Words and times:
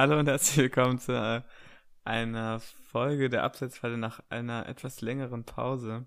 Hallo 0.00 0.18
und 0.18 0.28
herzlich 0.28 0.56
willkommen 0.56 0.98
zu 0.98 1.12
äh, 1.12 1.42
einer 2.04 2.58
Folge 2.58 3.28
der 3.28 3.42
Abseitsfalle 3.42 3.98
nach 3.98 4.22
einer 4.30 4.66
etwas 4.66 5.02
längeren 5.02 5.44
Pause. 5.44 6.06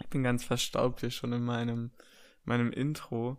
Ich 0.00 0.08
bin 0.08 0.22
ganz 0.22 0.42
verstaubt 0.42 1.00
hier 1.00 1.10
schon 1.10 1.34
in 1.34 1.44
meinem, 1.44 1.90
meinem 2.44 2.72
Intro. 2.72 3.36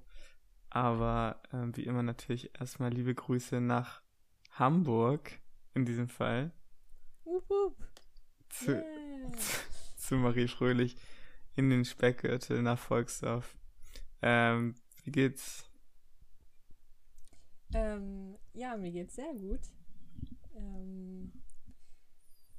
Aber 0.69 1.41
äh, 1.51 1.75
wie 1.75 1.85
immer 1.85 2.03
natürlich 2.03 2.51
erstmal 2.59 2.91
liebe 2.91 3.15
Grüße 3.15 3.59
nach 3.59 4.03
Hamburg 4.51 5.31
in 5.73 5.85
diesem 5.85 6.09
Fall. 6.09 6.51
Wupp, 7.23 7.49
wupp. 7.49 7.75
Zu, 8.49 8.73
Yeah. 8.73 9.31
zu 9.97 10.15
Marie 10.17 10.47
Fröhlich 10.47 10.95
in 11.55 11.71
den 11.71 11.85
Speckgürtel 11.85 12.61
nach 12.61 12.77
Volksdorf. 12.77 13.57
Ähm, 14.21 14.75
wie 15.05 15.11
geht's? 15.11 15.70
Ähm, 17.73 18.37
ja, 18.53 18.75
mir 18.77 18.91
geht's 18.91 19.15
sehr 19.15 19.33
gut. 19.33 19.61
Ähm, 20.55 21.31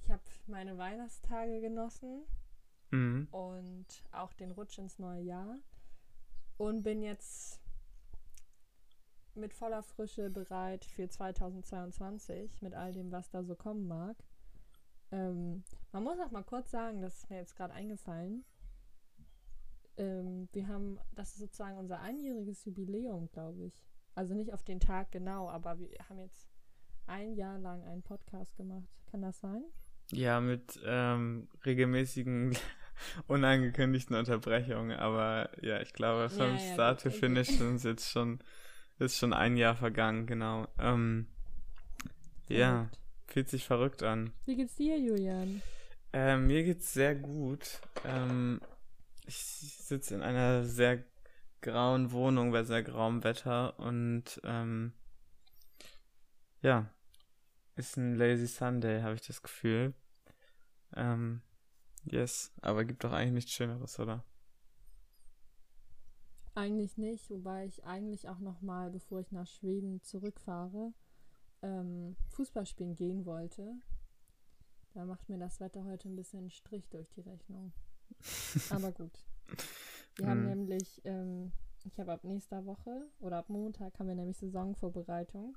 ich 0.02 0.10
habe 0.10 0.22
meine 0.46 0.78
Weihnachtstage 0.78 1.60
genossen 1.60 2.22
Mhm. 2.90 3.28
und 3.30 3.86
auch 4.10 4.32
den 4.34 4.50
Rutsch 4.50 4.78
ins 4.78 4.98
neue 4.98 5.22
Jahr 5.22 5.56
und 6.58 6.82
bin 6.82 7.02
jetzt 7.02 7.60
mit 9.34 9.54
voller 9.54 9.82
Frische 9.82 10.28
bereit 10.28 10.84
für 10.84 11.08
2022 11.08 12.60
mit 12.60 12.74
all 12.74 12.92
dem, 12.92 13.10
was 13.10 13.30
da 13.30 13.42
so 13.44 13.54
kommen 13.54 13.88
mag. 13.88 14.16
Ähm, 15.10 15.64
man 15.90 16.04
muss 16.04 16.18
auch 16.20 16.30
mal 16.30 16.44
kurz 16.44 16.70
sagen, 16.70 17.00
das 17.00 17.16
ist 17.16 17.30
mir 17.30 17.36
jetzt 17.36 17.56
gerade 17.56 17.72
eingefallen. 17.72 18.44
Ähm, 19.96 20.48
wir 20.52 20.68
haben, 20.68 20.98
das 21.14 21.30
ist 21.32 21.38
sozusagen 21.38 21.78
unser 21.78 22.00
einjähriges 22.00 22.64
Jubiläum, 22.66 23.30
glaube 23.30 23.64
ich. 23.64 23.86
Also 24.14 24.34
nicht 24.34 24.52
auf 24.52 24.62
den 24.62 24.80
Tag 24.80 25.10
genau, 25.10 25.48
aber 25.48 25.78
wir 25.78 25.88
haben 26.08 26.18
jetzt 26.18 26.48
ein 27.06 27.34
Jahr 27.34 27.58
lang 27.58 27.82
einen 27.84 28.02
Podcast 28.02 28.56
gemacht. 28.56 28.88
Kann 29.10 29.22
das 29.22 29.40
sein? 29.40 29.64
Ja, 30.10 30.40
mit 30.40 30.78
ähm, 30.84 31.48
regelmäßigen 31.64 32.56
unangekündigten 33.26 34.16
Unterbrechungen, 34.16 34.98
aber 34.98 35.50
ja, 35.62 35.80
ich 35.80 35.92
glaube, 35.92 36.28
vom 36.28 36.56
Ja, 36.56 36.56
ja, 36.56 36.72
Start 36.74 37.02
to. 37.02 37.10
Finish 37.10 37.48
sind 37.48 37.76
es 37.76 37.82
jetzt 37.84 38.10
schon, 38.10 38.40
ist 38.98 39.16
schon 39.16 39.32
ein 39.32 39.56
Jahr 39.56 39.74
vergangen, 39.74 40.26
genau. 40.26 40.68
Ähm, 40.78 41.26
ja, 42.48 42.90
fühlt 43.26 43.48
sich 43.48 43.64
verrückt 43.64 44.02
an. 44.02 44.32
Wie 44.44 44.56
geht's 44.56 44.76
dir, 44.76 44.98
Julian? 44.98 45.62
Ähm, 46.12 46.46
mir 46.46 46.62
geht's 46.64 46.92
sehr 46.92 47.14
gut. 47.14 47.80
Ähm, 48.04 48.60
ich 49.26 49.36
sitze 49.36 50.14
in 50.14 50.22
einer 50.22 50.64
sehr 50.64 51.02
grauen 51.62 52.12
Wohnung 52.12 52.52
bei 52.52 52.64
sehr 52.64 52.82
grauem 52.82 53.24
Wetter 53.24 53.78
und 53.78 54.40
ähm, 54.44 54.92
ja, 56.60 56.90
ist 57.76 57.96
ein 57.96 58.14
Lazy 58.16 58.46
Sunday, 58.46 59.00
habe 59.00 59.14
ich 59.14 59.26
das 59.26 59.42
Gefühl. 59.42 59.94
Ähm, 60.94 61.40
yes, 62.04 62.52
aber 62.60 62.84
gibt 62.84 63.04
doch 63.04 63.12
eigentlich 63.12 63.32
nichts 63.32 63.52
Schöneres, 63.52 63.98
oder? 63.98 64.24
Eigentlich 66.54 66.98
nicht, 66.98 67.30
wobei 67.30 67.64
ich 67.64 67.84
eigentlich 67.84 68.28
auch 68.28 68.40
noch 68.40 68.60
mal, 68.60 68.90
bevor 68.90 69.20
ich 69.20 69.32
nach 69.32 69.46
Schweden 69.46 70.02
zurückfahre, 70.02 70.92
ähm, 71.62 72.16
Fußball 72.28 72.66
spielen 72.66 72.94
gehen 72.94 73.24
wollte. 73.24 73.72
Da 74.92 75.06
macht 75.06 75.30
mir 75.30 75.38
das 75.38 75.60
Wetter 75.60 75.84
heute 75.84 76.08
ein 76.10 76.16
bisschen 76.16 76.40
einen 76.40 76.50
Strich 76.50 76.86
durch 76.90 77.08
die 77.12 77.22
Rechnung. 77.22 77.72
Aber 78.70 78.92
gut. 78.92 79.24
Wir 80.16 80.26
haben 80.28 80.42
Mhm. 80.42 80.48
nämlich, 80.50 81.00
ähm, 81.04 81.52
ich 81.84 81.98
habe 81.98 82.12
ab 82.12 82.24
nächster 82.24 82.64
Woche 82.66 83.08
oder 83.20 83.38
ab 83.38 83.48
Montag 83.48 83.98
haben 83.98 84.08
wir 84.08 84.14
nämlich 84.14 84.36
Saisonvorbereitung. 84.38 85.56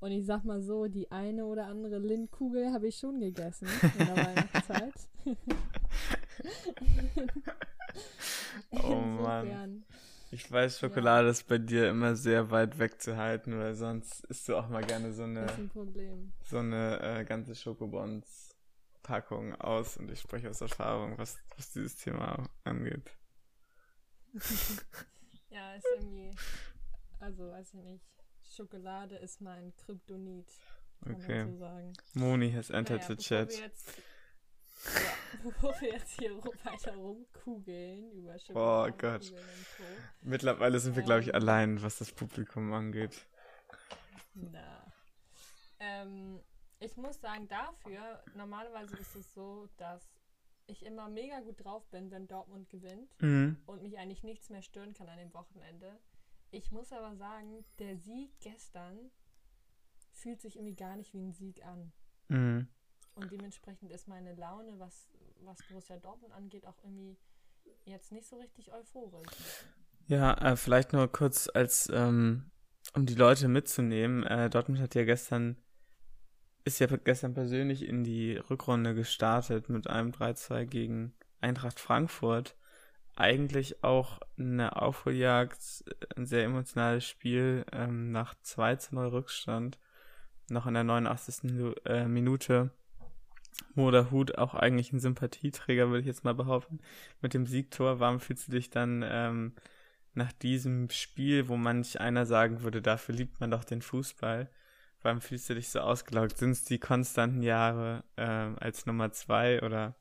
Und 0.00 0.12
ich 0.12 0.24
sag 0.24 0.44
mal 0.44 0.62
so, 0.62 0.86
die 0.86 1.10
eine 1.10 1.44
oder 1.44 1.66
andere 1.66 1.98
Lindkugel 1.98 2.72
habe 2.72 2.88
ich 2.88 2.96
schon 2.96 3.20
gegessen 3.20 3.68
in 3.98 4.06
der 4.06 4.16
Weihnachtszeit. 4.16 4.94
Oh 8.70 8.94
Mann. 8.96 9.84
Ich 10.32 10.50
weiß, 10.50 10.78
Schokolade 10.78 11.28
ist 11.28 11.48
bei 11.48 11.58
dir 11.58 11.90
immer 11.90 12.14
sehr 12.14 12.50
weit 12.50 12.78
wegzuhalten, 12.78 13.58
weil 13.58 13.74
sonst 13.74 14.24
isst 14.26 14.48
du 14.48 14.56
auch 14.56 14.68
mal 14.68 14.84
gerne 14.84 15.12
so 15.12 15.24
eine 15.24 15.46
ein 15.48 16.32
so 16.44 16.58
eine 16.58 17.00
äh, 17.02 17.24
ganze 17.24 17.54
Schokobons-Packung 19.10 19.54
aus 19.60 19.96
und 19.96 20.10
ich 20.10 20.20
spreche 20.20 20.50
aus 20.50 20.60
Erfahrung, 20.60 21.18
was, 21.18 21.38
was 21.56 21.72
dieses 21.72 21.96
Thema 21.96 22.48
angeht. 22.64 23.10
Ja, 25.52 25.74
ist 25.74 25.84
irgendwie, 25.96 26.30
also 27.18 27.50
weiß 27.50 27.74
ich 27.74 27.80
nicht. 27.82 28.04
Schokolade 28.54 29.16
ist 29.16 29.40
mein 29.40 29.74
Kryptonit, 29.74 30.46
kann 31.02 31.14
Okay. 31.16 31.38
man 31.44 31.52
so 31.54 31.58
sagen. 31.58 31.92
Moni 32.14 32.52
has 32.52 32.70
entered 32.70 33.00
Naja, 33.00 33.08
the 33.08 33.16
chat. 33.16 33.50
Wir 33.50 33.58
jetzt, 33.64 33.88
ja, 34.84 35.10
bevor 35.42 35.74
wir 35.80 35.88
jetzt 35.90 36.12
hier 36.20 36.36
weiter 36.36 36.94
rumkugeln 36.94 38.12
über 38.12 38.30
Oh 38.30 38.36
Gott. 38.36 39.24
Schokoladenkugeln 39.24 39.44
und 39.48 39.66
Co. 39.76 39.82
Mittlerweile 40.22 40.78
sind 40.78 40.94
wir, 40.94 41.02
glaube 41.02 41.22
ich, 41.22 41.28
Ähm. 41.30 41.34
allein, 41.34 41.82
was 41.82 41.98
das 41.98 42.12
Publikum 42.12 42.72
angeht. 42.72 43.26
Na. 44.34 44.86
Ähm, 45.80 46.40
ich 46.80 46.96
muss 46.96 47.20
sagen, 47.20 47.46
dafür, 47.48 48.22
normalerweise 48.34 48.96
ist 48.96 49.14
es 49.14 49.32
so, 49.34 49.68
dass 49.76 50.10
ich 50.66 50.84
immer 50.84 51.08
mega 51.08 51.40
gut 51.40 51.64
drauf 51.64 51.86
bin, 51.90 52.10
wenn 52.10 52.26
Dortmund 52.28 52.68
gewinnt 52.68 53.10
Mhm. 53.20 53.56
und 53.66 53.82
mich 53.82 53.98
eigentlich 53.98 54.22
nichts 54.22 54.50
mehr 54.50 54.62
stören 54.62 54.94
kann 54.94 55.08
an 55.08 55.18
dem 55.18 55.32
Wochenende. 55.34 55.98
Ich 56.50 56.70
muss 56.72 56.92
aber 56.92 57.14
sagen, 57.16 57.64
der 57.78 57.96
Sieg 57.96 58.30
gestern 58.40 59.10
fühlt 60.12 60.40
sich 60.40 60.56
irgendwie 60.56 60.74
gar 60.74 60.96
nicht 60.96 61.12
wie 61.12 61.20
ein 61.22 61.32
Sieg 61.32 61.64
an. 61.64 61.92
Mhm. 62.28 62.68
Und 63.14 63.30
dementsprechend 63.32 63.90
ist 63.90 64.08
meine 64.08 64.34
Laune, 64.34 64.78
was, 64.78 65.10
was 65.42 65.58
Borussia 65.68 65.96
Dortmund 65.98 66.32
angeht, 66.32 66.66
auch 66.66 66.78
irgendwie 66.82 67.16
jetzt 67.84 68.12
nicht 68.12 68.26
so 68.26 68.36
richtig 68.36 68.72
euphorisch. 68.72 69.28
Ja, 70.06 70.34
äh, 70.34 70.56
vielleicht 70.56 70.92
nur 70.92 71.08
kurz 71.08 71.48
als, 71.52 71.88
ähm, 71.92 72.50
um 72.94 73.06
die 73.06 73.14
Leute 73.14 73.48
mitzunehmen. 73.48 74.24
Äh, 74.24 74.48
Dortmund 74.50 74.80
hat 74.80 74.94
ja 74.94 75.04
gestern, 75.04 75.56
ist 76.64 76.78
ja 76.78 76.86
gestern 76.86 77.34
persönlich 77.34 77.86
in 77.86 78.04
die 78.04 78.36
Rückrunde 78.36 78.94
gestartet 78.94 79.68
mit 79.68 79.88
einem 79.88 80.12
3-2 80.12 80.64
gegen 80.64 81.14
Eintracht 81.40 81.80
Frankfurt. 81.80 82.56
Eigentlich 83.16 83.82
auch 83.82 84.20
eine 84.38 84.76
Aufholjagd, 84.80 85.58
ein 86.16 86.26
sehr 86.26 86.44
emotionales 86.44 87.06
Spiel, 87.06 87.64
ähm, 87.72 88.12
nach 88.12 88.34
2 88.42 88.76
zu 88.76 88.94
0 88.94 89.08
Rückstand. 89.08 89.78
Noch 90.48 90.66
in 90.66 90.74
der 90.74 90.84
89. 90.84 91.50
Lu- 91.50 91.74
äh, 91.84 92.06
Minute. 92.06 92.70
Moder 93.74 94.10
Hut 94.10 94.38
auch 94.38 94.54
eigentlich 94.54 94.92
ein 94.92 95.00
Sympathieträger, 95.00 95.88
würde 95.88 96.00
ich 96.00 96.06
jetzt 96.06 96.24
mal 96.24 96.34
behaupten. 96.34 96.80
Mit 97.20 97.34
dem 97.34 97.46
Siegtor, 97.46 98.00
warum 98.00 98.20
fühlst 98.20 98.48
du 98.48 98.52
dich 98.52 98.70
dann, 98.70 99.04
ähm, 99.06 99.54
nach 100.14 100.32
diesem 100.32 100.90
Spiel, 100.90 101.48
wo 101.48 101.56
manch 101.56 102.00
einer 102.00 102.26
sagen 102.26 102.62
würde, 102.62 102.82
dafür 102.82 103.14
liebt 103.14 103.40
man 103.40 103.50
doch 103.50 103.64
den 103.64 103.82
Fußball, 103.82 104.50
warum 105.02 105.20
fühlst 105.20 105.48
du 105.48 105.54
dich 105.54 105.68
so 105.68 105.80
ausgelaugt? 105.80 106.38
Sind 106.38 106.50
es 106.50 106.64
die 106.64 106.78
konstanten 106.78 107.42
Jahre 107.42 108.04
ähm, 108.16 108.56
als 108.60 108.86
Nummer 108.86 109.12
zwei 109.12 109.62
oder 109.62 109.96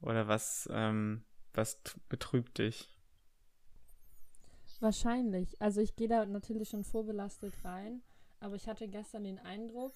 oder 0.00 0.28
was 0.28 0.68
ähm, 0.72 1.24
was 1.54 1.80
betrübt 2.08 2.58
dich? 2.58 2.88
Wahrscheinlich. 4.80 5.60
Also 5.60 5.80
ich 5.80 5.96
gehe 5.96 6.08
da 6.08 6.24
natürlich 6.24 6.68
schon 6.68 6.84
vorbelastet 6.84 7.52
rein, 7.64 8.02
aber 8.38 8.54
ich 8.54 8.68
hatte 8.68 8.88
gestern 8.88 9.24
den 9.24 9.40
Eindruck, 9.40 9.94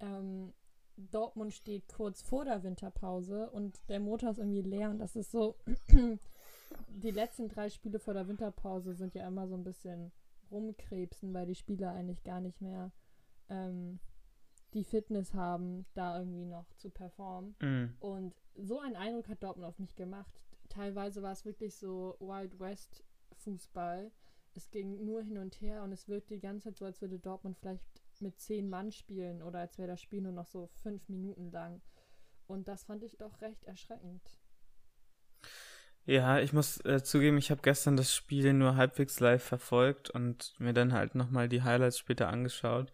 ähm, 0.00 0.54
Dortmund 0.96 1.52
steht 1.52 1.88
kurz 1.88 2.22
vor 2.22 2.44
der 2.44 2.62
Winterpause 2.62 3.50
und 3.50 3.78
der 3.88 4.00
Motor 4.00 4.30
ist 4.30 4.38
irgendwie 4.38 4.62
leer 4.62 4.90
und 4.90 4.98
das 4.98 5.16
ist 5.16 5.30
so, 5.30 5.56
die 6.88 7.10
letzten 7.10 7.48
drei 7.48 7.68
Spiele 7.70 7.98
vor 7.98 8.14
der 8.14 8.28
Winterpause 8.28 8.94
sind 8.94 9.14
ja 9.14 9.26
immer 9.26 9.48
so 9.48 9.54
ein 9.54 9.64
bisschen 9.64 10.12
rumkrebsen, 10.50 11.32
weil 11.32 11.46
die 11.46 11.54
Spieler 11.54 11.92
eigentlich 11.92 12.22
gar 12.22 12.40
nicht 12.40 12.60
mehr 12.60 12.92
ähm, 13.50 13.98
die 14.72 14.84
Fitness 14.84 15.34
haben, 15.34 15.84
da 15.94 16.18
irgendwie 16.18 16.46
noch 16.46 16.72
zu 16.76 16.90
performen. 16.90 17.54
Mhm. 17.60 17.94
Und 17.98 18.34
so 18.54 18.80
einen 18.80 18.96
Eindruck 18.96 19.28
hat 19.28 19.42
Dortmund 19.42 19.68
auf 19.68 19.78
mich 19.78 19.94
gemacht. 19.96 20.40
Teilweise 20.68 21.22
war 21.22 21.32
es 21.32 21.44
wirklich 21.44 21.76
so 21.76 22.16
Wild 22.20 22.58
West 22.60 23.04
Fußball. 23.32 24.12
Es 24.54 24.70
ging 24.70 25.04
nur 25.04 25.22
hin 25.22 25.38
und 25.38 25.60
her 25.60 25.82
und 25.82 25.92
es 25.92 26.08
wirkt 26.08 26.30
die 26.30 26.40
ganze 26.40 26.68
Zeit 26.68 26.76
so, 26.76 26.84
als 26.84 27.00
würde 27.00 27.18
Dortmund 27.18 27.58
vielleicht 27.58 27.84
mit 28.20 28.38
zehn 28.40 28.68
Mann 28.68 28.92
spielen 28.92 29.42
oder 29.42 29.60
als 29.60 29.78
wäre 29.78 29.88
das 29.88 30.00
Spiel 30.00 30.20
nur 30.20 30.32
noch 30.32 30.46
so 30.46 30.68
fünf 30.82 31.08
Minuten 31.08 31.50
lang. 31.50 31.80
Und 32.46 32.68
das 32.68 32.84
fand 32.84 33.02
ich 33.02 33.16
doch 33.16 33.40
recht 33.40 33.64
erschreckend. 33.64 34.22
Ja, 36.04 36.40
ich 36.40 36.52
muss 36.52 36.84
äh, 36.84 37.02
zugeben, 37.02 37.38
ich 37.38 37.50
habe 37.50 37.62
gestern 37.62 37.96
das 37.96 38.14
Spiel 38.14 38.52
nur 38.52 38.76
halbwegs 38.76 39.20
live 39.20 39.42
verfolgt 39.42 40.10
und 40.10 40.54
mir 40.58 40.72
dann 40.72 40.92
halt 40.92 41.14
nochmal 41.14 41.48
die 41.48 41.62
Highlights 41.62 41.98
später 41.98 42.28
angeschaut. 42.28 42.90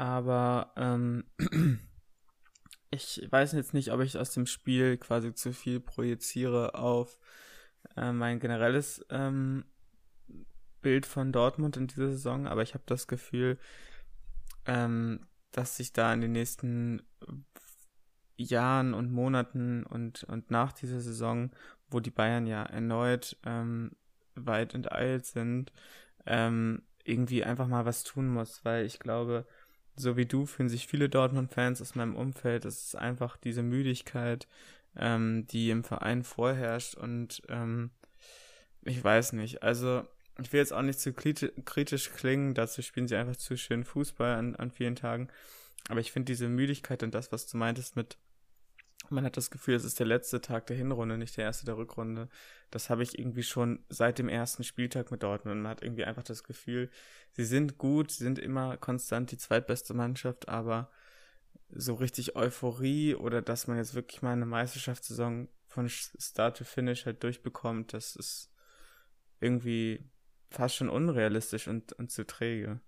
Aber 0.00 0.72
ähm, 0.76 1.24
ich 2.90 3.28
weiß 3.30 3.52
jetzt 3.52 3.74
nicht, 3.74 3.92
ob 3.92 4.00
ich 4.00 4.16
aus 4.16 4.32
dem 4.32 4.46
Spiel 4.46 4.96
quasi 4.96 5.34
zu 5.34 5.52
viel 5.52 5.78
projiziere 5.78 6.74
auf 6.74 7.18
äh, 7.98 8.10
mein 8.10 8.40
generelles 8.40 9.04
ähm, 9.10 9.66
Bild 10.80 11.04
von 11.04 11.32
Dortmund 11.32 11.76
in 11.76 11.86
dieser 11.86 12.08
Saison, 12.08 12.46
aber 12.46 12.62
ich 12.62 12.72
habe 12.72 12.84
das 12.86 13.08
Gefühl, 13.08 13.58
ähm, 14.64 15.26
dass 15.52 15.76
sich 15.76 15.92
da 15.92 16.14
in 16.14 16.22
den 16.22 16.32
nächsten 16.32 17.02
Jahren 18.38 18.94
und 18.94 19.12
Monaten 19.12 19.84
und, 19.84 20.24
und 20.24 20.50
nach 20.50 20.72
dieser 20.72 21.02
Saison, 21.02 21.50
wo 21.90 22.00
die 22.00 22.10
Bayern 22.10 22.46
ja 22.46 22.62
erneut 22.62 23.36
ähm, 23.44 23.90
weit 24.34 24.72
enteilt 24.72 25.26
sind, 25.26 25.74
ähm, 26.24 26.84
irgendwie 27.04 27.44
einfach 27.44 27.66
mal 27.66 27.84
was 27.84 28.02
tun 28.02 28.28
muss, 28.28 28.64
weil 28.64 28.86
ich 28.86 28.98
glaube, 28.98 29.46
so 30.00 30.16
wie 30.16 30.26
du 30.26 30.46
fühlen 30.46 30.68
sich 30.68 30.86
viele 30.86 31.08
Dortmund-Fans 31.08 31.80
aus 31.80 31.94
meinem 31.94 32.16
Umfeld, 32.16 32.64
es 32.64 32.86
ist 32.86 32.96
einfach 32.96 33.36
diese 33.36 33.62
Müdigkeit, 33.62 34.48
ähm, 34.96 35.46
die 35.46 35.70
im 35.70 35.84
Verein 35.84 36.24
vorherrscht 36.24 36.94
und 36.96 37.42
ähm, 37.48 37.90
ich 38.82 39.02
weiß 39.02 39.34
nicht, 39.34 39.62
also 39.62 40.04
ich 40.40 40.52
will 40.52 40.60
jetzt 40.60 40.72
auch 40.72 40.82
nicht 40.82 40.98
zu 40.98 41.12
kritisch 41.12 42.10
klingen, 42.10 42.54
dazu 42.54 42.82
spielen 42.82 43.08
sie 43.08 43.16
einfach 43.16 43.36
zu 43.36 43.56
schön 43.56 43.84
Fußball 43.84 44.34
an, 44.34 44.56
an 44.56 44.70
vielen 44.70 44.96
Tagen, 44.96 45.28
aber 45.88 46.00
ich 46.00 46.12
finde 46.12 46.26
diese 46.26 46.48
Müdigkeit 46.48 47.02
und 47.02 47.14
das, 47.14 47.30
was 47.32 47.46
du 47.46 47.56
meintest 47.56 47.96
mit 47.96 48.16
man 49.10 49.24
hat 49.24 49.36
das 49.36 49.50
Gefühl, 49.50 49.74
es 49.74 49.84
ist 49.84 49.98
der 49.98 50.06
letzte 50.06 50.40
Tag 50.40 50.66
der 50.66 50.76
Hinrunde, 50.76 51.18
nicht 51.18 51.36
der 51.36 51.44
erste 51.44 51.66
der 51.66 51.76
Rückrunde. 51.76 52.28
Das 52.70 52.90
habe 52.90 53.02
ich 53.02 53.18
irgendwie 53.18 53.42
schon 53.42 53.84
seit 53.88 54.18
dem 54.18 54.28
ersten 54.28 54.64
Spieltag 54.64 55.10
mit 55.10 55.22
Dortmund. 55.22 55.62
Man 55.62 55.70
hat 55.70 55.82
irgendwie 55.82 56.04
einfach 56.04 56.22
das 56.22 56.44
Gefühl, 56.44 56.90
sie 57.32 57.44
sind 57.44 57.78
gut, 57.78 58.10
sie 58.10 58.24
sind 58.24 58.38
immer 58.38 58.76
konstant 58.76 59.30
die 59.32 59.38
zweitbeste 59.38 59.94
Mannschaft, 59.94 60.48
aber 60.48 60.90
so 61.70 61.94
richtig 61.94 62.36
Euphorie 62.36 63.14
oder 63.14 63.42
dass 63.42 63.66
man 63.66 63.76
jetzt 63.76 63.94
wirklich 63.94 64.22
mal 64.22 64.32
eine 64.32 64.46
Meisterschaftssaison 64.46 65.48
von 65.66 65.88
Start 65.88 66.56
to 66.56 66.64
Finish 66.64 67.06
halt 67.06 67.22
durchbekommt, 67.22 67.92
das 67.92 68.16
ist 68.16 68.52
irgendwie 69.40 70.10
fast 70.50 70.76
schon 70.76 70.88
unrealistisch 70.88 71.68
und, 71.68 71.92
und 71.92 72.10
zu 72.10 72.26
träge. 72.26 72.80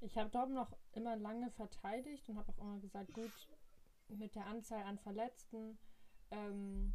Ich 0.00 0.16
habe 0.16 0.30
Dortmund 0.30 0.54
noch 0.54 0.76
immer 0.92 1.16
lange 1.16 1.50
verteidigt 1.52 2.28
und 2.28 2.36
habe 2.36 2.50
auch 2.52 2.58
immer 2.62 2.80
gesagt, 2.80 3.12
gut, 3.12 3.30
mit 4.08 4.34
der 4.34 4.46
Anzahl 4.46 4.82
an 4.82 4.98
Verletzten 4.98 5.78
ähm, 6.30 6.94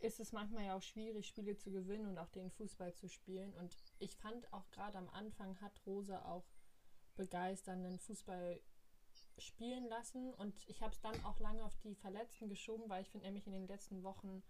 ist 0.00 0.20
es 0.20 0.32
manchmal 0.32 0.64
ja 0.64 0.76
auch 0.76 0.82
schwierig, 0.82 1.26
Spiele 1.26 1.56
zu 1.56 1.70
gewinnen 1.70 2.06
und 2.06 2.18
auch 2.18 2.28
den 2.28 2.50
Fußball 2.50 2.94
zu 2.94 3.08
spielen. 3.08 3.54
Und 3.54 3.76
ich 3.98 4.16
fand 4.16 4.52
auch 4.52 4.70
gerade 4.70 4.98
am 4.98 5.08
Anfang 5.10 5.60
hat 5.60 5.80
Rosa 5.86 6.24
auch 6.26 6.44
begeisternden 7.16 7.98
Fußball 7.98 8.60
spielen 9.38 9.88
lassen. 9.88 10.34
Und 10.34 10.68
ich 10.68 10.82
habe 10.82 10.92
es 10.92 11.00
dann 11.00 11.24
auch 11.24 11.40
lange 11.40 11.64
auf 11.64 11.76
die 11.78 11.94
Verletzten 11.94 12.48
geschoben, 12.48 12.88
weil 12.88 13.02
ich 13.02 13.10
finde 13.10 13.26
nämlich 13.26 13.46
in 13.46 13.52
den 13.52 13.66
letzten 13.66 14.02
Wochen 14.02 14.42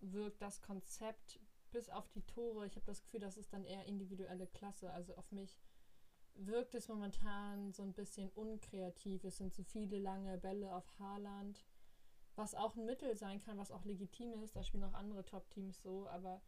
wirkt 0.00 0.40
das 0.42 0.62
Konzept 0.62 1.40
bis 1.72 1.88
auf 1.88 2.08
die 2.10 2.22
Tore. 2.22 2.66
Ich 2.66 2.76
habe 2.76 2.86
das 2.86 3.02
Gefühl, 3.02 3.20
das 3.20 3.36
ist 3.36 3.52
dann 3.52 3.64
eher 3.64 3.86
individuelle 3.86 4.46
Klasse. 4.46 4.92
Also 4.92 5.16
auf 5.16 5.30
mich 5.32 5.58
wirkt 6.38 6.74
es 6.74 6.88
momentan 6.88 7.72
so 7.72 7.82
ein 7.82 7.92
bisschen 7.92 8.30
unkreativ. 8.30 9.24
Es 9.24 9.38
sind 9.38 9.54
zu 9.54 9.64
viele 9.64 9.98
lange 9.98 10.38
Bälle 10.38 10.74
auf 10.74 10.86
Haaland, 10.98 11.64
was 12.34 12.54
auch 12.54 12.76
ein 12.76 12.84
Mittel 12.84 13.16
sein 13.16 13.40
kann, 13.40 13.58
was 13.58 13.70
auch 13.70 13.84
legitim 13.84 14.42
ist. 14.42 14.56
Da 14.56 14.62
spielen 14.62 14.84
auch 14.84 14.94
andere 14.94 15.24
Top-Teams 15.24 15.82
so, 15.82 16.08
aber 16.08 16.42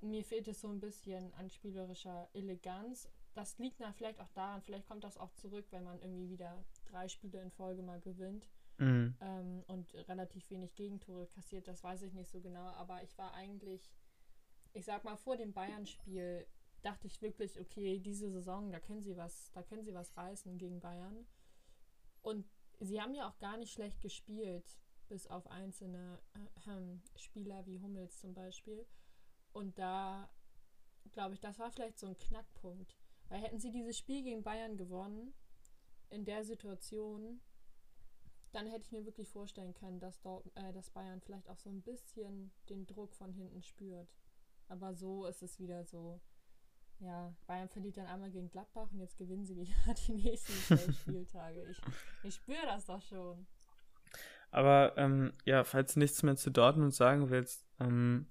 mir 0.00 0.24
fehlt 0.24 0.48
es 0.48 0.60
so 0.60 0.68
ein 0.68 0.80
bisschen 0.80 1.32
an 1.34 1.50
spielerischer 1.50 2.28
Eleganz. 2.32 3.08
Das 3.34 3.58
liegt 3.58 3.80
na 3.80 3.92
vielleicht 3.92 4.20
auch 4.20 4.30
daran, 4.30 4.62
vielleicht 4.62 4.86
kommt 4.86 5.04
das 5.04 5.16
auch 5.16 5.32
zurück, 5.34 5.66
wenn 5.70 5.84
man 5.84 6.00
irgendwie 6.00 6.28
wieder 6.30 6.64
drei 6.86 7.08
Spiele 7.08 7.40
in 7.40 7.50
Folge 7.50 7.82
mal 7.82 8.00
gewinnt 8.00 8.48
mhm. 8.78 9.16
ähm, 9.20 9.64
und 9.66 9.94
relativ 10.08 10.50
wenig 10.50 10.74
Gegentore 10.74 11.26
kassiert. 11.26 11.68
Das 11.68 11.82
weiß 11.84 12.02
ich 12.02 12.12
nicht 12.14 12.30
so 12.30 12.40
genau, 12.40 12.66
aber 12.70 13.02
ich 13.02 13.16
war 13.18 13.32
eigentlich, 13.34 13.92
ich 14.72 14.84
sag 14.84 15.04
mal, 15.04 15.16
vor 15.16 15.36
dem 15.36 15.52
Bayern-Spiel 15.52 16.46
dachte 16.82 17.06
ich 17.06 17.20
wirklich, 17.22 17.58
okay, 17.60 17.98
diese 17.98 18.30
Saison, 18.30 18.70
da 18.70 18.80
können 18.80 19.02
sie 19.02 19.16
was, 19.16 19.50
da 19.52 19.62
können 19.62 19.84
sie 19.84 19.94
was 19.94 20.16
reißen 20.16 20.58
gegen 20.58 20.80
Bayern. 20.80 21.26
Und 22.22 22.46
sie 22.80 23.00
haben 23.00 23.14
ja 23.14 23.28
auch 23.28 23.38
gar 23.38 23.56
nicht 23.56 23.72
schlecht 23.72 24.00
gespielt, 24.00 24.78
bis 25.08 25.26
auf 25.26 25.46
einzelne 25.48 26.20
äh, 26.34 26.70
äh, 26.70 26.98
Spieler 27.16 27.66
wie 27.66 27.80
Hummels 27.80 28.18
zum 28.18 28.34
Beispiel. 28.34 28.86
Und 29.52 29.78
da 29.78 30.28
glaube 31.12 31.34
ich, 31.34 31.40
das 31.40 31.58
war 31.58 31.70
vielleicht 31.70 31.98
so 31.98 32.06
ein 32.06 32.18
Knackpunkt. 32.18 32.96
Weil 33.28 33.42
hätten 33.42 33.58
sie 33.58 33.70
dieses 33.70 33.98
Spiel 33.98 34.22
gegen 34.22 34.42
Bayern 34.42 34.76
gewonnen, 34.76 35.34
in 36.10 36.24
der 36.24 36.44
Situation, 36.44 37.40
dann 38.52 38.66
hätte 38.66 38.84
ich 38.84 38.92
mir 38.92 39.04
wirklich 39.04 39.28
vorstellen 39.28 39.74
können, 39.74 40.00
dass, 40.00 40.20
dort, 40.20 40.46
äh, 40.56 40.72
dass 40.72 40.90
Bayern 40.90 41.20
vielleicht 41.20 41.48
auch 41.50 41.58
so 41.58 41.68
ein 41.68 41.82
bisschen 41.82 42.50
den 42.70 42.86
Druck 42.86 43.14
von 43.14 43.32
hinten 43.32 43.62
spürt. 43.62 44.08
Aber 44.68 44.94
so 44.94 45.26
ist 45.26 45.42
es 45.42 45.58
wieder 45.58 45.84
so, 45.84 46.20
ja, 47.00 47.32
Bayern 47.46 47.68
verliert 47.68 47.96
dann 47.96 48.06
einmal 48.06 48.30
gegen 48.30 48.50
Gladbach 48.50 48.88
und 48.90 48.98
jetzt 48.98 49.16
gewinnen 49.16 49.46
sie 49.46 49.56
wieder 49.56 49.72
die 50.06 50.12
nächsten 50.12 50.52
zwei 50.52 50.92
Spieltage. 51.00 51.64
Ich, 51.70 51.80
ich 52.24 52.34
spüre 52.34 52.66
das 52.66 52.86
doch 52.86 53.02
schon. 53.02 53.46
Aber 54.50 54.94
ähm, 54.96 55.32
ja, 55.44 55.64
falls 55.64 55.94
du 55.94 56.00
nichts 56.00 56.22
mehr 56.22 56.36
zu 56.36 56.50
Dortmund 56.50 56.94
sagen 56.94 57.30
willst, 57.30 57.66
ähm, 57.80 58.26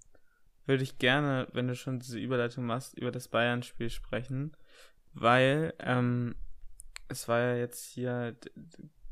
würde 0.65 0.83
ich 0.83 0.97
gerne, 0.97 1.47
wenn 1.53 1.67
du 1.67 1.75
schon 1.75 1.99
diese 1.99 2.19
Überleitung 2.19 2.65
machst, 2.65 2.97
über 2.97 3.11
das 3.11 3.27
Bayern-Spiel 3.27 3.89
sprechen, 3.89 4.57
weil 5.13 5.73
ähm, 5.79 6.35
es 7.07 7.27
war 7.27 7.39
ja 7.39 7.55
jetzt 7.55 7.85
hier 7.85 8.35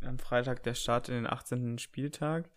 am 0.01 0.19
Freitag 0.19 0.63
der 0.63 0.73
Start 0.73 1.07
in 1.07 1.15
den 1.15 1.27
18. 1.27 1.77
Spieltag 1.77 2.49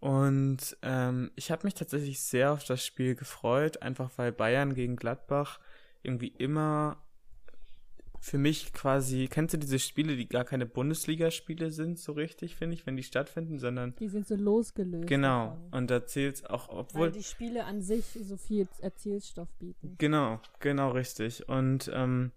und 0.00 0.78
ähm, 0.82 1.30
ich 1.34 1.50
habe 1.50 1.66
mich 1.66 1.74
tatsächlich 1.74 2.20
sehr 2.20 2.52
auf 2.52 2.64
das 2.64 2.84
Spiel 2.84 3.14
gefreut, 3.14 3.82
einfach 3.82 4.10
weil 4.16 4.32
Bayern 4.32 4.74
gegen 4.74 4.96
Gladbach 4.96 5.60
irgendwie 6.02 6.28
immer 6.28 7.02
für 8.20 8.36
mich 8.36 8.74
quasi, 8.74 9.28
kennst 9.30 9.54
du 9.54 9.58
diese 9.58 9.78
Spiele, 9.78 10.14
die 10.14 10.28
gar 10.28 10.44
keine 10.44 10.66
Bundesligaspiele 10.66 11.70
sind, 11.70 11.98
so 11.98 12.12
richtig, 12.12 12.54
finde 12.54 12.74
ich, 12.74 12.86
wenn 12.86 12.96
die 12.96 13.02
stattfinden, 13.02 13.58
sondern. 13.58 13.96
Die 13.96 14.08
sind 14.08 14.28
so 14.28 14.36
losgelöst. 14.36 15.06
Genau. 15.06 15.46
Davon. 15.46 15.68
Und 15.72 15.90
da 15.90 16.06
zählt 16.06 16.36
es 16.36 16.44
auch, 16.44 16.68
obwohl. 16.68 17.06
Weil 17.06 17.12
die 17.12 17.22
Spiele 17.22 17.64
an 17.64 17.80
sich 17.80 18.04
so 18.22 18.36
viel 18.36 18.68
Erzählstoff 18.80 19.48
bieten. 19.58 19.94
Genau, 19.96 20.38
genau 20.58 20.90
richtig. 20.90 21.48
Und 21.48 21.90
ähm, 21.94 22.32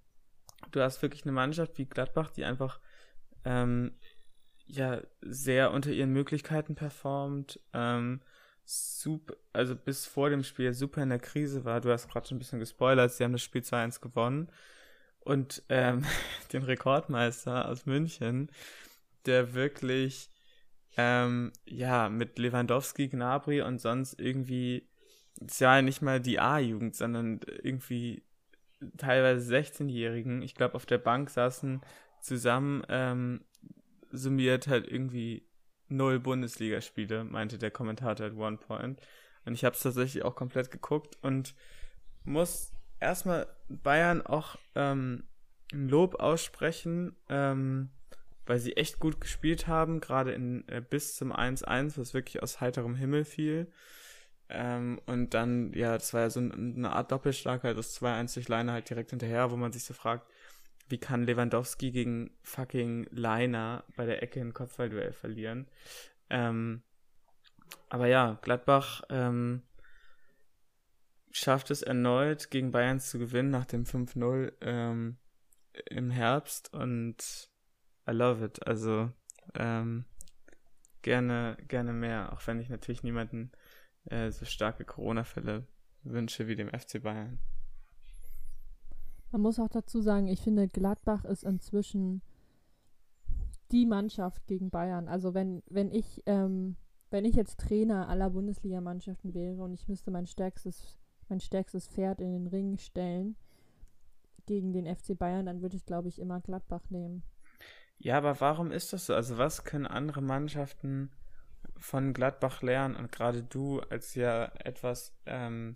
du 0.72 0.80
hast 0.80 1.02
wirklich 1.02 1.24
eine 1.24 1.34
Mannschaft 1.34 1.78
wie 1.78 1.86
Gladbach, 1.86 2.30
die 2.30 2.46
einfach 2.46 2.80
ähm, 3.44 3.92
ja 4.66 5.02
sehr 5.22 5.72
unter 5.72 5.92
ihren 5.92 6.14
Möglichkeiten 6.14 6.76
performt, 6.76 7.60
ähm, 7.74 8.22
super, 8.66 9.36
also 9.52 9.76
bis 9.76 10.06
vor 10.06 10.30
dem 10.30 10.44
Spiel 10.44 10.74
super 10.74 11.04
in 11.04 11.10
der 11.10 11.20
Krise 11.20 11.66
war. 11.66 11.82
Du 11.82 11.92
hast 11.92 12.10
gerade 12.10 12.28
schon 12.28 12.38
ein 12.38 12.40
bisschen 12.40 12.60
gespoilert, 12.60 13.12
sie 13.12 13.24
haben 13.24 13.34
das 13.34 13.42
Spiel 13.42 13.62
2-1 13.62 14.02
gewonnen. 14.02 14.50
Und 15.20 15.64
ähm, 15.70 16.06
den 16.54 16.64
Rekordmeister 16.64 17.68
aus 17.68 17.86
München, 17.86 18.50
der 19.26 19.54
wirklich 19.54 20.30
ähm, 20.98 21.52
ja 21.66 22.10
mit 22.10 22.38
Lewandowski, 22.38 23.08
Gnabry 23.08 23.62
und 23.62 23.80
sonst 23.80 24.20
irgendwie 24.20 24.88
ist 25.40 25.60
ja 25.60 25.82
nicht 25.82 26.02
mal 26.02 26.20
die 26.20 26.40
A-Jugend, 26.40 26.96
sondern 26.96 27.40
irgendwie 27.64 28.24
teilweise 28.98 29.56
16-Jährigen, 29.56 30.42
ich 30.42 30.56
glaube 30.56 30.76
auf 30.76 30.86
der 30.86 30.98
Bank 30.98 31.30
saßen 31.30 31.82
zusammen 32.22 32.84
ähm, 32.90 33.44
summiert 34.12 34.68
halt 34.68 34.88
irgendwie 34.88 35.46
null 35.96 36.20
Bundesligaspiele, 36.20 37.24
meinte 37.24 37.58
der 37.58 37.72
Kommentator 37.72 38.28
at 38.28 38.36
one 38.36 38.58
point. 38.58 39.00
Und 39.46 39.54
ich 39.54 39.66
habe 39.66 39.76
es 39.76 39.84
tatsächlich 39.84 40.24
auch 40.24 40.36
komplett 40.36 40.72
geguckt 40.72 41.18
und 41.22 41.54
muss 42.24 42.72
erstmal 43.00 43.48
Bayern 43.68 44.22
auch 44.22 44.58
ähm, 44.76 45.24
ein 45.74 45.90
Lob 45.90 46.16
aussprechen, 46.16 47.16
ähm, 47.30 47.90
weil 48.46 48.60
sie 48.60 48.76
echt 48.78 49.00
gut 49.00 49.22
gespielt 49.22 49.68
haben, 49.68 50.00
gerade 50.00 50.34
in 50.34 50.68
äh, 50.68 50.82
bis 50.82 51.16
zum 51.16 51.34
1-1, 51.34 51.98
was 51.98 52.14
wirklich 52.14 52.42
aus 52.42 52.62
heiterem 52.62 52.96
Himmel 52.96 53.26
fiel. 53.26 53.72
Ähm, 54.50 55.00
und 55.06 55.34
dann, 55.34 55.74
ja, 55.74 55.94
das 55.94 56.14
war 56.14 56.22
ja 56.22 56.30
so 56.30 56.40
eine 56.40 56.92
Art 56.92 57.12
Doppelschlag, 57.12 57.64
halt 57.64 57.78
das 57.78 58.00
2-1 58.02 58.34
durch 58.36 58.48
Leiner 58.50 58.74
halt 58.74 58.90
direkt 58.90 59.12
hinterher, 59.12 59.52
wo 59.52 59.56
man 59.56 59.72
sich 59.72 59.84
so 59.84 59.94
fragt, 59.94 60.30
wie 60.88 60.98
kann 60.98 61.24
Lewandowski 61.24 61.92
gegen 61.92 62.32
fucking 62.42 63.08
Leiner 63.12 63.84
bei 63.96 64.06
der 64.06 64.22
Ecke 64.22 64.40
in 64.40 64.54
Kopfballduell 64.54 65.14
verlieren? 65.14 65.68
Ähm, 66.30 66.84
aber 67.90 68.08
ja, 68.08 68.40
Gladbach 68.42 69.02
ähm, 69.10 69.62
schafft 71.32 71.72
es 71.72 71.82
erneut, 71.82 72.52
gegen 72.52 72.72
Bayern 72.72 73.00
zu 73.00 73.20
gewinnen 73.20 73.50
nach 73.50 73.66
dem 73.66 73.86
5-0 73.86 74.54
ähm, 74.62 75.18
im 75.90 76.12
Herbst 76.12 76.74
und 76.74 77.50
I 78.08 78.12
love 78.12 78.46
it. 78.46 78.66
Also 78.68 79.12
ähm, 79.56 80.06
gerne, 81.02 81.58
gerne 81.68 81.94
mehr, 81.94 82.34
auch 82.34 82.46
wenn 82.48 82.60
ich 82.60 82.70
natürlich 82.70 83.04
niemanden 83.04 83.52
äh, 84.06 84.32
so 84.32 84.46
starke 84.46 84.86
Corona-Fälle 84.86 85.68
wünsche 86.04 86.48
wie 86.48 86.56
dem 86.56 86.70
FC 86.70 87.02
Bayern. 87.02 87.40
Man 89.34 89.42
muss 89.42 89.60
auch 89.60 89.68
dazu 89.68 90.00
sagen, 90.00 90.28
ich 90.28 90.42
finde, 90.42 90.68
Gladbach 90.68 91.26
ist 91.26 91.44
inzwischen 91.44 92.22
die 93.72 93.88
Mannschaft 93.88 94.46
gegen 94.46 94.70
Bayern. 94.70 95.08
Also 95.08 95.34
wenn, 95.34 95.64
wenn 95.72 95.92
ich, 95.92 96.22
ähm, 96.28 96.76
wenn 97.10 97.26
ich 97.26 97.36
jetzt 97.36 97.60
Trainer 97.60 98.08
aller 98.10 98.30
Bundesligamannschaften 98.30 99.34
wäre 99.34 99.64
und 99.64 99.74
ich 99.74 99.88
müsste 99.88 100.12
mein 100.12 100.28
stärkstes, 100.28 101.00
mein 101.30 101.40
stärkstes 101.40 101.88
Pferd 101.88 102.22
in 102.22 102.32
den 102.32 102.46
Ring 102.46 102.78
stellen, 102.78 103.36
gegen 104.46 104.72
den 104.72 104.86
FC 104.86 105.18
Bayern, 105.18 105.48
dann 105.48 105.64
würde 105.64 105.78
ich, 105.78 105.86
glaube 105.88 106.10
ich, 106.10 106.20
immer 106.20 106.40
Gladbach 106.40 106.84
nehmen. 106.90 107.24
Ja, 107.98 108.18
aber 108.20 108.40
warum 108.40 108.72
ist 108.72 108.94
das 108.94 109.08
so? 109.08 109.16
Also 109.16 109.40
was 109.40 109.64
können 109.64 109.88
andere 109.88 110.22
Mannschaften 110.22 111.12
von 111.78 112.14
Gladbach 112.14 112.62
lernen? 112.62 112.96
Und 112.96 113.12
gerade 113.12 113.42
du 113.42 113.80
als 113.80 114.14
ja 114.14 114.52
etwas 114.60 115.16
ähm, 115.26 115.74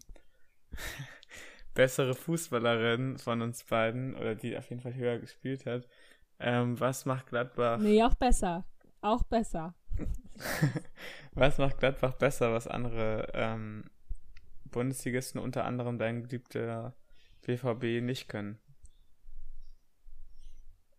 bessere 1.77 2.15
Fußballerin 2.15 3.19
von 3.19 3.43
uns 3.43 3.63
beiden, 3.63 4.15
oder 4.15 4.33
die 4.33 4.57
auf 4.57 4.67
jeden 4.71 4.81
Fall 4.81 4.95
höher 4.95 5.19
gespielt 5.19 5.67
hat, 5.67 5.87
ähm, 6.39 6.79
was 6.79 7.05
macht 7.05 7.27
Gladbach? 7.27 7.77
Nee, 7.79 8.01
auch 8.01 8.15
besser. 8.15 8.65
Auch 9.01 9.21
besser. 9.23 9.75
was 11.33 11.59
macht 11.59 11.77
Gladbach 11.77 12.15
besser, 12.15 12.51
was 12.51 12.67
andere 12.67 13.27
ähm, 13.33 13.83
Bundesligisten, 14.65 15.39
unter 15.39 15.65
anderem 15.65 15.99
dein 15.99 16.23
geliebter 16.23 16.95
BVB, 17.45 18.03
nicht 18.03 18.27
können? 18.27 18.57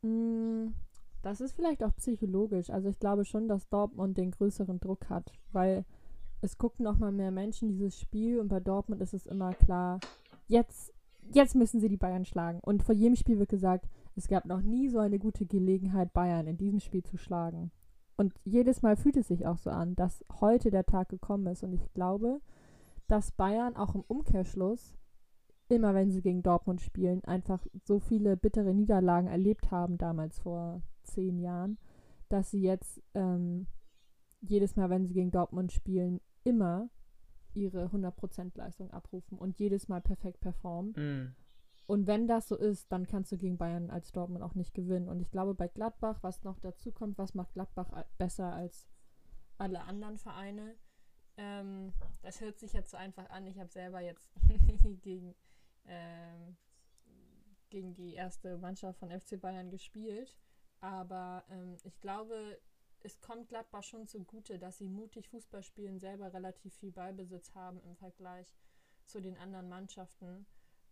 Mm, 0.02 0.74
das 1.22 1.40
ist 1.40 1.56
vielleicht 1.56 1.82
auch 1.82 1.94
psychologisch. 1.96 2.70
Also 2.70 2.88
ich 2.88 3.00
glaube 3.00 3.24
schon, 3.24 3.48
dass 3.48 3.68
Dortmund 3.68 4.16
den 4.16 4.30
größeren 4.30 4.78
Druck 4.78 5.10
hat, 5.10 5.32
weil 5.50 5.84
es 6.40 6.56
gucken 6.56 6.84
noch 6.84 6.98
mal 6.98 7.10
mehr 7.10 7.32
Menschen 7.32 7.68
dieses 7.68 7.98
Spiel 7.98 8.38
und 8.38 8.46
bei 8.46 8.60
Dortmund 8.60 9.02
ist 9.02 9.12
es 9.12 9.26
immer 9.26 9.52
klar, 9.54 9.98
jetzt, 10.48 10.92
jetzt 11.32 11.54
müssen 11.54 11.80
sie 11.80 11.88
die 11.88 11.96
Bayern 11.96 12.24
schlagen. 12.24 12.60
Und 12.60 12.82
vor 12.82 12.94
jedem 12.94 13.16
Spiel 13.16 13.38
wird 13.38 13.50
gesagt, 13.50 13.88
es 14.16 14.26
gab 14.26 14.46
noch 14.46 14.62
nie 14.62 14.88
so 14.88 14.98
eine 14.98 15.18
gute 15.18 15.46
Gelegenheit, 15.46 16.12
Bayern 16.12 16.48
in 16.48 16.56
diesem 16.56 16.80
Spiel 16.80 17.04
zu 17.04 17.16
schlagen. 17.16 17.70
Und 18.16 18.34
jedes 18.44 18.82
Mal 18.82 18.96
fühlt 18.96 19.16
es 19.16 19.28
sich 19.28 19.46
auch 19.46 19.58
so 19.58 19.70
an, 19.70 19.94
dass 19.94 20.24
heute 20.40 20.70
der 20.70 20.84
Tag 20.84 21.08
gekommen 21.08 21.46
ist. 21.46 21.62
Und 21.62 21.72
ich 21.72 21.92
glaube, 21.94 22.40
dass 23.06 23.30
Bayern 23.30 23.76
auch 23.76 23.94
im 23.94 24.02
Umkehrschluss, 24.08 24.96
immer 25.68 25.94
wenn 25.94 26.10
sie 26.10 26.22
gegen 26.22 26.42
Dortmund 26.42 26.80
spielen, 26.80 27.22
einfach 27.24 27.64
so 27.84 28.00
viele 28.00 28.36
bittere 28.36 28.74
Niederlagen 28.74 29.28
erlebt 29.28 29.70
haben, 29.70 29.98
damals 29.98 30.40
vor 30.40 30.82
zehn 31.04 31.38
Jahren, 31.38 31.78
dass 32.28 32.50
sie 32.50 32.60
jetzt 32.60 33.00
ähm, 33.14 33.66
jedes 34.40 34.76
Mal, 34.76 34.90
wenn 34.90 35.06
sie 35.06 35.14
gegen 35.14 35.30
Dortmund 35.30 35.72
spielen, 35.72 36.20
immer 36.42 36.88
ihre 37.58 37.86
100% 37.86 38.56
Leistung 38.56 38.90
abrufen 38.90 39.38
und 39.38 39.58
jedes 39.58 39.88
Mal 39.88 40.00
perfekt 40.00 40.40
performen. 40.40 40.92
Mm. 40.92 41.36
Und 41.86 42.06
wenn 42.06 42.26
das 42.28 42.48
so 42.48 42.56
ist, 42.56 42.92
dann 42.92 43.06
kannst 43.06 43.32
du 43.32 43.38
gegen 43.38 43.56
Bayern 43.56 43.90
als 43.90 44.12
Dortmund 44.12 44.42
auch 44.44 44.54
nicht 44.54 44.74
gewinnen. 44.74 45.08
Und 45.08 45.20
ich 45.20 45.30
glaube, 45.30 45.54
bei 45.54 45.68
Gladbach, 45.68 46.18
was 46.22 46.44
noch 46.44 46.58
dazu 46.60 46.92
kommt, 46.92 47.16
was 47.16 47.34
macht 47.34 47.54
Gladbach 47.54 48.04
besser 48.18 48.52
als 48.52 48.86
alle 49.56 49.80
anderen 49.80 50.18
Vereine? 50.18 50.76
Ähm, 51.38 51.94
das 52.20 52.42
hört 52.42 52.58
sich 52.58 52.74
jetzt 52.74 52.90
so 52.90 52.98
einfach 52.98 53.30
an. 53.30 53.46
Ich 53.46 53.58
habe 53.58 53.70
selber 53.70 54.00
jetzt 54.00 54.28
gegen, 55.00 55.34
ähm, 55.86 56.56
gegen 57.70 57.94
die 57.94 58.14
erste 58.14 58.58
Mannschaft 58.58 58.98
von 58.98 59.10
FC 59.10 59.40
Bayern 59.40 59.70
gespielt. 59.70 60.36
Aber 60.80 61.44
ähm, 61.50 61.76
ich 61.84 61.98
glaube, 62.00 62.58
es 63.02 63.20
kommt 63.20 63.48
Gladbach 63.48 63.82
schon 63.82 64.06
zugute, 64.06 64.58
dass 64.58 64.78
sie 64.78 64.88
mutig 64.88 65.28
Fußball 65.28 65.62
spielen, 65.62 65.98
selber 65.98 66.32
relativ 66.32 66.74
viel 66.74 66.90
Ballbesitz 66.90 67.54
haben 67.54 67.80
im 67.82 67.96
Vergleich 67.96 68.54
zu 69.06 69.20
den 69.20 69.36
anderen 69.38 69.68
Mannschaften. 69.68 70.46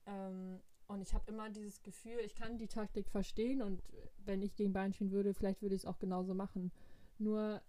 Ähm, 0.06 0.60
und 0.88 1.00
ich 1.00 1.14
habe 1.14 1.30
immer 1.30 1.50
dieses 1.50 1.82
Gefühl, 1.82 2.20
ich 2.24 2.34
kann 2.34 2.58
die 2.58 2.68
Taktik 2.68 3.08
verstehen 3.08 3.60
und 3.60 3.82
wenn 4.24 4.42
ich 4.42 4.54
gegen 4.54 4.72
Bayern 4.72 4.92
spielen 4.92 5.10
würde, 5.10 5.34
vielleicht 5.34 5.62
würde 5.62 5.74
ich 5.74 5.82
es 5.82 5.86
auch 5.86 5.98
genauso 5.98 6.32
machen. 6.32 6.70
Nur 7.18 7.60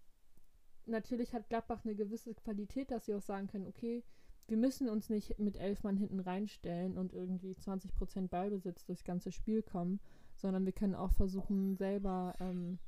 natürlich 0.85 1.33
hat 1.33 1.49
Gladbach 1.49 1.83
eine 1.83 1.95
gewisse 1.95 2.35
Qualität, 2.35 2.91
dass 2.91 3.05
sie 3.05 3.15
auch 3.15 3.21
sagen 3.21 3.47
können, 3.47 3.67
okay, 3.67 4.03
wir 4.47 4.57
müssen 4.57 4.87
uns 4.87 5.09
nicht 5.09 5.39
mit 5.39 5.57
elf 5.57 5.83
Mann 5.83 5.97
hinten 5.97 6.19
reinstellen 6.19 6.97
und 6.97 7.11
irgendwie 7.11 7.53
20% 7.53 8.29
Ballbesitz 8.29 8.85
durchs 8.85 9.03
ganze 9.03 9.31
Spiel 9.31 9.61
kommen, 9.61 9.99
sondern 10.35 10.65
wir 10.65 10.71
können 10.71 10.95
auch 10.95 11.11
versuchen, 11.11 11.75
selber 11.75 12.33
ähm, 12.39 12.79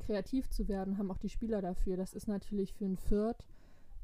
kreativ 0.00 0.48
zu 0.48 0.68
werden, 0.68 0.98
haben 0.98 1.10
auch 1.10 1.18
die 1.18 1.28
Spieler 1.28 1.62
dafür. 1.62 1.96
Das 1.96 2.12
ist 2.12 2.26
natürlich 2.26 2.74
für 2.74 2.86
ein 2.86 2.96
Fürth, 2.96 3.46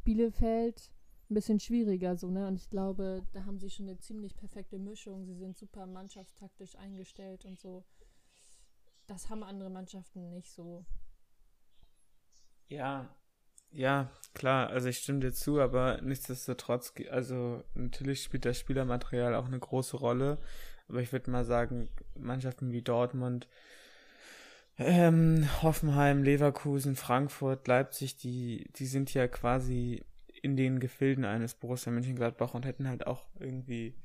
Bielefeld, 0.04 0.92
ein 1.28 1.34
bisschen 1.34 1.58
schwieriger 1.58 2.16
so, 2.16 2.30
ne? 2.30 2.46
Und 2.46 2.56
ich 2.56 2.70
glaube, 2.70 3.26
da 3.32 3.44
haben 3.44 3.58
sie 3.58 3.70
schon 3.70 3.88
eine 3.88 3.98
ziemlich 3.98 4.36
perfekte 4.36 4.78
Mischung. 4.78 5.24
Sie 5.24 5.34
sind 5.34 5.56
super 5.56 5.86
mannschaftstaktisch 5.86 6.76
eingestellt 6.76 7.44
und 7.44 7.58
so. 7.58 7.84
Das 9.08 9.28
haben 9.28 9.42
andere 9.42 9.70
Mannschaften 9.70 10.30
nicht 10.30 10.52
so. 10.52 10.84
Ja, 12.68 13.08
ja, 13.70 14.10
klar, 14.34 14.70
also 14.70 14.88
ich 14.88 14.98
stimme 14.98 15.20
dir 15.20 15.32
zu, 15.32 15.60
aber 15.60 16.00
nichtsdestotrotz, 16.00 16.94
also 17.10 17.62
natürlich 17.74 18.22
spielt 18.22 18.44
das 18.44 18.58
Spielermaterial 18.58 19.34
auch 19.34 19.46
eine 19.46 19.58
große 19.58 19.96
Rolle, 19.96 20.38
aber 20.88 21.00
ich 21.00 21.12
würde 21.12 21.30
mal 21.30 21.44
sagen, 21.44 21.88
Mannschaften 22.14 22.72
wie 22.72 22.82
Dortmund, 22.82 23.48
ähm, 24.78 25.48
Hoffenheim, 25.62 26.22
Leverkusen, 26.22 26.96
Frankfurt, 26.96 27.66
Leipzig, 27.66 28.16
die, 28.16 28.68
die 28.76 28.86
sind 28.86 29.12
ja 29.14 29.26
quasi 29.28 30.04
in 30.42 30.56
den 30.56 30.80
Gefilden 30.80 31.24
eines 31.24 31.54
Borussia 31.54 31.92
Mönchengladbach 31.92 32.54
und 32.54 32.66
hätten 32.66 32.88
halt 32.88 33.06
auch 33.06 33.24
irgendwie 33.38 33.96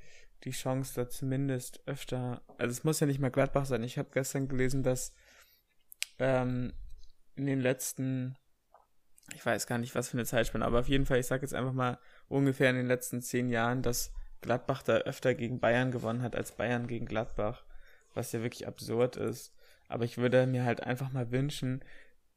die 0.44 0.52
Chance, 0.52 0.94
da 0.96 1.10
zumindest 1.10 1.82
öfter. 1.86 2.42
Also 2.58 2.72
es 2.72 2.84
muss 2.84 3.00
ja 3.00 3.08
nicht 3.08 3.20
mehr 3.20 3.30
Gladbach 3.30 3.66
sein. 3.66 3.84
Ich 3.84 3.98
habe 3.98 4.10
gestern 4.12 4.48
gelesen, 4.48 4.82
dass 4.82 5.14
ähm, 6.20 6.74
in 7.36 7.46
den 7.46 7.60
letzten, 7.60 8.38
ich 9.36 9.46
weiß 9.46 9.68
gar 9.68 9.78
nicht, 9.78 9.94
was 9.94 10.10
für 10.10 10.18
eine 10.18 10.26
Zeitspanne, 10.26 10.66
aber 10.66 10.80
auf 10.80 10.90
jeden 10.90 11.06
Fall, 11.06 11.20
ich 11.20 11.28
sage 11.28 11.44
jetzt 11.44 11.54
einfach 11.54 11.74
mal 11.74 12.00
ungefähr 12.28 12.70
in 12.70 12.76
den 12.76 12.88
letzten 12.88 13.22
zehn 13.22 13.50
Jahren, 13.50 13.82
dass 13.82 14.14
Gladbach 14.42 14.82
da 14.82 14.98
öfter 14.98 15.36
gegen 15.36 15.60
Bayern 15.60 15.92
gewonnen 15.92 16.24
hat 16.24 16.36
als 16.36 16.54
Bayern 16.54 16.88
gegen 16.88 17.06
Gladbach, 17.06 17.64
was 18.14 18.32
ja 18.32 18.42
wirklich 18.42 18.68
absurd 18.68 19.18
ist. 19.18 19.54
Aber 19.92 20.06
ich 20.06 20.18
würde 20.18 20.48
mir 20.48 20.64
halt 20.64 20.84
einfach 20.84 21.12
mal 21.12 21.32
wünschen, 21.32 21.84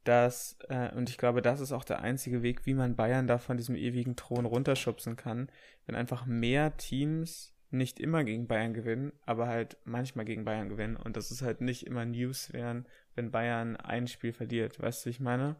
dass, 0.02 0.58
äh, 0.68 0.90
und 0.94 1.08
ich 1.08 1.18
glaube, 1.18 1.40
das 1.40 1.60
ist 1.60 1.72
auch 1.72 1.84
der 1.84 2.00
einzige 2.00 2.42
Weg, 2.42 2.66
wie 2.66 2.74
man 2.74 2.96
Bayern 2.96 3.26
da 3.26 3.38
von 3.38 3.56
diesem 3.56 3.76
ewigen 3.76 4.16
Thron 4.16 4.44
runterschubsen 4.44 5.16
kann, 5.16 5.50
wenn 5.86 5.94
einfach 5.94 6.26
mehr 6.26 6.76
Teams 6.76 7.54
nicht 7.70 7.98
immer 8.00 8.22
gegen 8.24 8.46
Bayern 8.46 8.74
gewinnen, 8.74 9.12
aber 9.24 9.48
halt 9.48 9.78
manchmal 9.84 10.24
gegen 10.24 10.44
Bayern 10.44 10.68
gewinnen 10.68 10.96
und 10.96 11.16
das 11.16 11.30
ist 11.30 11.42
halt 11.42 11.60
nicht 11.60 11.86
immer 11.86 12.04
News 12.04 12.52
wären, 12.52 12.86
wenn 13.14 13.30
Bayern 13.30 13.76
ein 13.76 14.06
Spiel 14.06 14.32
verliert. 14.32 14.80
Weißt 14.80 15.04
du, 15.04 15.10
ich 15.10 15.20
meine? 15.20 15.56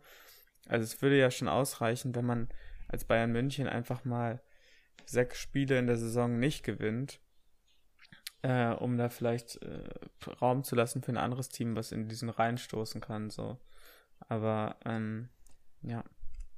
Also 0.69 0.85
es 0.85 1.03
würde 1.03 1.19
ja 1.19 1.31
schon 1.31 1.49
ausreichen, 1.49 2.15
wenn 2.15 2.25
man 2.25 2.49
als 2.89 3.05
Bayern 3.05 3.33
München 3.33 3.67
einfach 3.67 4.05
mal 4.05 4.41
sechs 5.07 5.39
Spiele 5.39 5.79
in 5.79 5.87
der 5.87 5.97
Saison 5.97 6.39
nicht 6.39 6.65
gewinnt, 6.65 7.21
äh, 8.45 8.75
um 8.75 8.99
da 8.99 9.09
vielleicht 9.09 9.57
äh, 9.63 9.89
Raum 10.41 10.65
zu 10.65 10.77
lassen 10.77 11.03
für 11.03 11.13
ein 11.13 11.17
anderes 11.17 11.49
Team, 11.49 11.77
was 11.77 11.93
in 11.93 12.09
diesen 12.09 12.29
Reihen 12.29 12.59
stoßen 12.59 13.01
kann, 13.01 13.31
so. 13.31 13.57
Aber 14.29 14.77
ähm, 14.85 15.31
ja. 15.81 16.05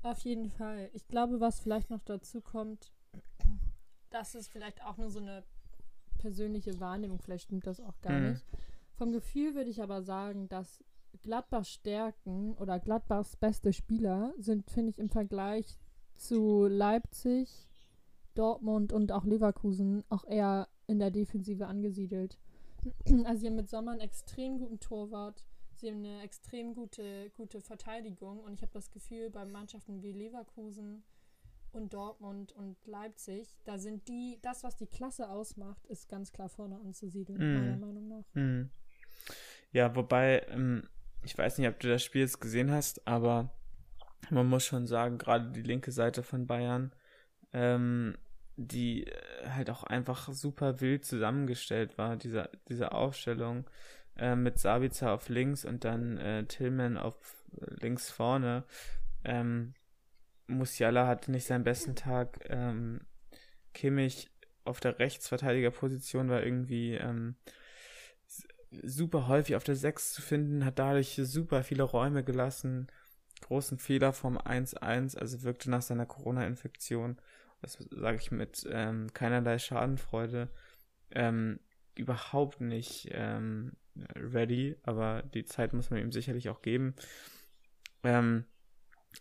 Auf 0.02 0.18
jeden 0.20 0.50
Fall. 0.50 0.90
Ich 0.94 1.06
glaube, 1.06 1.38
was 1.38 1.60
vielleicht 1.60 1.90
noch 1.90 2.02
dazu 2.02 2.40
kommt, 2.40 2.90
das 4.10 4.34
ist 4.34 4.48
vielleicht 4.48 4.82
auch 4.82 4.96
nur 4.96 5.10
so 5.10 5.20
eine 5.20 5.44
persönliche 6.18 6.80
Wahrnehmung, 6.80 7.20
vielleicht 7.20 7.44
stimmt 7.44 7.68
das 7.68 7.80
auch 7.80 8.00
gar 8.00 8.18
mhm. 8.18 8.30
nicht. 8.30 8.44
Vom 8.94 9.12
Gefühl 9.12 9.54
würde 9.54 9.70
ich 9.70 9.80
aber 9.80 10.02
sagen, 10.02 10.48
dass 10.48 10.82
Gladbachs 11.22 11.70
Stärken 11.70 12.54
oder 12.54 12.80
Gladbachs 12.80 13.36
beste 13.36 13.72
Spieler 13.72 14.34
sind, 14.38 14.70
finde 14.72 14.90
ich, 14.90 14.98
im 14.98 15.08
Vergleich 15.08 15.78
zu 16.16 16.66
Leipzig, 16.66 17.68
Dortmund 18.34 18.92
und 18.92 19.12
auch 19.12 19.24
Leverkusen 19.24 20.02
auch 20.08 20.24
eher 20.24 20.68
in 20.86 20.98
der 20.98 21.10
Defensive 21.10 21.66
angesiedelt. 21.66 22.38
Also 23.24 23.40
sie 23.40 23.46
haben 23.48 23.56
mit 23.56 23.68
Sommer 23.68 23.92
einen 23.92 24.00
extrem 24.00 24.58
guten 24.58 24.78
Torwart, 24.78 25.44
Sie 25.76 25.90
haben 25.90 25.98
eine 25.98 26.22
extrem 26.22 26.74
gute, 26.74 27.30
gute 27.30 27.60
Verteidigung 27.60 28.40
und 28.40 28.54
ich 28.54 28.62
habe 28.62 28.72
das 28.72 28.90
Gefühl, 28.90 29.30
bei 29.30 29.44
Mannschaften 29.44 30.02
wie 30.02 30.12
Leverkusen 30.12 31.04
und 31.72 31.92
Dortmund 31.92 32.52
und 32.52 32.78
Leipzig, 32.86 33.54
da 33.64 33.78
sind 33.78 34.08
die, 34.08 34.38
das, 34.40 34.64
was 34.64 34.76
die 34.76 34.86
Klasse 34.86 35.28
ausmacht, 35.28 35.84
ist 35.86 36.08
ganz 36.08 36.32
klar 36.32 36.48
vorne 36.48 36.80
anzusiedeln, 36.80 37.38
mm. 37.38 37.54
meiner 37.54 37.76
Meinung 37.76 38.08
nach. 38.08 38.24
Mm. 38.32 38.70
Ja, 39.72 39.94
wobei, 39.94 40.46
ähm, 40.48 40.88
ich 41.22 41.36
weiß 41.36 41.58
nicht, 41.58 41.68
ob 41.68 41.78
du 41.80 41.88
das 41.88 42.02
Spiel 42.02 42.22
jetzt 42.22 42.40
gesehen 42.40 42.70
hast, 42.70 43.06
aber 43.06 43.50
man 44.30 44.46
muss 44.46 44.64
schon 44.64 44.86
sagen, 44.86 45.18
gerade 45.18 45.50
die 45.50 45.62
linke 45.62 45.92
Seite 45.92 46.22
von 46.22 46.46
Bayern, 46.46 46.94
ähm, 47.52 48.16
die 48.56 49.06
äh, 49.06 49.50
halt 49.50 49.70
auch 49.70 49.84
einfach 49.84 50.32
super 50.32 50.80
wild 50.80 51.04
zusammengestellt 51.04 51.98
war, 51.98 52.16
diese, 52.16 52.50
diese 52.68 52.92
Aufstellung 52.92 53.68
äh, 54.16 54.34
mit 54.34 54.58
Sabitzer 54.58 55.12
auf 55.12 55.28
links 55.28 55.64
und 55.64 55.84
dann 55.84 56.18
äh, 56.18 56.44
Tillman 56.44 56.96
auf 56.96 57.16
links 57.80 58.10
vorne. 58.10 58.64
Ähm, 59.24 59.74
Musiala 60.46 61.06
hatte 61.06 61.30
nicht 61.30 61.46
seinen 61.46 61.64
besten 61.64 61.96
Tag. 61.96 62.38
Ähm, 62.48 63.00
Kimmich 63.74 64.30
auf 64.64 64.80
der 64.80 64.98
Rechtsverteidigerposition 64.98 66.28
war 66.28 66.42
irgendwie 66.42 66.94
ähm, 66.94 67.36
super 68.82 69.28
häufig 69.28 69.56
auf 69.56 69.64
der 69.64 69.76
6 69.76 70.14
zu 70.14 70.22
finden, 70.22 70.64
hat 70.64 70.78
dadurch 70.78 71.20
super 71.22 71.62
viele 71.62 71.82
Räume 71.82 72.24
gelassen. 72.24 72.88
Großen 73.42 73.78
Fehler 73.78 74.12
vom 74.12 74.38
1-1, 74.38 75.16
also 75.16 75.42
wirkte 75.42 75.70
nach 75.70 75.82
seiner 75.82 76.06
Corona-Infektion, 76.06 77.18
das 77.60 77.78
sage 77.90 78.18
ich 78.18 78.30
mit 78.30 78.66
ähm, 78.70 79.12
keinerlei 79.12 79.58
Schadenfreude, 79.58 80.48
ähm, 81.10 81.60
überhaupt 81.94 82.60
nicht 82.60 83.08
ähm, 83.12 83.72
ready, 84.14 84.76
aber 84.82 85.22
die 85.22 85.44
Zeit 85.44 85.72
muss 85.72 85.90
man 85.90 86.00
ihm 86.00 86.12
sicherlich 86.12 86.48
auch 86.48 86.62
geben. 86.62 86.94
Ähm, 88.04 88.44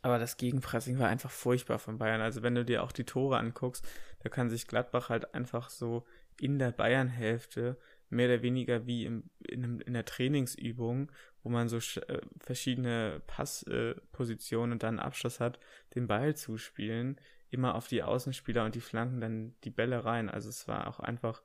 aber 0.01 0.19
das 0.19 0.37
Gegenpressing 0.37 0.99
war 0.99 1.07
einfach 1.07 1.31
furchtbar 1.31 1.79
von 1.79 1.97
Bayern. 1.97 2.21
Also 2.21 2.43
wenn 2.43 2.55
du 2.55 2.65
dir 2.65 2.83
auch 2.83 2.91
die 2.91 3.05
Tore 3.05 3.37
anguckst, 3.37 3.87
da 4.19 4.29
kann 4.29 4.49
sich 4.49 4.67
Gladbach 4.67 5.09
halt 5.09 5.33
einfach 5.33 5.69
so 5.69 6.05
in 6.39 6.59
der 6.59 6.71
Bayern-Hälfte 6.71 7.77
mehr 8.09 8.27
oder 8.27 8.41
weniger 8.41 8.85
wie 8.85 9.05
im, 9.05 9.29
in, 9.39 9.79
in 9.81 9.93
der 9.93 10.05
Trainingsübung, 10.05 11.11
wo 11.43 11.49
man 11.49 11.69
so 11.69 11.77
äh, 11.77 12.21
verschiedene 12.39 13.21
Passpositionen 13.25 14.71
äh, 14.71 14.73
und 14.73 14.83
dann 14.83 14.99
Abschluss 14.99 15.39
hat, 15.39 15.59
den 15.95 16.07
Ball 16.07 16.35
zuspielen, 16.35 17.19
immer 17.49 17.75
auf 17.75 17.87
die 17.87 18.03
Außenspieler 18.03 18.65
und 18.65 18.75
die 18.75 18.81
Flanken 18.81 19.21
dann 19.21 19.55
die 19.63 19.69
Bälle 19.69 20.05
rein. 20.05 20.29
Also 20.29 20.49
es 20.49 20.67
war 20.67 20.87
auch 20.87 20.99
einfach, 20.99 21.41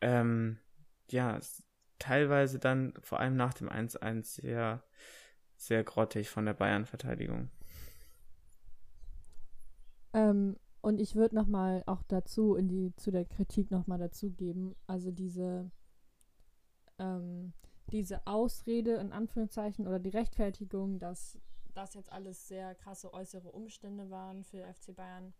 ähm, 0.00 0.58
ja, 1.10 1.38
teilweise 1.98 2.58
dann 2.58 2.94
vor 3.00 3.20
allem 3.20 3.36
nach 3.36 3.54
dem 3.54 3.68
1-1 3.68 4.22
sehr, 4.40 4.82
sehr 5.56 5.84
grottig 5.84 6.28
von 6.28 6.46
der 6.46 6.54
Bayern-Verteidigung. 6.54 7.50
Ähm, 10.12 10.56
und 10.80 10.98
ich 11.00 11.14
würde 11.14 11.34
nochmal 11.34 11.82
auch 11.86 12.02
dazu, 12.04 12.54
in 12.54 12.68
die, 12.68 12.94
zu 12.96 13.10
der 13.10 13.26
Kritik 13.26 13.70
nochmal 13.70 13.98
dazu 13.98 14.30
geben, 14.30 14.74
also 14.86 15.10
diese, 15.10 15.70
ähm, 16.98 17.52
diese 17.92 18.26
Ausrede 18.26 18.94
in 18.94 19.12
Anführungszeichen 19.12 19.86
oder 19.86 19.98
die 19.98 20.08
Rechtfertigung, 20.08 20.98
dass 20.98 21.38
das 21.76 21.94
jetzt 21.94 22.12
alles 22.12 22.48
sehr 22.48 22.74
krasse 22.74 23.12
äußere 23.12 23.52
Umstände 23.52 24.10
waren 24.10 24.44
für 24.44 24.64
FC 24.72 24.94
Bayern. 24.94 25.32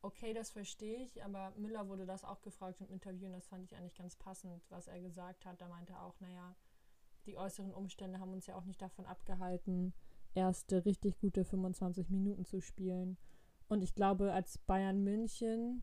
Okay, 0.00 0.32
das 0.32 0.50
verstehe 0.50 1.02
ich, 1.02 1.24
aber 1.24 1.52
Müller 1.56 1.88
wurde 1.88 2.06
das 2.06 2.24
auch 2.24 2.40
gefragt 2.42 2.80
im 2.80 2.88
Interview 2.88 3.26
und 3.26 3.32
das 3.32 3.48
fand 3.48 3.64
ich 3.64 3.74
eigentlich 3.74 3.96
ganz 3.96 4.16
passend, 4.16 4.62
was 4.70 4.86
er 4.86 5.00
gesagt 5.00 5.44
hat. 5.44 5.60
Da 5.60 5.68
meinte 5.68 5.94
er 5.94 6.04
auch, 6.04 6.20
naja, 6.20 6.54
die 7.26 7.36
äußeren 7.36 7.74
Umstände 7.74 8.20
haben 8.20 8.32
uns 8.32 8.46
ja 8.46 8.54
auch 8.54 8.64
nicht 8.64 8.80
davon 8.80 9.06
abgehalten, 9.06 9.92
erste 10.34 10.84
richtig 10.84 11.18
gute 11.18 11.44
25 11.44 12.10
Minuten 12.10 12.44
zu 12.44 12.60
spielen. 12.60 13.18
Und 13.68 13.82
ich 13.82 13.94
glaube, 13.94 14.32
als 14.32 14.58
Bayern 14.58 15.02
München, 15.02 15.82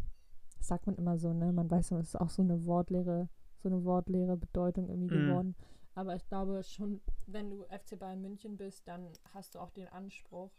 sagt 0.59 0.87
man 0.87 0.95
immer 0.95 1.17
so, 1.17 1.33
ne? 1.33 1.51
Man 1.51 1.69
weiß, 1.69 1.91
es 1.91 2.09
ist 2.09 2.19
auch 2.19 2.29
so 2.29 2.41
eine 2.41 2.65
wortleere, 2.65 3.29
so 3.57 3.69
eine 3.69 3.83
wortleere 3.83 4.37
Bedeutung 4.37 4.89
irgendwie 4.89 5.15
mhm. 5.15 5.27
geworden. 5.27 5.55
Aber 5.95 6.15
ich 6.15 6.27
glaube 6.27 6.61
schon, 6.63 7.01
wenn 7.25 7.49
du 7.49 7.63
FC 7.63 7.97
Bayern 7.97 8.21
München 8.21 8.57
bist, 8.57 8.87
dann 8.87 9.11
hast 9.33 9.55
du 9.55 9.59
auch 9.59 9.71
den 9.71 9.87
Anspruch, 9.87 10.51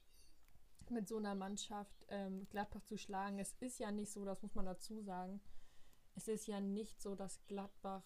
mit 0.90 1.08
so 1.08 1.16
einer 1.18 1.34
Mannschaft 1.34 2.06
ähm, 2.08 2.46
Gladbach 2.50 2.82
zu 2.82 2.96
schlagen. 2.96 3.38
Es 3.38 3.54
ist 3.60 3.78
ja 3.78 3.90
nicht 3.90 4.12
so, 4.12 4.24
das 4.24 4.42
muss 4.42 4.54
man 4.54 4.66
dazu 4.66 5.00
sagen. 5.02 5.40
Es 6.14 6.28
ist 6.28 6.46
ja 6.46 6.60
nicht 6.60 7.00
so, 7.00 7.14
dass 7.14 7.44
Gladbach 7.46 8.04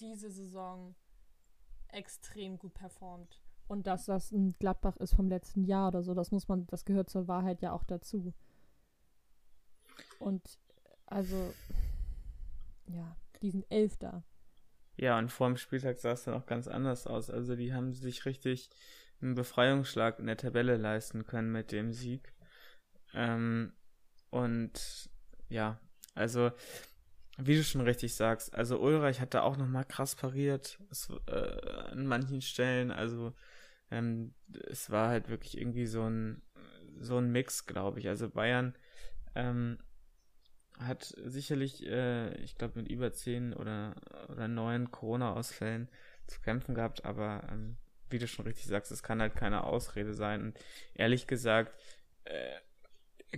diese 0.00 0.30
Saison 0.30 0.94
extrem 1.88 2.58
gut 2.58 2.74
performt. 2.74 3.40
Und 3.68 3.86
dass 3.86 4.06
das 4.06 4.32
ein 4.32 4.54
Gladbach 4.58 4.96
ist 4.98 5.14
vom 5.14 5.28
letzten 5.28 5.64
Jahr 5.64 5.88
oder 5.88 6.02
so, 6.02 6.14
das 6.14 6.30
muss 6.30 6.48
man, 6.48 6.66
das 6.66 6.84
gehört 6.84 7.08
zur 7.08 7.28
Wahrheit 7.28 7.62
ja 7.62 7.72
auch 7.72 7.84
dazu. 7.84 8.32
Und 10.18 10.58
also, 11.06 11.52
ja, 12.86 13.16
diesen 13.40 13.68
Elfter. 13.70 14.22
Ja, 14.96 15.18
und 15.18 15.30
vor 15.32 15.48
dem 15.48 15.56
Spieltag 15.56 15.98
sah 15.98 16.12
es 16.12 16.24
dann 16.24 16.34
auch 16.34 16.46
ganz 16.46 16.68
anders 16.68 17.06
aus. 17.06 17.30
Also 17.30 17.56
die 17.56 17.72
haben 17.72 17.92
sich 17.92 18.24
richtig 18.26 18.70
einen 19.20 19.34
Befreiungsschlag 19.34 20.18
in 20.18 20.26
der 20.26 20.36
Tabelle 20.36 20.76
leisten 20.76 21.24
können 21.26 21.52
mit 21.52 21.72
dem 21.72 21.92
Sieg. 21.92 22.32
Ähm, 23.14 23.72
und 24.30 25.10
ja, 25.48 25.80
also 26.14 26.50
wie 27.38 27.56
du 27.56 27.64
schon 27.64 27.80
richtig 27.80 28.14
sagst, 28.14 28.54
also 28.54 28.80
Ulreich 28.80 29.20
hat 29.20 29.34
da 29.34 29.42
auch 29.42 29.56
nochmal 29.56 29.84
krass 29.84 30.14
pariert 30.14 30.78
es, 30.90 31.10
äh, 31.26 31.32
an 31.90 32.06
manchen 32.06 32.42
Stellen. 32.42 32.90
Also 32.90 33.34
ähm, 33.90 34.34
es 34.68 34.90
war 34.90 35.08
halt 35.08 35.28
wirklich 35.28 35.58
irgendwie 35.58 35.86
so 35.86 36.02
ein 36.02 36.42
so 36.98 37.16
ein 37.18 37.32
Mix, 37.32 37.66
glaube 37.66 38.00
ich. 38.00 38.08
Also 38.08 38.28
Bayern 38.28 38.74
ähm, 39.34 39.78
hat 40.86 41.14
sicherlich, 41.24 41.86
äh, 41.86 42.34
ich 42.36 42.56
glaube, 42.56 42.80
mit 42.80 42.88
über 42.88 43.12
zehn 43.12 43.52
oder, 43.54 43.94
oder 44.28 44.48
neun 44.48 44.90
Corona-Ausfällen 44.90 45.88
zu 46.26 46.40
kämpfen 46.40 46.74
gehabt, 46.74 47.04
aber 47.04 47.46
ähm, 47.50 47.76
wie 48.10 48.18
du 48.18 48.26
schon 48.26 48.46
richtig 48.46 48.66
sagst, 48.66 48.92
es 48.92 49.02
kann 49.02 49.20
halt 49.20 49.34
keine 49.34 49.64
Ausrede 49.64 50.14
sein. 50.14 50.42
Und 50.42 50.58
ehrlich 50.94 51.26
gesagt, 51.26 51.78
äh, 52.24 52.56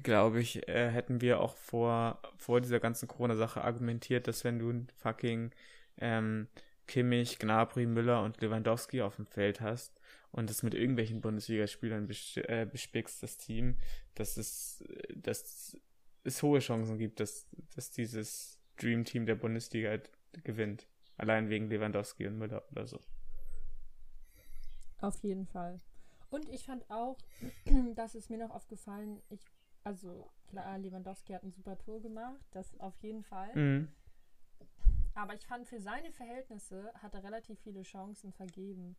glaube 0.01 0.41
ich, 0.41 0.69
äh, 0.69 0.91
hätten 0.91 1.21
wir 1.21 1.41
auch 1.41 1.57
vor, 1.57 2.21
vor 2.37 2.61
dieser 2.61 2.81
ganzen 2.81 3.09
Corona-Sache 3.09 3.63
argumentiert, 3.63 4.27
dass 4.29 4.45
wenn 4.45 4.59
du 4.59 4.87
fucking 4.97 5.53
ähm, 5.99 6.49
Kimmich, 6.87 7.39
Gnabry, 7.39 7.87
Müller 7.87 8.23
und 8.23 8.41
Lewandowski 8.41 9.03
auf 9.03 9.17
dem 9.17 9.27
Feld 9.27 9.61
hast 9.61 9.99
und 10.33 10.51
es 10.51 10.63
mit 10.63 10.75
irgendwelchen 10.75 11.21
Bundesligaspielern 11.21 12.07
bes 12.07 12.37
äh, 12.37 12.67
bespickst, 12.71 13.23
das 13.23 13.39
Team, 13.39 13.77
dass 14.15 14.37
es, 14.37 14.85
dass 15.15 15.79
es 16.25 16.43
hohe 16.43 16.59
Chancen 16.59 16.99
gibt, 16.99 17.21
dass, 17.21 17.47
dass 17.75 17.91
dieses 17.91 18.59
Dream 18.77 19.05
Team 19.05 19.27
der 19.27 19.37
Bundesliga 19.37 19.91
halt 19.91 20.11
gewinnt. 20.43 20.89
Allein 21.17 21.49
wegen 21.49 21.69
Lewandowski 21.69 22.27
und 22.27 22.39
Müller 22.39 22.65
oder 22.73 22.87
so. 22.87 22.99
Auf 25.01 25.23
jeden 25.23 25.47
Fall. 25.47 25.81
Und 26.31 26.49
ich 26.49 26.65
fand 26.65 26.91
auch, 26.91 27.19
das 27.95 28.15
ist 28.15 28.31
mir 28.31 28.39
noch 28.39 28.51
aufgefallen, 28.51 29.23
ich, 29.29 29.45
also 29.85 30.31
klar, 30.49 30.79
Lewandowski 30.79 31.35
hat 31.35 31.45
ein 31.45 31.53
super 31.53 31.79
Tor 31.79 32.01
gemacht, 32.01 32.45
das 32.51 32.79
auf 32.81 33.01
jeden 33.03 33.23
Fall. 33.23 33.55
Mhm. 33.55 33.89
Aber 35.15 35.35
ich 35.35 35.47
fand, 35.47 35.69
für 35.69 35.81
seine 35.81 36.11
Verhältnisse 36.11 36.93
hat 36.95 37.15
er 37.15 37.23
relativ 37.23 37.61
viele 37.61 37.83
Chancen 37.83 38.33
vergeben. 38.33 38.97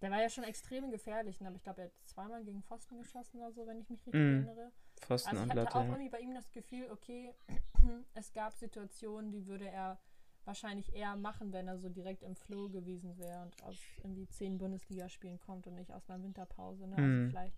Der 0.00 0.10
war 0.10 0.20
ja 0.20 0.28
schon 0.28 0.44
extrem 0.44 0.90
gefährlich, 0.90 1.40
ne? 1.40 1.48
aber 1.48 1.56
ich 1.56 1.62
glaube, 1.62 1.82
er 1.82 1.86
hat 1.86 1.94
zweimal 2.04 2.44
gegen 2.44 2.62
Pfosten 2.62 2.98
geschossen 2.98 3.40
oder 3.40 3.52
so, 3.52 3.66
wenn 3.66 3.78
ich 3.78 3.88
mich 3.88 4.00
richtig 4.00 4.20
mm. 4.20 4.46
erinnere. 4.46 4.72
Pfosten 5.00 5.36
also 5.36 5.44
ich 5.44 5.50
hatte 5.50 5.74
auch 5.74 5.84
irgendwie 5.84 6.08
bei 6.08 6.20
ihm 6.20 6.34
das 6.34 6.50
Gefühl, 6.52 6.90
okay, 6.90 7.34
es 8.14 8.32
gab 8.32 8.54
Situationen, 8.54 9.30
die 9.30 9.46
würde 9.46 9.68
er 9.68 9.98
wahrscheinlich 10.44 10.94
eher 10.94 11.16
machen, 11.16 11.52
wenn 11.52 11.66
er 11.66 11.78
so 11.78 11.88
direkt 11.88 12.22
im 12.22 12.36
Flow 12.36 12.68
gewesen 12.68 13.18
wäre 13.18 13.42
und 13.42 13.62
aus 13.64 13.76
irgendwie 13.98 14.28
zehn 14.28 14.58
Bundesligaspielen 14.58 15.40
kommt 15.40 15.66
und 15.66 15.74
nicht 15.74 15.92
aus 15.92 16.08
einer 16.08 16.22
Winterpause. 16.22 16.86
Ne? 16.86 16.96
Also 16.96 17.08
mm. 17.08 17.30
vielleicht 17.30 17.56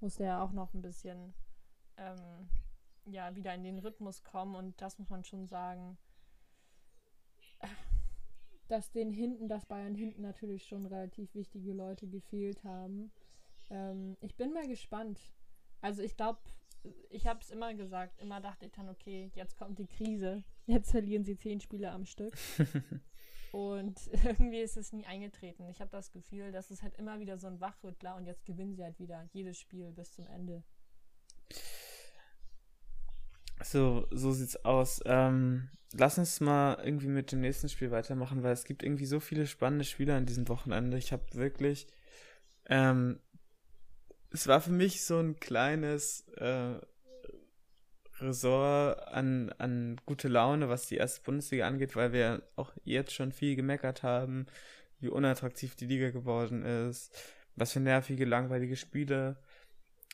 musste 0.00 0.24
er 0.24 0.42
auch 0.42 0.50
noch 0.50 0.74
ein 0.74 0.82
bisschen 0.82 1.32
ähm, 1.96 2.48
ja, 3.06 3.34
wieder 3.36 3.54
in 3.54 3.62
den 3.62 3.78
Rhythmus 3.78 4.24
kommen 4.24 4.56
und 4.56 4.80
das 4.80 4.98
muss 4.98 5.10
man 5.10 5.22
schon 5.24 5.46
sagen 5.46 5.96
dass 8.68 8.90
den 8.90 9.10
hinten, 9.10 9.48
dass 9.48 9.66
Bayern 9.66 9.94
hinten 9.94 10.22
natürlich 10.22 10.66
schon 10.66 10.86
relativ 10.86 11.34
wichtige 11.34 11.72
Leute 11.72 12.06
gefehlt 12.06 12.64
haben. 12.64 13.12
Ähm, 13.70 14.16
ich 14.20 14.34
bin 14.36 14.52
mal 14.52 14.66
gespannt. 14.66 15.20
Also 15.80 16.02
ich 16.02 16.16
glaube, 16.16 16.38
ich 17.10 17.26
habe 17.26 17.40
es 17.40 17.50
immer 17.50 17.74
gesagt, 17.74 18.20
immer 18.20 18.40
dachte 18.40 18.66
ich 18.66 18.72
dann, 18.72 18.88
okay, 18.88 19.30
jetzt 19.34 19.56
kommt 19.56 19.78
die 19.78 19.86
Krise, 19.86 20.44
jetzt 20.66 20.90
verlieren 20.90 21.24
sie 21.24 21.36
zehn 21.36 21.60
Spiele 21.60 21.90
am 21.90 22.04
Stück. 22.04 22.34
und 23.52 23.98
irgendwie 24.24 24.60
ist 24.60 24.76
es 24.76 24.92
nie 24.92 25.06
eingetreten. 25.06 25.68
Ich 25.68 25.80
habe 25.80 25.90
das 25.90 26.10
Gefühl, 26.10 26.52
dass 26.52 26.70
es 26.70 26.82
halt 26.82 26.94
immer 26.96 27.20
wieder 27.20 27.38
so 27.38 27.46
ein 27.46 27.60
Wachrüttler 27.60 28.16
und 28.16 28.26
jetzt 28.26 28.44
gewinnen 28.44 28.74
sie 28.74 28.84
halt 28.84 28.98
wieder 28.98 29.28
jedes 29.32 29.58
Spiel 29.58 29.92
bis 29.92 30.12
zum 30.12 30.26
Ende. 30.26 30.62
So, 33.62 34.06
so 34.10 34.32
sieht's 34.32 34.56
aus. 34.64 35.00
Ähm, 35.06 35.70
lass 35.92 36.18
uns 36.18 36.40
mal 36.40 36.78
irgendwie 36.82 37.06
mit 37.06 37.32
dem 37.32 37.40
nächsten 37.40 37.68
Spiel 37.68 37.90
weitermachen, 37.90 38.42
weil 38.42 38.52
es 38.52 38.64
gibt 38.64 38.82
irgendwie 38.82 39.06
so 39.06 39.20
viele 39.20 39.46
spannende 39.46 39.84
Spiele 39.84 40.14
an 40.14 40.26
diesem 40.26 40.48
Wochenende. 40.48 40.98
Ich 40.98 41.12
habe 41.12 41.22
wirklich, 41.34 41.86
ähm, 42.66 43.20
es 44.34 44.48
war 44.48 44.60
für 44.60 44.72
mich 44.72 45.04
so 45.04 45.20
ein 45.20 45.38
kleines 45.38 46.26
äh, 46.38 46.74
Resort 48.20 49.06
an, 49.08 49.54
an 49.58 50.00
gute 50.06 50.26
Laune, 50.26 50.68
was 50.68 50.88
die 50.88 50.96
erste 50.96 51.22
Bundesliga 51.22 51.68
angeht, 51.68 51.94
weil 51.94 52.12
wir 52.12 52.42
auch 52.56 52.72
jetzt 52.82 53.14
schon 53.14 53.30
viel 53.30 53.54
gemeckert 53.54 54.02
haben, 54.02 54.46
wie 54.98 55.08
unattraktiv 55.08 55.76
die 55.76 55.86
Liga 55.86 56.10
geworden 56.10 56.64
ist, 56.64 57.16
was 57.54 57.72
für 57.72 57.80
nervige, 57.80 58.24
langweilige 58.24 58.74
Spiele 58.74 59.36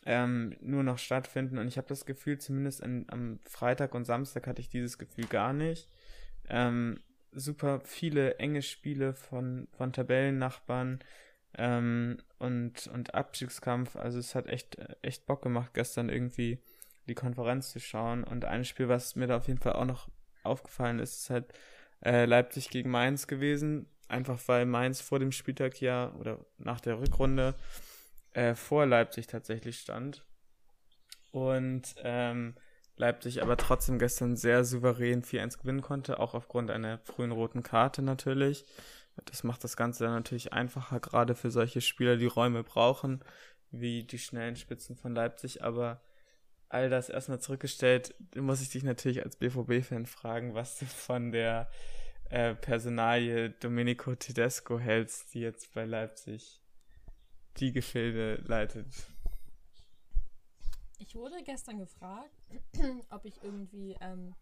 ähm, 0.05 0.55
nur 0.61 0.83
noch 0.83 0.99
stattfinden. 0.99 1.57
Und 1.57 1.67
ich 1.67 1.79
habe 1.79 1.89
das 1.89 2.05
Gefühl, 2.05 2.37
zumindest 2.37 2.83
an, 2.83 3.07
am 3.09 3.41
Freitag 3.47 3.95
und 3.95 4.05
Samstag 4.05 4.47
hatte 4.47 4.61
ich 4.61 4.69
dieses 4.69 4.99
Gefühl 4.99 5.27
gar 5.27 5.55
nicht. 5.55 5.89
Ähm, 6.47 7.01
super 7.33 7.81
viele 7.81 8.37
enge 8.37 8.61
Spiele 8.61 9.15
von, 9.15 9.67
von 9.73 9.95
Tabellennachbarn 9.95 10.99
ähm, 11.57 12.19
und, 12.41 12.87
und 12.89 13.15
Abstiegskampf. 13.15 13.97
Also 13.97 14.19
es 14.19 14.35
hat 14.35 14.49
echt, 14.49 14.79
echt 15.03 15.27
Bock 15.27 15.43
gemacht, 15.43 15.75
gestern 15.75 16.09
irgendwie 16.09 16.59
die 17.07 17.15
Konferenz 17.15 17.71
zu 17.71 17.81
schauen. 17.81 18.25
Und 18.25 18.47
ein 18.47 18.65
Spiel, 18.65 18.89
was 18.89 19.15
mir 19.15 19.27
da 19.27 19.37
auf 19.37 19.47
jeden 19.47 19.61
Fall 19.61 19.75
auch 19.75 19.85
noch 19.85 20.09
aufgefallen 20.43 20.99
ist, 20.99 21.21
ist 21.21 21.31
halt 21.31 21.53
äh, 22.03 22.25
Leipzig 22.25 22.71
gegen 22.71 22.91
Mainz 22.91 23.27
gewesen. 23.27 23.87
Einfach 24.09 24.41
weil 24.47 24.65
Mainz 24.65 25.03
vor 25.03 25.19
dem 25.19 25.33
Spieltag 25.33 25.81
ja 25.81 26.13
oder 26.15 26.45
nach 26.57 26.81
der 26.81 26.99
Rückrunde 26.99 27.55
äh, 28.33 28.55
vor 28.55 28.87
Leipzig 28.87 29.27
tatsächlich 29.27 29.79
stand. 29.79 30.25
Und 31.33 31.95
ähm, 32.03 32.55
Leipzig 32.97 33.43
aber 33.43 33.59
trotzdem 33.59 33.99
gestern 33.99 34.37
sehr 34.37 34.65
souverän 34.65 35.23
4-1 35.23 35.59
gewinnen 35.59 35.83
konnte, 35.83 36.19
auch 36.19 36.35
aufgrund 36.35 36.71
einer 36.71 36.99
frühen 36.99 37.33
roten 37.33 37.63
Karte 37.63 38.01
natürlich. 38.01 38.65
Das 39.27 39.45
macht 39.45 39.65
das 39.65 39.77
Ganze 39.77 40.05
dann 40.05 40.15
natürlich 40.15 40.53
einfacher, 40.53 41.01
gerade 41.01 41.35
für 41.35 41.51
solche 41.51 41.81
Spieler, 41.81 42.17
die 42.17 42.27
Räume 42.27 42.63
brauchen, 42.63 43.25
wie 43.71 44.05
die 44.05 44.19
schnellen 44.19 44.57
Spitzen 44.57 44.97
von 44.97 45.15
Leipzig. 45.15 45.63
Aber 45.63 46.01
all 46.69 46.89
das 46.89 47.09
erstmal 47.09 47.41
zurückgestellt, 47.41 48.15
muss 48.37 48.63
ich 48.63 48.71
dich 48.71 48.83
natürlich 48.83 49.25
als 49.25 49.37
BVB-Fan 49.37 50.07
fragen, 50.07 50.55
was 50.55 50.79
du 50.79 50.87
von 50.87 51.33
der 51.33 51.71
äh, 52.31 52.55
Personalie 52.55 53.51
Domenico 53.51 54.15
Tedesco 54.15 54.79
hältst, 54.79 55.35
die 55.35 55.41
jetzt 55.41 55.75
bei 55.75 55.85
Leipzig 55.85 56.61
die 57.57 57.73
Gefilde 57.73 58.37
leitet. 58.47 58.87
Ich 60.99 61.15
wurde 61.15 61.43
gestern 61.45 61.79
gefragt, 61.79 62.31
ob 63.11 63.25
ich 63.25 63.43
irgendwie, 63.43 63.97
ähm, 64.01 64.35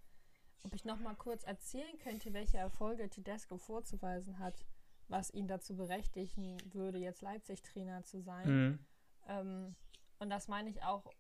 ob 0.63 0.75
ich 0.75 0.85
noch 0.85 0.99
mal 1.01 1.15
kurz 1.15 1.45
erzählen 1.45 1.99
könnte, 1.99 2.33
welche 2.33 2.59
Erfolge 2.59 3.09
Tedesco 3.09 3.59
vorzuweisen 3.59 4.39
hat, 4.39 4.67
was 5.09 5.33
ihn 5.33 5.49
dazu 5.49 5.77
berechtigen 5.77 6.59
würde, 6.73 6.99
jetzt 6.99 7.23
Leipzig-Trainer 7.23 8.05
zu 8.05 8.21
sein. 8.21 8.49
Mhm. 8.49 8.79
Ähm, 9.27 9.77
und 10.19 10.31
das 10.31 10.49
meine 10.49 10.69
ich 10.69 10.83
auch, 10.83 11.13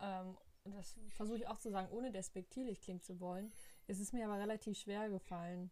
ähm, 0.00 0.36
das 0.64 0.98
versuche 1.08 1.38
ich 1.38 1.48
auch 1.48 1.58
zu 1.58 1.70
sagen, 1.70 1.90
ohne 1.90 2.10
despektierlich 2.10 2.80
klingen 2.80 3.02
zu 3.02 3.20
wollen. 3.20 3.52
Es 3.86 4.00
ist 4.00 4.12
mir 4.12 4.26
aber 4.26 4.38
relativ 4.38 4.78
schwer 4.78 5.08
gefallen, 5.08 5.70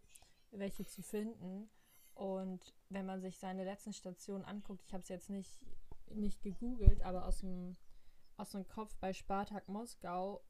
welche 0.51 0.85
zu 0.85 1.03
finden. 1.03 1.69
Und 2.15 2.75
wenn 2.89 3.07
man 3.07 3.21
sich 3.21 3.39
seine 3.39 3.65
letzten 3.65 3.93
Stationen 3.93 4.45
anguckt, 4.45 4.85
ich 4.87 4.93
habe 4.93 5.03
es 5.03 5.09
jetzt 5.09 5.31
nicht, 5.31 5.61
nicht 6.11 6.43
gegoogelt, 6.43 7.03
aber 7.03 7.27
aus 7.27 7.39
dem 7.39 7.77
aus 8.37 8.51
dem 8.51 8.67
Kopf 8.67 8.97
bei 8.97 9.13
Spartak 9.13 9.69
Moskau. 9.69 10.43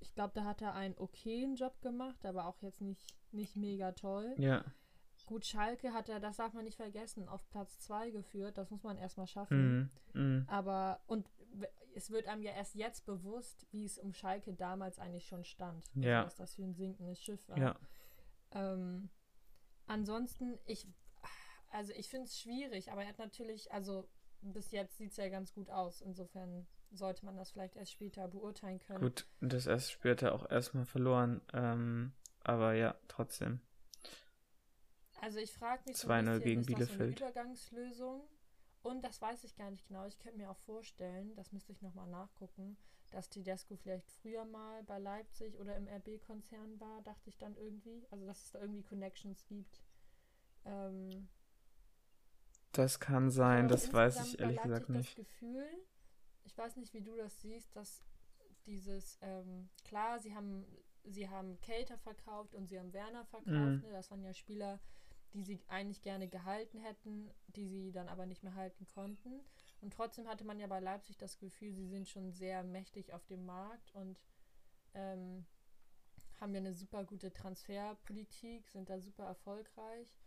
Ich 0.00 0.14
glaube, 0.14 0.32
da 0.34 0.44
hat 0.44 0.62
er 0.62 0.74
einen 0.74 0.96
okayen 0.96 1.56
Job 1.56 1.80
gemacht, 1.82 2.24
aber 2.24 2.46
auch 2.46 2.60
jetzt 2.62 2.80
nicht, 2.80 3.14
nicht 3.32 3.56
mega 3.56 3.92
toll. 3.92 4.34
Ja. 4.38 4.64
Gut, 5.26 5.46
Schalke 5.46 5.92
hat 5.92 6.08
er, 6.08 6.18
das 6.18 6.38
darf 6.38 6.54
man 6.54 6.64
nicht 6.64 6.76
vergessen, 6.76 7.28
auf 7.28 7.48
Platz 7.50 7.78
2 7.80 8.10
geführt. 8.10 8.58
Das 8.58 8.70
muss 8.70 8.82
man 8.82 8.96
erstmal 8.96 9.26
schaffen. 9.26 9.92
Mm, 10.14 10.18
mm. 10.18 10.48
Aber, 10.48 11.00
und 11.06 11.30
es 11.94 12.10
wird 12.10 12.26
einem 12.26 12.42
ja 12.42 12.52
erst 12.52 12.74
jetzt 12.74 13.04
bewusst, 13.04 13.66
wie 13.70 13.84
es 13.84 13.98
um 13.98 14.12
Schalke 14.12 14.54
damals 14.54 14.98
eigentlich 14.98 15.26
schon 15.26 15.44
stand. 15.44 15.84
Also, 15.94 16.08
ja. 16.08 16.24
Was 16.24 16.36
das 16.36 16.54
für 16.54 16.62
ein 16.62 16.74
sinkendes 16.74 17.22
Schiff 17.22 17.48
war. 17.48 17.58
Ja. 17.58 17.76
Ähm, 18.52 19.10
ansonsten, 19.86 20.58
ich, 20.66 20.88
also 21.70 21.92
ich 21.92 22.08
finde 22.08 22.26
es 22.26 22.40
schwierig, 22.40 22.90
aber 22.90 23.02
er 23.02 23.08
hat 23.10 23.18
natürlich, 23.18 23.72
also 23.72 24.08
bis 24.40 24.70
jetzt 24.70 24.96
sieht 24.96 25.10
es 25.10 25.16
ja 25.16 25.28
ganz 25.28 25.52
gut 25.52 25.70
aus. 25.70 26.00
Insofern 26.00 26.66
sollte 26.90 27.24
man 27.24 27.36
das 27.36 27.50
vielleicht 27.50 27.76
erst 27.76 27.92
später 27.92 28.28
beurteilen 28.28 28.78
können. 28.80 29.00
Gut, 29.00 29.26
das 29.40 29.66
erst 29.66 29.92
später 29.92 30.34
auch 30.34 30.48
erstmal 30.50 30.84
verloren. 30.84 31.40
Ähm, 31.52 32.12
aber 32.42 32.74
ja, 32.74 32.94
trotzdem. 33.08 33.60
Also 35.20 35.38
ich 35.38 35.52
frage 35.52 35.82
mich 35.86 35.98
so 35.98 36.08
ein 36.08 36.24
bisschen, 36.24 36.42
gegen 36.42 36.60
ist 36.62 36.66
Bielefeld. 36.66 37.20
das 37.20 37.22
eine 37.22 37.30
Übergangslösung? 37.30 38.22
Und 38.82 39.04
das 39.04 39.20
weiß 39.20 39.44
ich 39.44 39.56
gar 39.56 39.70
nicht 39.70 39.86
genau. 39.86 40.06
Ich 40.06 40.18
könnte 40.18 40.38
mir 40.38 40.50
auch 40.50 40.58
vorstellen, 40.58 41.34
das 41.36 41.52
müsste 41.52 41.72
ich 41.72 41.82
nochmal 41.82 42.08
nachgucken, 42.08 42.78
dass 43.10 43.28
Tedesco 43.28 43.76
vielleicht 43.76 44.10
früher 44.10 44.46
mal 44.46 44.82
bei 44.84 44.98
Leipzig 44.98 45.58
oder 45.58 45.76
im 45.76 45.86
RB-Konzern 45.86 46.80
war, 46.80 47.02
dachte 47.02 47.28
ich 47.28 47.36
dann 47.36 47.56
irgendwie. 47.56 48.06
Also 48.10 48.26
dass 48.26 48.44
es 48.44 48.50
da 48.52 48.60
irgendwie 48.60 48.82
Connections 48.82 49.44
gibt. 49.44 49.82
Ähm, 50.64 51.28
das 52.72 53.00
kann 53.00 53.30
sein, 53.30 53.68
das 53.68 53.92
weiß 53.92 54.24
ich 54.24 54.38
ehrlich 54.38 54.62
gesagt 54.62 54.88
nicht. 54.88 55.18
Das 55.18 55.26
Gefühl, 55.26 55.66
ich 56.44 56.56
weiß 56.56 56.76
nicht, 56.76 56.94
wie 56.94 57.02
du 57.02 57.16
das 57.16 57.40
siehst, 57.40 57.74
dass 57.76 58.02
dieses, 58.66 59.18
ähm, 59.22 59.68
klar, 59.84 60.18
sie 60.18 60.34
haben, 60.34 60.64
sie 61.04 61.28
haben 61.28 61.60
Cater 61.60 61.98
verkauft 61.98 62.54
und 62.54 62.66
sie 62.66 62.78
haben 62.78 62.92
Werner 62.92 63.24
verkauft, 63.26 63.46
mhm. 63.46 63.80
ne? 63.82 63.90
das 63.92 64.10
waren 64.10 64.22
ja 64.22 64.34
Spieler, 64.34 64.80
die 65.32 65.42
sie 65.42 65.60
eigentlich 65.68 66.02
gerne 66.02 66.28
gehalten 66.28 66.78
hätten, 66.78 67.30
die 67.48 67.68
sie 67.68 67.92
dann 67.92 68.08
aber 68.08 68.26
nicht 68.26 68.42
mehr 68.42 68.54
halten 68.54 68.86
konnten. 68.86 69.40
Und 69.80 69.92
trotzdem 69.92 70.28
hatte 70.28 70.44
man 70.44 70.58
ja 70.58 70.66
bei 70.66 70.80
Leipzig 70.80 71.16
das 71.18 71.38
Gefühl, 71.38 71.72
sie 71.72 71.86
sind 71.86 72.08
schon 72.08 72.32
sehr 72.32 72.62
mächtig 72.64 73.12
auf 73.12 73.24
dem 73.26 73.46
Markt 73.46 73.94
und 73.94 74.20
ähm, 74.94 75.46
haben 76.40 76.54
ja 76.54 76.60
eine 76.60 76.74
super 76.74 77.04
gute 77.04 77.32
Transferpolitik, 77.32 78.68
sind 78.68 78.90
da 78.90 78.98
super 78.98 79.24
erfolgreich 79.24 80.18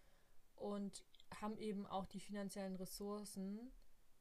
und 0.56 1.04
haben 1.42 1.58
eben 1.58 1.86
auch 1.86 2.06
die 2.06 2.20
finanziellen 2.20 2.76
Ressourcen, 2.76 3.72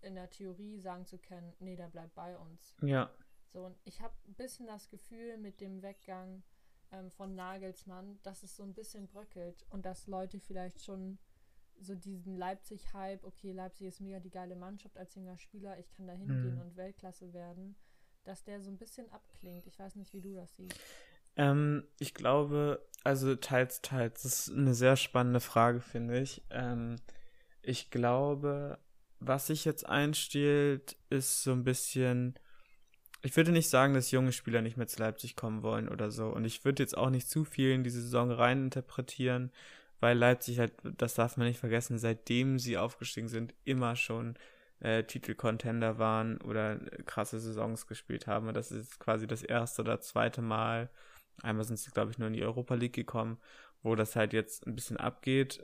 in 0.04 0.14
der 0.14 0.30
Theorie 0.30 0.78
sagen 0.78 1.06
zu 1.06 1.18
können, 1.18 1.52
nee, 1.60 1.76
der 1.76 1.88
bleibt 1.88 2.14
bei 2.14 2.36
uns. 2.36 2.74
Ja. 2.82 3.10
So, 3.46 3.66
und 3.66 3.76
ich 3.84 4.00
habe 4.00 4.14
ein 4.26 4.34
bisschen 4.34 4.66
das 4.66 4.88
Gefühl 4.88 5.36
mit 5.36 5.60
dem 5.60 5.82
Weggang 5.82 6.42
ähm, 6.90 7.10
von 7.10 7.34
Nagelsmann, 7.34 8.18
dass 8.22 8.42
es 8.42 8.56
so 8.56 8.62
ein 8.62 8.74
bisschen 8.74 9.06
bröckelt 9.08 9.66
und 9.70 9.84
dass 9.84 10.06
Leute 10.06 10.40
vielleicht 10.40 10.82
schon 10.82 11.18
so 11.80 11.94
diesen 11.94 12.36
Leipzig-Hype, 12.36 13.24
okay, 13.24 13.52
Leipzig 13.52 13.88
ist 13.88 14.00
mega 14.00 14.20
die 14.20 14.30
geile 14.30 14.56
Mannschaft 14.56 14.96
als 14.96 15.14
junger 15.14 15.38
Spieler, 15.38 15.78
ich 15.78 15.90
kann 15.90 16.06
da 16.06 16.12
hingehen 16.12 16.54
mhm. 16.54 16.60
und 16.60 16.76
Weltklasse 16.76 17.32
werden, 17.32 17.76
dass 18.24 18.44
der 18.44 18.60
so 18.60 18.70
ein 18.70 18.78
bisschen 18.78 19.10
abklingt. 19.10 19.66
Ich 19.66 19.78
weiß 19.78 19.96
nicht, 19.96 20.12
wie 20.12 20.20
du 20.20 20.34
das 20.34 20.54
siehst. 20.56 20.78
Ähm, 21.36 21.84
ich 21.98 22.14
glaube, 22.14 22.86
also 23.04 23.34
teils, 23.36 23.80
teils. 23.80 24.22
Das 24.22 24.48
ist 24.48 24.56
eine 24.56 24.74
sehr 24.74 24.96
spannende 24.96 25.40
Frage, 25.40 25.80
finde 25.80 26.20
ich. 26.20 26.42
Ähm, 26.50 26.96
ich 27.62 27.90
glaube, 27.90 28.78
was 29.26 29.46
sich 29.46 29.64
jetzt 29.64 29.88
einstiehlt, 29.88 30.96
ist 31.11 31.42
so 31.42 31.52
ein 31.52 31.64
bisschen. 31.64 32.35
Ich 33.22 33.37
würde 33.37 33.52
nicht 33.52 33.68
sagen, 33.68 33.94
dass 33.94 34.11
junge 34.11 34.32
Spieler 34.32 34.62
nicht 34.62 34.76
mehr 34.76 34.88
zu 34.88 35.00
Leipzig 35.00 35.37
kommen 35.37 35.62
wollen 35.62 35.88
oder 35.88 36.11
so. 36.11 36.26
Und 36.28 36.44
ich 36.44 36.64
würde 36.64 36.82
jetzt 36.82 36.96
auch 36.96 37.11
nicht 37.11 37.28
zu 37.28 37.44
viel 37.44 37.70
in 37.70 37.85
diese 37.85 38.02
Saison 38.02 38.32
reininterpretieren, 38.32 39.52
weil 40.00 40.18
Leipzig 40.18 40.58
halt, 40.58 40.72
das 40.82 41.14
darf 41.14 41.37
man 41.37 41.46
nicht 41.46 41.61
vergessen, 41.61 41.98
seitdem 41.98 42.58
sie 42.58 42.78
aufgestiegen 42.78 43.28
sind, 43.28 43.54
immer 43.64 43.94
schon 43.94 44.35
äh, 44.80 45.04
Titelcontender 45.04 45.98
waren 45.98 46.40
oder 46.40 46.78
krasse 47.06 47.38
Saisons 47.38 47.87
gespielt 47.87 48.26
haben. 48.26 48.48
Und 48.48 48.56
das 48.56 48.72
ist 48.72 48.98
quasi 48.98 49.28
das 49.28 49.44
erste 49.44 49.82
oder 49.82 50.00
zweite 50.00 50.42
Mal. 50.42 50.90
Einmal 51.42 51.64
sind 51.64 51.78
sie, 51.78 51.92
glaube 51.92 52.11
ich, 52.11 52.18
nur 52.18 52.26
in 52.26 52.35
die 52.35 52.44
Europa 52.44 52.74
League 52.74 52.94
gekommen, 52.94 53.38
wo 53.85 53.94
das 53.94 54.16
halt 54.16 54.32
jetzt 54.32 54.66
ein 54.66 54.74
bisschen 54.74 54.96
abgeht 54.96 55.62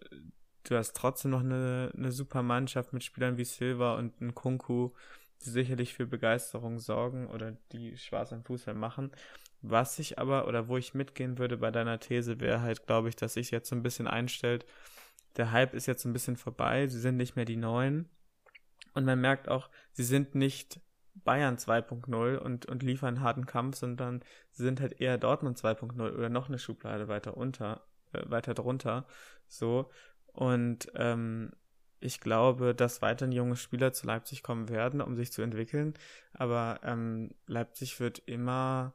du 0.64 0.76
hast 0.76 0.96
trotzdem 0.96 1.30
noch 1.30 1.40
eine, 1.40 1.92
eine 1.96 2.12
super 2.12 2.42
Mannschaft 2.42 2.92
mit 2.92 3.04
Spielern 3.04 3.36
wie 3.36 3.44
Silva 3.44 3.96
und 3.96 4.20
ein 4.20 4.34
Kunku, 4.34 4.90
die 5.44 5.50
sicherlich 5.50 5.94
für 5.94 6.06
Begeisterung 6.06 6.78
sorgen 6.78 7.28
oder 7.28 7.56
die 7.72 7.96
Spaß 7.96 8.32
am 8.32 8.44
Fußball 8.44 8.74
machen. 8.74 9.12
Was 9.60 9.98
ich 9.98 10.18
aber, 10.18 10.46
oder 10.46 10.68
wo 10.68 10.76
ich 10.76 10.94
mitgehen 10.94 11.38
würde 11.38 11.56
bei 11.56 11.70
deiner 11.70 11.98
These, 11.98 12.40
wäre 12.40 12.60
halt, 12.60 12.86
glaube 12.86 13.08
ich, 13.08 13.16
dass 13.16 13.34
sich 13.34 13.50
jetzt 13.50 13.68
so 13.68 13.76
ein 13.76 13.82
bisschen 13.82 14.06
einstellt, 14.06 14.64
der 15.36 15.52
Hype 15.52 15.74
ist 15.74 15.86
jetzt 15.86 16.04
ein 16.04 16.12
bisschen 16.12 16.36
vorbei, 16.36 16.86
sie 16.86 17.00
sind 17.00 17.16
nicht 17.16 17.36
mehr 17.36 17.44
die 17.44 17.56
Neuen. 17.56 18.08
Und 18.94 19.04
man 19.04 19.20
merkt 19.20 19.48
auch, 19.48 19.68
sie 19.92 20.04
sind 20.04 20.34
nicht 20.34 20.80
Bayern 21.14 21.56
2.0 21.56 22.36
und, 22.36 22.66
und 22.66 22.82
liefern 22.82 23.20
harten 23.20 23.46
Kampf, 23.46 23.76
sondern 23.76 24.22
sie 24.50 24.64
sind 24.64 24.80
halt 24.80 25.00
eher 25.00 25.18
Dortmund 25.18 25.58
2.0 25.58 26.14
oder 26.14 26.28
noch 26.28 26.48
eine 26.48 26.58
Schublade 26.58 27.08
weiter 27.08 27.36
unter, 27.36 27.82
äh, 28.12 28.22
weiter 28.28 28.54
drunter. 28.54 29.06
So. 29.46 29.90
Und 30.38 30.92
ähm, 30.94 31.50
ich 31.98 32.20
glaube, 32.20 32.72
dass 32.72 33.02
weiterhin 33.02 33.32
junge 33.32 33.56
Spieler 33.56 33.92
zu 33.92 34.06
Leipzig 34.06 34.44
kommen 34.44 34.68
werden, 34.68 35.00
um 35.00 35.16
sich 35.16 35.32
zu 35.32 35.42
entwickeln. 35.42 35.94
Aber 36.32 36.78
ähm, 36.84 37.34
Leipzig 37.48 37.98
wird 37.98 38.20
immer, 38.20 38.94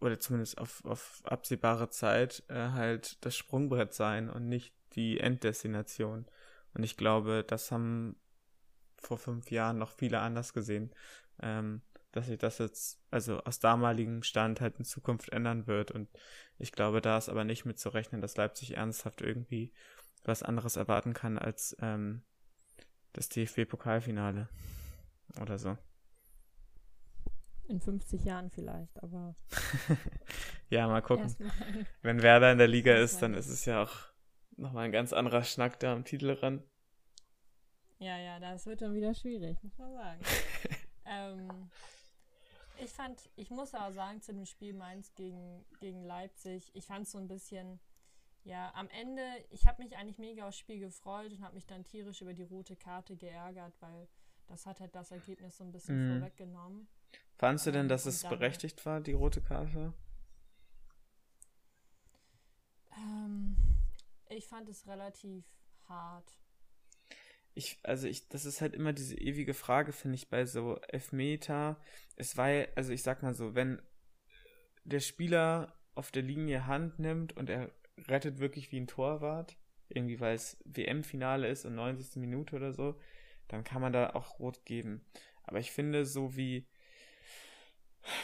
oder 0.00 0.18
zumindest 0.18 0.56
auf, 0.56 0.82
auf 0.86 1.20
absehbare 1.24 1.90
Zeit, 1.90 2.42
äh, 2.48 2.70
halt 2.70 3.22
das 3.22 3.36
Sprungbrett 3.36 3.92
sein 3.92 4.30
und 4.30 4.48
nicht 4.48 4.74
die 4.94 5.20
Enddestination. 5.20 6.24
Und 6.72 6.84
ich 6.84 6.96
glaube, 6.96 7.44
das 7.46 7.70
haben 7.70 8.16
vor 8.96 9.18
fünf 9.18 9.50
Jahren 9.50 9.76
noch 9.76 9.90
viele 9.90 10.20
anders 10.20 10.54
gesehen, 10.54 10.94
ähm, 11.42 11.82
dass 12.12 12.26
sich 12.26 12.38
das 12.38 12.58
jetzt, 12.58 13.02
also 13.10 13.40
aus 13.40 13.58
damaligem 13.58 14.22
Stand 14.22 14.60
halt 14.60 14.78
in 14.78 14.84
Zukunft 14.84 15.30
ändern 15.30 15.66
wird. 15.66 15.90
Und 15.90 16.08
ich 16.58 16.72
glaube, 16.72 17.00
da 17.00 17.18
ist 17.18 17.28
aber 17.28 17.44
nicht 17.44 17.64
mit 17.64 17.78
zu 17.78 17.88
rechnen, 17.88 18.20
dass 18.20 18.36
Leipzig 18.36 18.76
ernsthaft 18.76 19.22
irgendwie 19.22 19.72
was 20.24 20.42
anderes 20.42 20.76
erwarten 20.76 21.14
kann 21.14 21.38
als 21.38 21.76
ähm, 21.80 22.22
das 23.12 23.28
DFB-Pokalfinale 23.28 24.48
oder 25.40 25.58
so. 25.58 25.76
In 27.68 27.80
50 27.80 28.24
Jahren 28.24 28.50
vielleicht, 28.50 29.02
aber. 29.02 29.34
ja, 30.68 30.86
mal 30.88 31.00
gucken. 31.00 31.24
Erstmal. 31.24 31.52
Wenn 32.02 32.22
Werder 32.22 32.52
in 32.52 32.58
der 32.58 32.68
Liga 32.68 32.94
ist, 32.94 33.22
dann 33.22 33.34
ist 33.34 33.48
es 33.48 33.64
ja 33.64 33.82
auch 33.82 34.12
nochmal 34.56 34.84
ein 34.84 34.92
ganz 34.92 35.12
anderer 35.12 35.44
Schnack 35.44 35.80
da 35.80 35.92
am 35.92 36.04
Titel 36.04 36.30
ran. 36.32 36.62
Ja, 37.98 38.18
ja, 38.18 38.40
das 38.40 38.66
wird 38.66 38.82
dann 38.82 38.94
wieder 38.94 39.14
schwierig, 39.14 39.62
muss 39.62 39.78
man 39.78 39.94
sagen. 39.94 40.20
ähm, 41.06 41.70
ich 42.82 42.92
fand, 42.92 43.30
ich 43.36 43.50
muss 43.50 43.74
aber 43.74 43.92
sagen, 43.92 44.20
zu 44.20 44.32
dem 44.32 44.46
Spiel 44.46 44.74
Mainz 44.74 45.14
gegen, 45.14 45.64
gegen 45.80 46.04
Leipzig, 46.04 46.70
ich 46.74 46.84
fand 46.84 47.06
es 47.06 47.12
so 47.12 47.18
ein 47.18 47.28
bisschen 47.28 47.80
ja, 48.44 48.72
am 48.74 48.88
Ende, 48.88 49.22
ich 49.50 49.66
habe 49.66 49.82
mich 49.82 49.96
eigentlich 49.96 50.18
mega 50.18 50.48
aufs 50.48 50.58
Spiel 50.58 50.80
gefreut 50.80 51.32
und 51.32 51.42
habe 51.42 51.54
mich 51.54 51.66
dann 51.66 51.84
tierisch 51.84 52.22
über 52.22 52.34
die 52.34 52.42
rote 52.42 52.74
Karte 52.74 53.16
geärgert, 53.16 53.74
weil 53.80 54.08
das 54.48 54.66
hat 54.66 54.80
halt 54.80 54.94
das 54.94 55.12
Ergebnis 55.12 55.56
so 55.56 55.64
ein 55.64 55.70
bisschen 55.70 56.08
mhm. 56.08 56.18
vorweggenommen. 56.18 56.88
Fandest 57.36 57.66
du 57.66 57.72
denn, 57.72 57.88
dass 57.88 58.06
es 58.06 58.22
berechtigt 58.22 58.84
war, 58.84 59.00
die 59.00 59.12
rote 59.12 59.40
Karte? 59.40 59.92
Ähm, 62.96 63.56
ich 64.28 64.46
fand 64.46 64.68
es 64.68 64.86
relativ 64.86 65.44
hart. 65.88 66.41
Ich, 67.54 67.78
also 67.82 68.08
ich, 68.08 68.28
das 68.28 68.44
ist 68.44 68.60
halt 68.60 68.74
immer 68.74 68.92
diese 68.92 69.16
ewige 69.18 69.54
Frage, 69.54 69.92
finde 69.92 70.16
ich, 70.16 70.30
bei 70.30 70.46
so 70.46 70.78
Elfmeter. 70.88 71.80
Es 72.16 72.36
war 72.36 72.48
also 72.74 72.92
ich 72.92 73.02
sag 73.02 73.22
mal 73.22 73.34
so, 73.34 73.54
wenn 73.54 73.80
der 74.84 75.00
Spieler 75.00 75.76
auf 75.94 76.10
der 76.10 76.22
Linie 76.22 76.66
Hand 76.66 76.98
nimmt 76.98 77.36
und 77.36 77.50
er 77.50 77.70
rettet 78.08 78.38
wirklich 78.38 78.72
wie 78.72 78.80
ein 78.80 78.86
Torwart, 78.86 79.56
irgendwie 79.88 80.20
weil 80.20 80.34
es 80.34 80.58
WM-Finale 80.64 81.48
ist 81.48 81.66
und 81.66 81.74
90. 81.74 82.16
Minute 82.16 82.56
oder 82.56 82.72
so, 82.72 82.98
dann 83.48 83.64
kann 83.64 83.82
man 83.82 83.92
da 83.92 84.10
auch 84.10 84.38
rot 84.38 84.64
geben. 84.64 85.04
Aber 85.44 85.58
ich 85.58 85.72
finde, 85.72 86.06
so 86.06 86.36
wie 86.36 86.66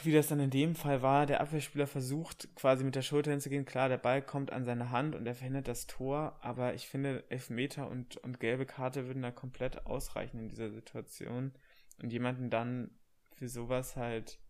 wie 0.02 0.12
das 0.12 0.26
dann 0.26 0.40
in 0.40 0.50
dem 0.50 0.74
Fall 0.74 1.02
war, 1.02 1.26
der 1.26 1.40
Abwehrspieler 1.40 1.86
versucht 1.86 2.48
quasi 2.56 2.84
mit 2.84 2.94
der 2.94 3.02
Schulter 3.02 3.30
hinzugehen. 3.30 3.64
Klar, 3.64 3.88
der 3.88 3.98
Ball 3.98 4.22
kommt 4.22 4.52
an 4.52 4.64
seine 4.64 4.90
Hand 4.90 5.14
und 5.14 5.26
er 5.26 5.34
verhindert 5.34 5.68
das 5.68 5.86
Tor, 5.86 6.38
aber 6.40 6.74
ich 6.74 6.88
finde, 6.88 7.24
Elfmeter 7.30 7.88
und, 7.88 8.16
und 8.18 8.40
gelbe 8.40 8.66
Karte 8.66 9.06
würden 9.06 9.22
da 9.22 9.30
komplett 9.30 9.86
ausreichen 9.86 10.40
in 10.40 10.48
dieser 10.48 10.70
Situation. 10.70 11.52
Und 12.02 12.12
jemanden 12.12 12.50
dann 12.50 12.90
für 13.36 13.48
sowas 13.48 13.96
halt, 13.96 14.40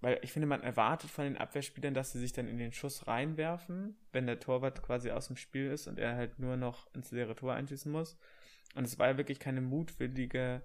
weil 0.00 0.18
ich 0.22 0.32
finde, 0.32 0.46
man 0.46 0.62
erwartet 0.62 1.10
von 1.10 1.24
den 1.24 1.36
Abwehrspielern, 1.36 1.94
dass 1.94 2.12
sie 2.12 2.18
sich 2.18 2.32
dann 2.32 2.48
in 2.48 2.58
den 2.58 2.72
Schuss 2.72 3.06
reinwerfen, 3.06 3.96
wenn 4.12 4.26
der 4.26 4.40
Torwart 4.40 4.82
quasi 4.82 5.10
aus 5.10 5.26
dem 5.26 5.36
Spiel 5.36 5.70
ist 5.70 5.86
und 5.88 5.98
er 5.98 6.16
halt 6.16 6.38
nur 6.38 6.56
noch 6.56 6.92
ins 6.94 7.10
leere 7.10 7.34
Tor 7.34 7.54
einschießen 7.54 7.90
muss. 7.90 8.18
Und 8.74 8.84
es 8.84 8.98
war 8.98 9.08
ja 9.08 9.16
wirklich 9.16 9.38
keine 9.38 9.60
mutwillige 9.60 10.62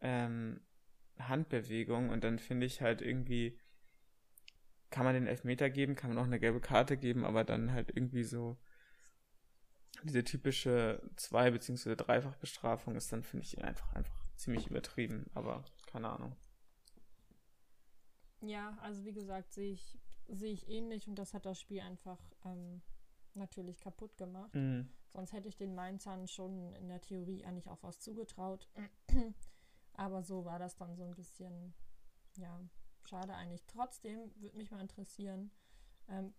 ähm, 0.00 0.60
Handbewegung 1.18 2.10
und 2.10 2.24
dann 2.24 2.38
finde 2.38 2.66
ich 2.66 2.80
halt 2.80 3.00
irgendwie, 3.00 3.58
kann 4.90 5.04
man 5.04 5.14
den 5.14 5.26
Elfmeter 5.26 5.70
geben, 5.70 5.94
kann 5.94 6.10
man 6.10 6.18
auch 6.18 6.26
eine 6.26 6.40
gelbe 6.40 6.60
Karte 6.60 6.96
geben, 6.96 7.24
aber 7.24 7.44
dann 7.44 7.72
halt 7.72 7.90
irgendwie 7.94 8.24
so 8.24 8.58
diese 10.02 10.24
typische 10.24 11.00
Zwei- 11.16 11.50
bzw. 11.50 11.96
Dreifachbestrafung 11.96 12.96
ist 12.96 13.12
dann, 13.12 13.22
finde 13.22 13.44
ich, 13.46 13.62
einfach, 13.62 13.92
einfach 13.94 14.24
ziemlich 14.36 14.66
übertrieben, 14.66 15.30
aber 15.34 15.64
keine 15.86 16.10
Ahnung. 16.10 16.36
Ja, 18.40 18.76
also 18.82 19.04
wie 19.04 19.12
gesagt, 19.12 19.52
sehe 19.52 19.72
ich, 19.72 19.98
sehe 20.28 20.52
ich 20.52 20.68
ähnlich 20.68 21.08
und 21.08 21.14
das 21.14 21.32
hat 21.32 21.46
das 21.46 21.60
Spiel 21.60 21.80
einfach 21.80 22.20
ähm, 22.44 22.82
natürlich 23.34 23.80
kaputt 23.80 24.16
gemacht. 24.16 24.54
Mhm. 24.54 24.90
Sonst 25.08 25.32
hätte 25.32 25.48
ich 25.48 25.56
den 25.56 25.74
Mainzern 25.74 26.26
schon 26.26 26.74
in 26.74 26.88
der 26.88 27.00
Theorie 27.00 27.44
eigentlich 27.44 27.68
auch 27.68 27.82
was 27.82 28.00
zugetraut. 28.00 28.68
Aber 29.94 30.22
so 30.22 30.44
war 30.44 30.58
das 30.58 30.76
dann 30.76 30.96
so 30.96 31.04
ein 31.04 31.14
bisschen, 31.14 31.74
ja, 32.36 32.60
schade 33.04 33.34
eigentlich. 33.34 33.64
Trotzdem 33.66 34.30
würde 34.36 34.56
mich 34.56 34.70
mal 34.70 34.80
interessieren, 34.80 35.50
ähm, 36.08 36.34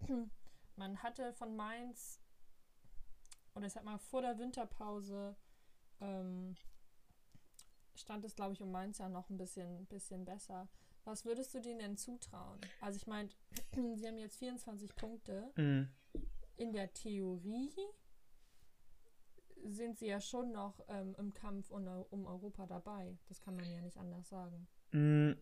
man 0.76 1.02
hatte 1.02 1.32
von 1.34 1.54
Mainz, 1.54 2.20
oder 3.54 3.66
ich 3.66 3.72
sag 3.72 3.84
mal, 3.84 3.98
vor 3.98 4.22
der 4.22 4.38
Winterpause 4.38 5.36
ähm, 6.00 6.56
stand 7.94 8.24
es, 8.24 8.34
glaube 8.34 8.54
ich, 8.54 8.62
um 8.62 8.70
Mainz 8.70 8.98
ja 8.98 9.08
noch 9.08 9.30
ein 9.30 9.36
bisschen, 9.36 9.86
bisschen 9.86 10.24
besser. 10.24 10.68
Was 11.04 11.24
würdest 11.24 11.54
du 11.54 11.60
denen 11.60 11.78
denn 11.78 11.96
zutrauen? 11.96 12.58
Also 12.80 12.96
ich 12.96 13.06
meine, 13.06 13.28
sie 13.94 14.06
haben 14.06 14.18
jetzt 14.18 14.38
24 14.38 14.94
Punkte. 14.96 15.52
Mhm. 15.56 15.90
In 16.56 16.72
der 16.72 16.92
Theorie 16.92 17.74
sind 19.64 19.98
sie 19.98 20.06
ja 20.06 20.20
schon 20.20 20.52
noch 20.52 20.80
ähm, 20.88 21.14
im 21.18 21.32
Kampf 21.32 21.70
um, 21.70 21.86
um, 22.10 22.26
Europa 22.26 22.66
dabei. 22.66 23.16
Das 23.28 23.40
kann 23.40 23.56
man 23.56 23.64
ja 23.70 23.80
nicht 23.80 23.96
anders 23.96 24.28
sagen. 24.28 24.66
Mm, 24.92 25.32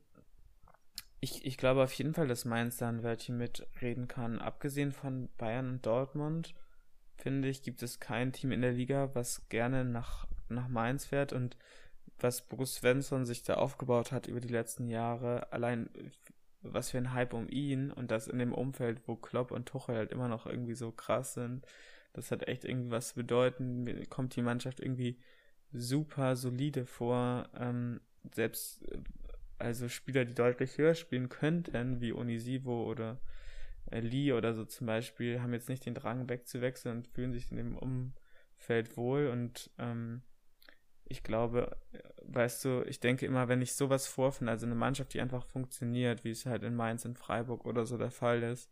ich, 1.21 1.45
ich 1.45 1.57
glaube 1.57 1.83
auf 1.83 1.93
jeden 1.95 2.15
Fall, 2.15 2.29
dass 2.29 2.45
Mainz 2.45 2.77
da 2.77 2.89
ein 2.89 3.03
Wörtchen 3.03 3.37
mitreden 3.39 4.09
kann. 4.09 4.39
Abgesehen 4.39 4.93
von 4.93 5.29
Bayern 5.37 5.69
und 5.69 5.87
Dortmund, 5.87 6.55
finde 7.17 7.49
ich, 7.49 7.63
gibt 7.63 7.83
es 7.83 8.01
kein 8.01 8.33
Team 8.33 8.53
in 8.53 8.63
der 8.63 8.73
Liga, 8.73 9.15
was 9.15 9.49
gerne 9.49 9.85
nach, 9.85 10.27
nach 10.49 10.69
Mainz 10.69 11.05
fährt 11.05 11.33
und 11.33 11.57
was 12.19 12.43
Bruce 12.43 12.77
Svensson 12.77 13.25
sich 13.25 13.43
da 13.43 13.55
aufgebaut 13.55 14.13
hat 14.13 14.27
über 14.27 14.41
die 14.41 14.49
letzten 14.49 14.89
Jahre, 14.89 15.53
allein 15.53 15.91
was 16.63 16.91
für 16.91 16.99
ein 16.99 17.13
Hype 17.13 17.35
um 17.35 17.49
ihn 17.49 17.91
und 17.91 18.11
das 18.11 18.29
in 18.29 18.39
dem 18.39 18.53
Umfeld, 18.53 19.07
wo 19.07 19.17
Klopp 19.17 19.51
und 19.51 19.67
Tuchel 19.67 19.97
halt 19.97 20.13
immer 20.13 20.29
noch 20.29 20.47
irgendwie 20.47 20.75
so 20.75 20.93
krass 20.93 21.35
sind, 21.35 21.67
das 22.13 22.31
hat 22.31 22.49
echt 22.49 22.65
irgendwie 22.65 22.91
was 22.91 23.09
zu 23.09 23.15
bedeuten. 23.17 24.09
Kommt 24.09 24.37
die 24.37 24.43
Mannschaft 24.43 24.81
irgendwie 24.81 25.19
super 25.73 26.37
solide 26.37 26.87
vor. 26.87 27.49
Ähm, 27.59 28.01
selbst 28.35 28.83
äh, 28.91 28.99
also 29.59 29.89
Spieler, 29.89 30.25
die 30.25 30.35
deutlich 30.35 30.77
höher 30.77 30.95
spielen 30.95 31.29
könnten, 31.29 32.01
wie 32.01 32.13
Onisivo 32.13 32.85
oder 32.85 33.21
äh, 33.91 34.01
Lee 34.01 34.33
oder 34.33 34.55
so 34.55 34.65
zum 34.65 34.87
Beispiel, 34.87 35.41
haben 35.41 35.53
jetzt 35.53 35.69
nicht 35.69 35.87
den 35.87 35.95
Drang 35.95 36.29
wegzuwechseln 36.29 36.99
und 36.99 37.09
fühlen 37.09 37.33
sich 37.33 37.51
in 37.51 37.57
dem 37.57 37.77
Umfeld 37.77 38.97
wohl. 38.97 39.29
Und 39.29 39.71
ähm, 39.79 40.23
ich 41.05 41.23
glaube, 41.23 41.77
äh, 41.93 41.99
weißt 42.25 42.65
du, 42.65 42.85
ich 42.87 43.01
denke 43.01 43.27
immer, 43.27 43.49
wenn 43.49 43.63
ich 43.63 43.75
sowas 43.75 44.07
vorfinde, 44.07 44.51
also 44.51 44.67
eine 44.67 44.75
Mannschaft, 44.75 45.15
die 45.15 45.21
einfach 45.21 45.47
funktioniert, 45.47 46.25
wie 46.25 46.31
es 46.31 46.45
halt 46.47 46.63
in 46.65 46.75
Mainz, 46.75 47.05
in 47.05 47.15
Freiburg 47.15 47.65
oder 47.65 47.85
so 47.85 47.97
der 47.97 48.11
Fall 48.11 48.43
ist, 48.43 48.71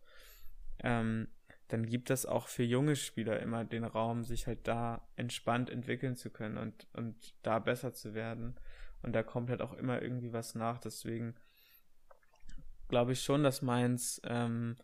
ähm, 0.83 1.29
dann 1.70 1.87
gibt 1.87 2.11
das 2.11 2.26
auch 2.26 2.48
für 2.48 2.64
junge 2.64 2.96
Spieler 2.96 3.40
immer 3.40 3.64
den 3.64 3.85
Raum, 3.85 4.24
sich 4.24 4.46
halt 4.46 4.66
da 4.66 5.09
entspannt 5.14 5.70
entwickeln 5.70 6.16
zu 6.16 6.30
können 6.30 6.59
und, 6.59 6.88
und 6.94 7.35
da 7.42 7.61
besser 7.61 7.92
zu 7.92 8.12
werden. 8.12 8.56
Und 9.02 9.12
da 9.14 9.22
kommt 9.22 9.50
halt 9.50 9.62
auch 9.62 9.72
immer 9.74 10.02
irgendwie 10.02 10.33
was 10.33 10.56
nach. 10.56 10.78
Deswegen 10.78 11.37
glaube 12.88 13.12
ich 13.12 13.22
schon, 13.22 13.44
dass 13.44 13.62
Mainz 13.62 14.20
ähm, 14.24 14.76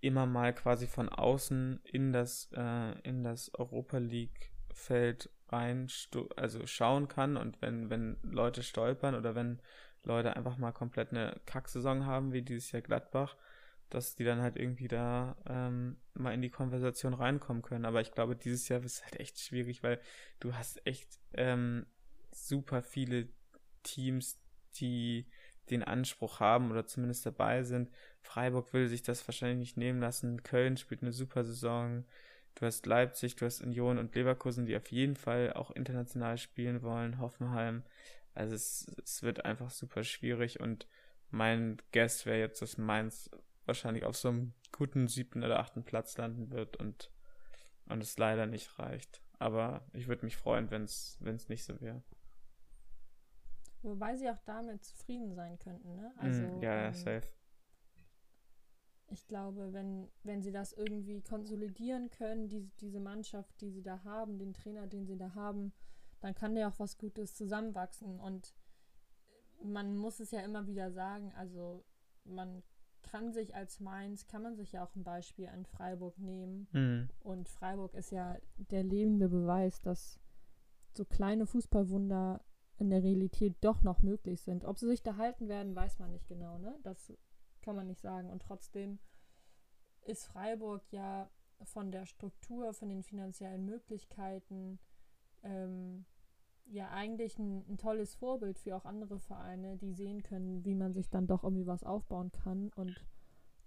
immer 0.00 0.26
mal 0.26 0.52
quasi 0.52 0.88
von 0.88 1.08
außen 1.08 1.80
in 1.84 2.12
das, 2.12 2.50
äh, 2.52 2.98
in 3.02 3.22
das 3.22 3.54
Europa 3.54 3.98
League 3.98 4.52
Feld 4.74 5.30
rein, 5.48 5.86
also 6.34 6.66
schauen 6.66 7.06
kann 7.06 7.36
und 7.36 7.62
wenn, 7.62 7.88
wenn 7.90 8.18
Leute 8.22 8.62
stolpern 8.64 9.14
oder 9.14 9.34
wenn 9.36 9.62
Leute 10.02 10.36
einfach 10.36 10.58
mal 10.58 10.72
komplett 10.72 11.10
eine 11.10 11.40
Kacksaison 11.46 12.04
haben, 12.04 12.32
wie 12.32 12.42
dieses 12.42 12.72
Jahr 12.72 12.82
Gladbach, 12.82 13.36
dass 13.90 14.16
die 14.16 14.24
dann 14.24 14.40
halt 14.40 14.56
irgendwie 14.56 14.88
da 14.88 15.36
ähm, 15.48 15.96
mal 16.14 16.34
in 16.34 16.42
die 16.42 16.50
Konversation 16.50 17.14
reinkommen 17.14 17.62
können. 17.62 17.84
Aber 17.84 18.00
ich 18.00 18.12
glaube, 18.12 18.36
dieses 18.36 18.68
Jahr 18.68 18.82
ist 18.82 19.04
halt 19.04 19.20
echt 19.20 19.38
schwierig, 19.38 19.82
weil 19.82 20.00
du 20.40 20.54
hast 20.54 20.84
echt 20.86 21.18
ähm, 21.34 21.86
super 22.32 22.82
viele 22.82 23.28
Teams, 23.82 24.40
die 24.76 25.26
den 25.70 25.82
Anspruch 25.82 26.40
haben 26.40 26.70
oder 26.70 26.86
zumindest 26.86 27.26
dabei 27.26 27.62
sind. 27.62 27.90
Freiburg 28.20 28.72
will 28.72 28.88
sich 28.88 29.02
das 29.02 29.26
wahrscheinlich 29.26 29.58
nicht 29.58 29.76
nehmen 29.76 30.00
lassen. 30.00 30.42
Köln 30.42 30.76
spielt 30.76 31.02
eine 31.02 31.12
super 31.12 31.44
Saison. 31.44 32.04
Du 32.54 32.66
hast 32.66 32.86
Leipzig, 32.86 33.36
du 33.36 33.46
hast 33.46 33.60
Union 33.60 33.98
und 33.98 34.14
Leverkusen, 34.14 34.66
die 34.66 34.76
auf 34.76 34.90
jeden 34.90 35.16
Fall 35.16 35.52
auch 35.52 35.70
international 35.70 36.38
spielen 36.38 36.82
wollen. 36.82 37.18
Hoffenheim. 37.20 37.84
Also 38.34 38.54
es, 38.54 38.94
es 39.02 39.22
wird 39.22 39.44
einfach 39.44 39.70
super 39.70 40.04
schwierig 40.04 40.60
und 40.60 40.86
mein 41.30 41.78
Guest 41.92 42.26
wäre 42.26 42.38
jetzt, 42.38 42.62
dass 42.62 42.78
Mainz 42.78 43.30
wahrscheinlich 43.66 44.04
auf 44.04 44.16
so 44.16 44.28
einem 44.28 44.54
guten 44.72 45.08
siebten 45.08 45.42
oder 45.44 45.58
achten 45.60 45.84
Platz 45.84 46.16
landen 46.16 46.50
wird 46.50 46.76
und, 46.76 47.12
und 47.86 48.02
es 48.02 48.18
leider 48.18 48.46
nicht 48.46 48.78
reicht. 48.78 49.22
Aber 49.38 49.86
ich 49.92 50.08
würde 50.08 50.24
mich 50.24 50.36
freuen, 50.36 50.70
wenn 50.70 50.84
es 50.84 51.18
nicht 51.48 51.64
so 51.64 51.80
wäre. 51.80 52.02
Wobei 53.82 54.16
sie 54.16 54.30
auch 54.30 54.40
damit 54.44 54.84
zufrieden 54.84 55.34
sein 55.34 55.58
könnten, 55.58 55.94
ne? 55.94 56.12
Mm, 56.16 56.18
also, 56.18 56.42
mm, 56.42 56.62
ja, 56.62 56.74
ja, 56.74 56.86
ähm, 56.88 56.94
safe. 56.94 57.28
Ich 59.08 59.28
glaube, 59.28 59.72
wenn, 59.72 60.10
wenn 60.24 60.42
sie 60.42 60.50
das 60.50 60.72
irgendwie 60.72 61.22
konsolidieren 61.22 62.10
können, 62.10 62.48
die, 62.48 62.68
diese 62.80 62.98
Mannschaft, 62.98 63.60
die 63.60 63.70
sie 63.70 63.82
da 63.82 64.02
haben, 64.02 64.38
den 64.38 64.52
Trainer, 64.52 64.88
den 64.88 65.06
sie 65.06 65.16
da 65.16 65.34
haben, 65.34 65.72
dann 66.20 66.34
kann 66.34 66.56
der 66.56 66.68
auch 66.68 66.78
was 66.80 66.98
Gutes 66.98 67.34
zusammenwachsen. 67.34 68.18
Und 68.18 68.56
man 69.62 69.96
muss 69.96 70.18
es 70.18 70.32
ja 70.32 70.40
immer 70.40 70.66
wieder 70.66 70.90
sagen, 70.90 71.32
also 71.36 71.84
man 72.24 72.64
kann 73.06 73.32
sich 73.32 73.54
als 73.54 73.80
Mainz, 73.80 74.26
kann 74.26 74.42
man 74.42 74.56
sich 74.56 74.72
ja 74.72 74.84
auch 74.84 74.94
ein 74.94 75.04
Beispiel 75.04 75.48
an 75.48 75.64
Freiburg 75.64 76.18
nehmen. 76.18 76.68
Mhm. 76.72 77.08
Und 77.20 77.48
Freiburg 77.48 77.94
ist 77.94 78.10
ja 78.10 78.36
der 78.56 78.82
lebende 78.82 79.28
Beweis, 79.28 79.80
dass 79.80 80.20
so 80.92 81.04
kleine 81.04 81.46
Fußballwunder 81.46 82.44
in 82.78 82.90
der 82.90 83.02
Realität 83.02 83.56
doch 83.60 83.82
noch 83.82 84.02
möglich 84.02 84.42
sind. 84.42 84.64
Ob 84.64 84.78
sie 84.78 84.88
sich 84.88 85.02
da 85.02 85.16
halten 85.16 85.48
werden, 85.48 85.74
weiß 85.74 85.98
man 85.98 86.12
nicht 86.12 86.28
genau, 86.28 86.58
ne? 86.58 86.78
Das 86.82 87.12
kann 87.62 87.76
man 87.76 87.86
nicht 87.86 88.00
sagen. 88.00 88.30
Und 88.30 88.42
trotzdem 88.42 88.98
ist 90.02 90.26
Freiburg 90.26 90.82
ja 90.90 91.30
von 91.62 91.90
der 91.90 92.06
Struktur, 92.06 92.74
von 92.74 92.88
den 92.88 93.02
finanziellen 93.02 93.64
Möglichkeiten 93.64 94.78
ähm, 95.42 96.04
ja 96.66 96.90
eigentlich 96.90 97.38
ein, 97.38 97.64
ein, 97.68 97.78
tolles 97.78 98.14
Vorbild 98.14 98.58
für 98.58 98.76
auch 98.76 98.84
andere 98.84 99.18
Vereine, 99.18 99.76
die 99.76 99.92
sehen 99.92 100.22
können, 100.22 100.64
wie 100.64 100.74
man 100.74 100.92
sich 100.92 101.10
dann 101.10 101.26
doch 101.26 101.44
irgendwie 101.44 101.66
was 101.66 101.84
aufbauen 101.84 102.32
kann 102.32 102.70
und 102.76 103.04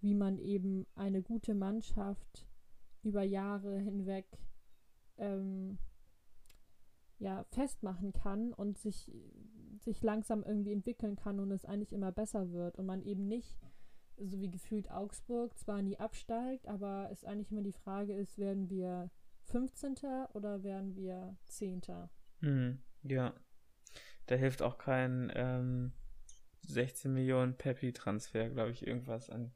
wie 0.02 0.14
man 0.14 0.38
eben 0.38 0.86
eine 0.96 1.22
gute 1.22 1.56
Mannschaft 1.56 2.46
über 3.04 3.24
Jahre 3.24 3.78
hinweg 3.78 4.26
ähm, 5.18 5.78
ja, 7.20 7.44
festmachen 7.46 8.14
kann 8.14 8.54
und 8.54 8.78
sich 8.78 9.12
sich 9.84 10.02
langsam 10.04 10.44
irgendwie 10.44 10.74
entwickeln 10.74 11.16
kann 11.16 11.40
und 11.40 11.52
es 11.52 11.66
eigentlich 11.66 11.94
immer 11.94 12.12
besser 12.12 12.52
wird 12.52 12.78
und 12.78 12.86
man 12.86 13.02
eben 13.02 13.28
nicht, 13.28 13.58
so 14.18 14.42
wie 14.42 14.50
gefühlt 14.50 14.92
Augsburg, 14.92 15.58
zwar 15.58 15.82
nie 15.82 15.98
absteigt, 15.98 16.68
aber 16.68 17.10
es 17.12 17.24
eigentlich 17.24 17.52
immer 17.52 17.62
die 17.62 17.72
Frage 17.72 18.14
ist, 18.14 18.38
werden 18.38 18.70
wir 18.70 19.10
15. 19.46 19.96
oder 20.34 20.64
werden 20.64 20.96
wir 20.96 21.38
10. 21.46 21.82
Mhm, 22.42 22.80
ja. 23.04 23.34
Da 24.28 24.36
hilft 24.36 24.62
auch 24.62 24.78
kein 24.78 25.32
ähm, 25.36 25.92
16 26.68 27.12
Millionen 27.12 27.56
Peppi-Transfer, 27.56 28.50
glaube 28.50 28.72
ich, 28.72 28.86
irgendwas 28.86 29.30
an, 29.30 29.52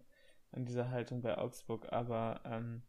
an 0.52 0.66
dieser 0.66 0.90
Haltung 0.90 1.22
bei 1.22 1.38
Augsburg. 1.38 1.92
Aber 1.92 2.42
ähm, 2.46 2.82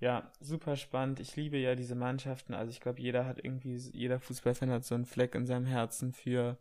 ja, 0.00 0.32
super 0.40 0.76
spannend. 0.76 1.20
Ich 1.20 1.36
liebe 1.36 1.56
ja 1.56 1.74
diese 1.74 1.94
Mannschaften. 1.94 2.54
Also 2.54 2.70
ich 2.70 2.80
glaube, 2.80 3.00
jeder 3.00 3.26
hat 3.26 3.44
irgendwie, 3.44 3.76
jeder 3.76 4.20
Fußballfan 4.20 4.70
hat 4.70 4.84
so 4.84 4.94
einen 4.94 5.06
Fleck 5.06 5.34
in 5.34 5.46
seinem 5.46 5.66
Herzen 5.66 6.12
für 6.12 6.58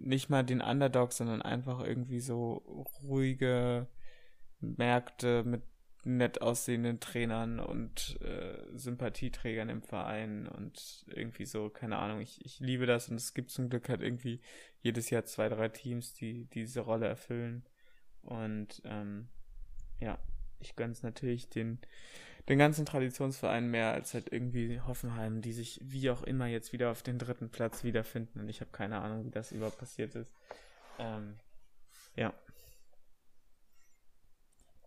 nicht 0.00 0.28
mal 0.28 0.44
den 0.44 0.60
Underdog, 0.60 1.12
sondern 1.12 1.42
einfach 1.42 1.80
irgendwie 1.80 2.20
so 2.20 2.86
ruhige 3.02 3.86
Märkte 4.60 5.44
mit 5.44 5.62
nett 6.06 6.40
aussehenden 6.40 7.00
Trainern 7.00 7.58
und 7.58 8.20
äh, 8.22 8.58
Sympathieträgern 8.74 9.68
im 9.68 9.82
Verein 9.82 10.46
und 10.46 11.04
irgendwie 11.08 11.46
so, 11.46 11.68
keine 11.68 11.98
Ahnung, 11.98 12.20
ich, 12.20 12.44
ich 12.44 12.60
liebe 12.60 12.86
das 12.86 13.08
und 13.08 13.16
es 13.16 13.34
gibt 13.34 13.50
zum 13.50 13.68
Glück 13.68 13.88
halt 13.88 14.02
irgendwie 14.02 14.40
jedes 14.80 15.10
Jahr 15.10 15.24
zwei, 15.24 15.48
drei 15.48 15.68
Teams, 15.68 16.14
die, 16.14 16.44
die 16.44 16.60
diese 16.60 16.82
Rolle 16.82 17.08
erfüllen. 17.08 17.64
Und 18.22 18.82
ähm, 18.84 19.28
ja, 19.98 20.18
ich 20.60 20.76
gönn's 20.76 21.02
natürlich 21.02 21.48
den, 21.48 21.80
den 22.48 22.58
ganzen 22.58 22.86
Traditionsvereinen 22.86 23.68
mehr 23.68 23.92
als 23.92 24.14
halt 24.14 24.32
irgendwie 24.32 24.80
Hoffenheim, 24.80 25.42
die 25.42 25.52
sich 25.52 25.80
wie 25.82 26.10
auch 26.10 26.22
immer 26.22 26.46
jetzt 26.46 26.72
wieder 26.72 26.92
auf 26.92 27.02
den 27.02 27.18
dritten 27.18 27.50
Platz 27.50 27.82
wiederfinden. 27.82 28.38
Und 28.38 28.48
ich 28.48 28.60
habe 28.60 28.70
keine 28.70 29.00
Ahnung, 29.00 29.24
wie 29.24 29.30
das 29.30 29.50
überhaupt 29.50 29.78
passiert 29.78 30.14
ist. 30.14 30.32
Ähm, 31.00 31.34
ja. 32.14 32.32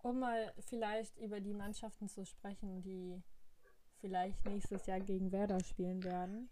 Um 0.10 0.20
mal 0.22 0.52
vielleicht 0.62 1.16
über 1.20 1.40
die 1.40 1.54
Mannschaften 1.54 2.08
zu 2.10 2.26
sprechen, 2.26 2.82
die 2.82 3.22
vielleicht 4.02 4.44
nächstes 4.44 4.88
Jahr 4.88 5.00
gegen 5.00 5.32
Werder 5.32 5.60
spielen 5.64 6.04
werden. 6.04 6.50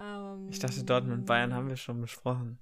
Ähm, 0.00 0.48
ich 0.48 0.60
dachte, 0.60 0.82
Dortmund 0.82 1.18
und 1.18 1.26
Bayern 1.26 1.52
haben 1.52 1.68
wir 1.68 1.76
schon 1.76 2.00
besprochen. 2.00 2.58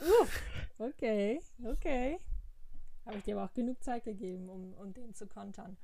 Uh, 0.00 0.82
okay, 0.82 1.42
okay. 1.62 2.18
Habe 3.04 3.18
ich 3.18 3.24
dir 3.24 3.36
aber 3.36 3.44
auch 3.50 3.52
genug 3.52 3.84
Zeit 3.84 4.04
gegeben, 4.04 4.48
um, 4.48 4.72
um 4.72 4.94
den 4.94 5.12
zu 5.12 5.26
kontern. 5.26 5.76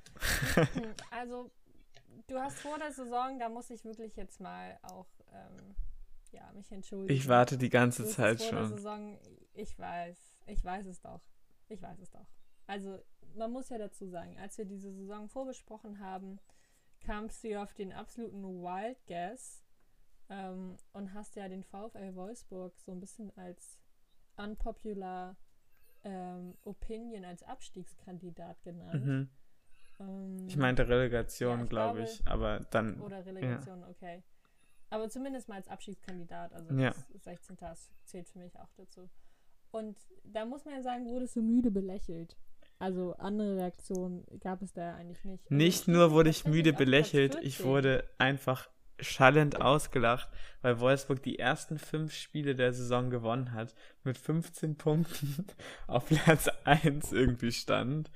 also, 1.10 1.50
du 2.28 2.38
hast 2.38 2.60
vor 2.60 2.78
der 2.78 2.92
Saison, 2.92 3.38
da 3.38 3.50
muss 3.50 3.68
ich 3.68 3.84
wirklich 3.84 4.16
jetzt 4.16 4.40
mal 4.40 4.78
auch 4.84 5.08
ähm, 5.34 5.74
ja, 6.32 6.50
mich 6.54 6.72
entschuldigen. 6.72 7.14
Ich 7.14 7.28
warte 7.28 7.58
die 7.58 7.68
ganze 7.68 8.06
Zeit 8.06 8.40
vor 8.40 8.48
schon. 8.48 8.58
Der 8.58 8.68
Saison, 8.68 9.18
ich 9.52 9.78
weiß, 9.78 10.16
ich 10.46 10.64
weiß 10.64 10.86
es 10.86 11.02
doch. 11.02 11.20
Ich 11.68 11.82
weiß 11.82 11.98
es 11.98 12.10
doch. 12.10 12.26
Also, 12.66 12.98
man 13.34 13.52
muss 13.52 13.68
ja 13.68 13.78
dazu 13.78 14.06
sagen, 14.06 14.38
als 14.38 14.58
wir 14.58 14.64
diese 14.64 14.92
Saison 14.92 15.28
vorbesprochen 15.28 15.98
haben, 15.98 16.38
kamst 17.00 17.44
du 17.44 17.48
ja 17.48 17.62
auf 17.62 17.74
den 17.74 17.92
absoluten 17.92 18.42
Wild 18.42 18.98
Guess 19.06 19.62
ähm, 20.30 20.76
und 20.92 21.12
hast 21.14 21.36
ja 21.36 21.48
den 21.48 21.62
VfL 21.62 22.14
Wolfsburg 22.14 22.78
so 22.80 22.92
ein 22.92 23.00
bisschen 23.00 23.36
als 23.36 23.78
unpopular 24.36 25.36
ähm, 26.04 26.56
Opinion 26.62 27.24
als 27.24 27.42
Abstiegskandidat 27.42 28.62
genannt. 28.62 29.04
Mhm. 29.04 29.28
Ähm, 30.00 30.46
ich 30.48 30.56
meinte 30.56 30.88
Relegation, 30.88 31.60
ja, 31.60 31.64
glaube 31.66 32.02
ich, 32.02 32.26
aber 32.26 32.60
dann. 32.70 33.00
Oder 33.00 33.24
Relegation, 33.24 33.80
ja. 33.80 33.88
okay. 33.88 34.22
Aber 34.90 35.08
zumindest 35.08 35.48
mal 35.48 35.56
als 35.56 35.68
Abstiegskandidat, 35.68 36.52
also 36.52 36.72
ja. 36.74 36.94
16. 37.14 37.56
zählt 38.04 38.28
für 38.28 38.38
mich 38.38 38.58
auch 38.60 38.70
dazu. 38.76 39.08
Und 39.70 39.98
da 40.22 40.44
muss 40.44 40.64
man 40.64 40.74
ja 40.74 40.82
sagen, 40.82 41.06
wurde 41.06 41.24
es 41.24 41.34
so 41.34 41.42
müde 41.42 41.70
belächelt. 41.70 42.36
Also 42.78 43.14
andere 43.16 43.56
Reaktionen 43.56 44.24
gab 44.40 44.62
es 44.62 44.72
da 44.72 44.94
eigentlich 44.94 45.24
nicht. 45.24 45.44
Also 45.44 45.54
nicht 45.54 45.88
nur 45.88 46.10
wurde 46.10 46.30
ich 46.30 46.44
müde 46.44 46.72
belächelt, 46.72 47.36
ich 47.42 47.62
wurde 47.64 48.04
einfach 48.18 48.68
schallend 49.00 49.60
ausgelacht, 49.60 50.28
weil 50.62 50.80
Wolfsburg 50.80 51.22
die 51.22 51.38
ersten 51.38 51.78
fünf 51.78 52.14
Spiele 52.14 52.54
der 52.54 52.72
Saison 52.72 53.10
gewonnen 53.10 53.52
hat, 53.52 53.74
mit 54.02 54.18
15 54.18 54.76
Punkten 54.76 55.46
auf 55.86 56.06
Platz 56.06 56.48
1 56.64 57.12
irgendwie 57.12 57.52
stand. 57.52 58.10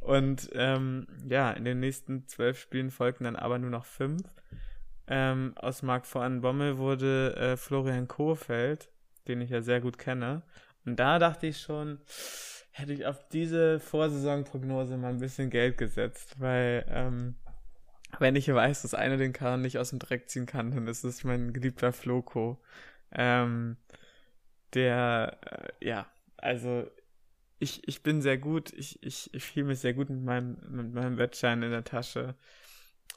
Und 0.00 0.50
ähm, 0.54 1.06
ja, 1.28 1.50
in 1.50 1.64
den 1.64 1.80
nächsten 1.80 2.26
zwölf 2.26 2.58
Spielen 2.58 2.90
folgten 2.90 3.24
dann 3.24 3.36
aber 3.36 3.58
nur 3.58 3.70
noch 3.70 3.84
fünf. 3.84 4.22
Ähm, 5.06 5.52
aus 5.56 5.82
Marc 5.82 6.06
von 6.06 6.40
Bommel 6.40 6.78
wurde 6.78 7.36
äh, 7.36 7.56
Florian 7.56 8.08
Kohfeldt, 8.08 8.88
den 9.28 9.40
ich 9.40 9.50
ja 9.50 9.60
sehr 9.60 9.80
gut 9.80 9.98
kenne. 9.98 10.42
Und 10.86 10.96
da 10.96 11.18
dachte 11.18 11.46
ich 11.48 11.60
schon, 11.60 12.00
hätte 12.80 12.92
ich 12.92 13.06
auf 13.06 13.28
diese 13.28 13.80
Vorsaisonprognose 13.80 14.96
mal 14.96 15.10
ein 15.10 15.20
bisschen 15.20 15.50
Geld 15.50 15.78
gesetzt, 15.78 16.36
weil 16.38 16.84
ähm, 16.88 17.36
wenn 18.18 18.36
ich 18.36 18.52
weiß, 18.52 18.82
dass 18.82 18.94
einer 18.94 19.16
den 19.16 19.32
Karren 19.32 19.62
nicht 19.62 19.78
aus 19.78 19.90
dem 19.90 19.98
Dreck 19.98 20.28
ziehen 20.28 20.46
kann, 20.46 20.72
dann 20.72 20.86
ist 20.88 21.04
es 21.04 21.24
mein 21.24 21.52
geliebter 21.52 21.92
Floco. 21.92 22.60
Ähm, 23.12 23.76
der, 24.74 25.38
äh, 25.80 25.86
ja, 25.86 26.06
also 26.36 26.90
ich, 27.58 27.86
ich 27.86 28.02
bin 28.02 28.22
sehr 28.22 28.38
gut, 28.38 28.72
ich, 28.72 29.02
ich, 29.02 29.32
ich 29.34 29.44
fühle 29.44 29.66
mich 29.66 29.80
sehr 29.80 29.94
gut 29.94 30.10
mit 30.10 30.22
meinem, 30.22 30.56
mit 30.70 30.94
meinem 30.94 31.18
Wettschein 31.18 31.62
in 31.62 31.70
der 31.70 31.84
Tasche. 31.84 32.34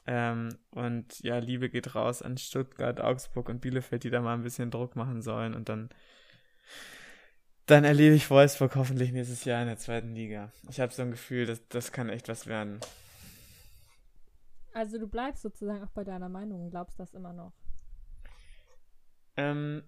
Ähm, 0.06 0.50
und 0.70 1.20
ja, 1.20 1.38
Liebe 1.38 1.70
geht 1.70 1.94
raus 1.94 2.20
an 2.22 2.36
Stuttgart, 2.36 3.00
Augsburg 3.00 3.48
und 3.48 3.60
Bielefeld, 3.60 4.04
die 4.04 4.10
da 4.10 4.20
mal 4.20 4.34
ein 4.34 4.42
bisschen 4.42 4.70
Druck 4.70 4.96
machen 4.96 5.22
sollen. 5.22 5.54
Und 5.54 5.68
dann, 5.70 5.88
dann 7.66 7.84
erlebe 7.84 8.14
ich 8.14 8.30
Wolfsburg 8.30 8.74
hoffentlich 8.76 9.12
nächstes 9.12 9.44
Jahr 9.44 9.62
in 9.62 9.68
der 9.68 9.78
zweiten 9.78 10.14
Liga. 10.14 10.52
Ich 10.68 10.80
habe 10.80 10.92
so 10.92 11.02
ein 11.02 11.10
Gefühl, 11.10 11.46
dass 11.46 11.66
das 11.68 11.92
kann 11.92 12.08
echt 12.08 12.28
was 12.28 12.46
werden. 12.46 12.80
Also 14.74 14.98
du 14.98 15.06
bleibst 15.06 15.42
sozusagen 15.42 15.82
auch 15.82 15.90
bei 15.90 16.04
deiner 16.04 16.28
Meinung 16.28 16.62
und 16.64 16.70
glaubst 16.70 16.98
das 16.98 17.14
immer 17.14 17.32
noch. 17.32 17.52
Ähm, 19.36 19.82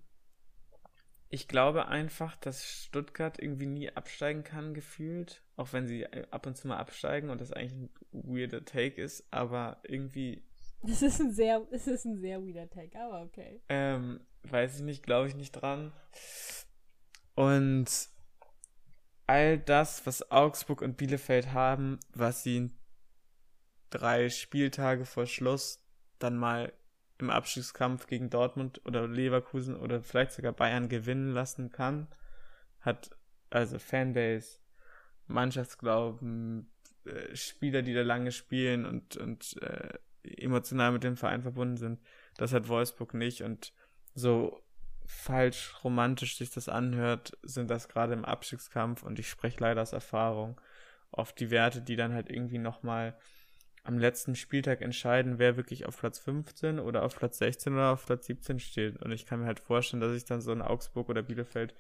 ich 1.29 1.49
glaube 1.49 1.89
einfach, 1.89 2.37
dass 2.37 2.65
Stuttgart 2.65 3.39
irgendwie 3.41 3.67
nie 3.67 3.91
absteigen 3.91 4.45
kann, 4.45 4.75
gefühlt. 4.75 5.43
Auch 5.57 5.73
wenn 5.73 5.87
sie 5.87 6.07
ab 6.07 6.47
und 6.47 6.57
zu 6.57 6.69
mal 6.69 6.79
absteigen 6.79 7.31
und 7.31 7.41
das 7.41 7.53
eigentlich 7.53 7.75
ein 7.75 7.91
weirder 8.13 8.65
Take 8.65 9.01
ist, 9.03 9.27
aber 9.31 9.81
irgendwie. 9.83 10.43
Das 10.83 11.03
ist 11.03 11.21
ein 11.21 11.33
sehr, 11.33 11.67
es 11.73 11.89
ist 11.89 12.05
ein 12.05 12.21
sehr 12.21 12.41
weirder 12.41 12.69
Take, 12.69 12.97
aber 13.01 13.23
okay. 13.23 13.61
Ähm, 13.69 14.21
weiß 14.45 14.77
ich 14.77 14.83
nicht, 14.83 15.03
glaube 15.03 15.27
ich 15.27 15.35
nicht 15.35 15.53
dran. 15.53 15.91
Und 17.37 18.09
all 19.27 19.59
das, 19.59 20.07
was 20.07 20.31
Augsburg 20.31 20.83
und 20.83 20.97
Bielefeld 20.97 21.53
haben, 21.53 22.01
was 22.15 22.43
sie 22.43 22.71
drei 23.91 24.31
Spieltage 24.31 25.05
vor 25.05 25.27
Schluss 25.27 25.85
dann 26.19 26.37
mal 26.37 26.73
im 27.19 27.31
Abstiegskampf 27.31 28.07
gegen 28.07 28.31
Dortmund 28.31 28.81
oder 28.85 29.07
Leverkusen 29.07 29.77
oder 29.77 30.03
vielleicht 30.03 30.33
sogar 30.33 30.53
Bayern 30.53 30.89
gewinnen 30.89 31.33
lassen 31.33 31.71
kann, 31.71 32.09
hat 32.81 33.11
also 33.51 33.79
Fanbase, 33.79 34.61
Mannschaftsglauben, 35.27 36.71
äh, 37.05 37.37
Spieler, 37.37 37.83
die 37.83 37.95
da 37.95 38.03
lange 38.03 38.33
spielen 38.33 38.87
und, 38.87 39.17
und 39.19 39.61
äh, 39.63 39.99
emotional 40.23 40.93
mit 40.93 41.05
dem 41.05 41.17
Verein 41.17 41.43
verbunden 41.43 41.77
sind. 41.77 42.01
Das 42.37 42.53
hat 42.53 42.69
Wolfsburg 42.69 43.13
nicht 43.13 43.43
und 43.43 43.73
so 44.15 44.63
falsch 45.07 45.75
romantisch 45.85 46.37
sich 46.37 46.51
das 46.51 46.69
anhört, 46.69 47.37
sind 47.43 47.71
das 47.71 47.89
gerade 47.89 48.13
im 48.13 48.25
Abstiegskampf 48.25 49.03
und 49.03 49.19
ich 49.19 49.29
spreche 49.29 49.61
leider 49.61 49.83
aus 49.83 49.93
Erfahrung 49.93 50.61
oft 51.11 51.39
die 51.41 51.51
Werte, 51.51 51.81
die 51.81 51.97
dann 51.97 52.13
halt 52.13 52.31
irgendwie 52.31 52.59
nochmal 52.59 53.17
am 53.85 53.99
letzten 53.99 54.35
Spieltag 54.35 54.83
entscheiden, 54.83 55.39
wer 55.39 55.57
wirklich 55.57 55.87
auf 55.87 55.99
Platz 55.99 56.19
15 56.19 56.81
oder 56.81 57.05
auf 57.05 57.17
Platz 57.17 57.39
16 57.39 57.73
oder 57.75 57.93
auf 57.93 58.05
Platz 58.05 58.27
17 58.27 58.59
steht. 58.59 59.01
Und 59.01 59.13
ich 59.13 59.27
kann 59.27 59.41
mir 59.41 59.47
halt 59.47 59.61
vorstellen, 59.61 60.01
dass 60.01 60.13
sich 60.13 60.25
dann 60.25 60.41
so 60.41 60.53
in 60.53 60.61
Augsburg 60.61 61.09
oder 61.09 61.23
Bielefeld 61.23 61.75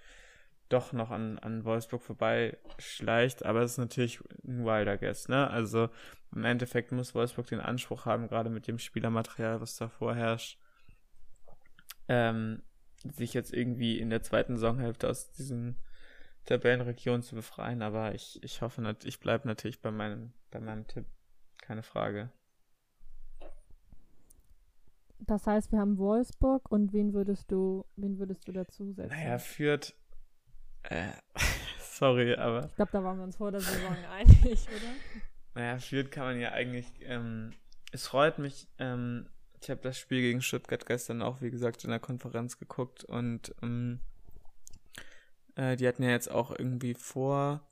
doch 0.68 0.92
noch 0.92 1.10
an, 1.10 1.38
an 1.38 1.64
Wolfsburg 1.64 2.02
vorbeischleicht, 2.02 3.44
aber 3.44 3.62
es 3.62 3.72
ist 3.72 3.78
natürlich 3.78 4.20
ein 4.44 4.64
wilder 4.64 4.96
Guess, 4.98 5.28
ne? 5.28 5.48
Also 5.48 5.88
im 6.34 6.44
Endeffekt 6.44 6.92
muss 6.92 7.14
Wolfsburg 7.14 7.46
den 7.46 7.60
Anspruch 7.60 8.04
haben, 8.04 8.28
gerade 8.28 8.50
mit 8.50 8.66
dem 8.66 8.78
Spielermaterial, 8.78 9.60
was 9.60 9.76
da 9.76 9.88
vorherrscht, 9.88 10.58
ähm, 12.08 12.62
sich 13.10 13.34
jetzt 13.34 13.52
irgendwie 13.52 13.98
in 13.98 14.10
der 14.10 14.22
zweiten 14.22 14.56
Saisonhälfte 14.56 15.08
aus 15.08 15.32
diesen 15.32 15.76
Tabellenregionen 16.44 17.22
zu 17.22 17.34
befreien, 17.34 17.82
aber 17.82 18.14
ich, 18.14 18.42
ich 18.42 18.62
hoffe, 18.62 18.96
ich 19.04 19.20
bleibe 19.20 19.48
natürlich 19.48 19.80
bei 19.80 19.90
meinem, 19.90 20.32
bei 20.50 20.60
meinem 20.60 20.86
Tipp 20.86 21.06
keine 21.60 21.82
Frage. 21.82 22.30
Das 25.18 25.46
heißt, 25.46 25.72
wir 25.72 25.80
haben 25.80 25.98
Wolfsburg 25.98 26.70
und 26.70 26.92
wen 26.92 27.12
würdest 27.12 27.50
du, 27.50 27.84
wen 27.96 28.18
würdest 28.18 28.46
du 28.46 28.52
dazusetzen? 28.52 29.16
Naja, 29.16 29.38
führt. 29.38 29.94
Äh, 30.84 31.08
sorry, 31.80 32.34
aber. 32.34 32.66
Ich 32.66 32.76
glaube, 32.76 32.92
da 32.92 33.02
waren 33.02 33.16
wir 33.18 33.24
uns 33.24 33.36
vor 33.36 33.50
der 33.50 33.60
Saison 33.62 33.96
einig, 34.10 34.68
oder? 34.68 34.92
Naja, 35.54 35.78
führt 35.78 36.12
kann 36.12 36.24
man 36.24 36.40
ja 36.40 36.52
eigentlich. 36.52 36.86
Ähm, 37.00 37.52
es 37.92 38.06
freut 38.06 38.38
mich. 38.38 38.68
Ähm, 38.78 39.28
ich 39.66 39.70
habe 39.70 39.80
das 39.80 39.98
Spiel 39.98 40.20
gegen 40.20 40.42
Stuttgart 40.42 40.86
gestern 40.86 41.22
auch, 41.22 41.40
wie 41.40 41.50
gesagt, 41.50 41.82
in 41.82 41.90
der 41.90 41.98
Konferenz 41.98 42.56
geguckt 42.56 43.02
und 43.02 43.52
ähm, 43.64 43.98
äh, 45.56 45.74
die 45.74 45.88
hatten 45.88 46.04
ja 46.04 46.10
jetzt 46.10 46.30
auch 46.30 46.56
irgendwie 46.56 46.94
vor 46.94 47.66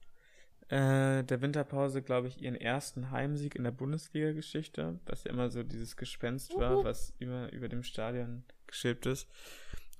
äh, 0.70 1.22
der 1.22 1.40
Winterpause, 1.40 2.02
glaube 2.02 2.26
ich, 2.26 2.42
ihren 2.42 2.56
ersten 2.56 3.12
Heimsieg 3.12 3.54
in 3.54 3.62
der 3.62 3.70
Bundesliga-Geschichte, 3.70 4.98
was 5.06 5.22
ja 5.22 5.30
immer 5.30 5.50
so 5.50 5.62
dieses 5.62 5.96
Gespenst 5.96 6.56
war, 6.56 6.82
was 6.82 7.14
immer 7.20 7.52
über 7.52 7.68
dem 7.68 7.84
Stadion 7.84 8.42
geschilbt 8.66 9.06
ist. 9.06 9.28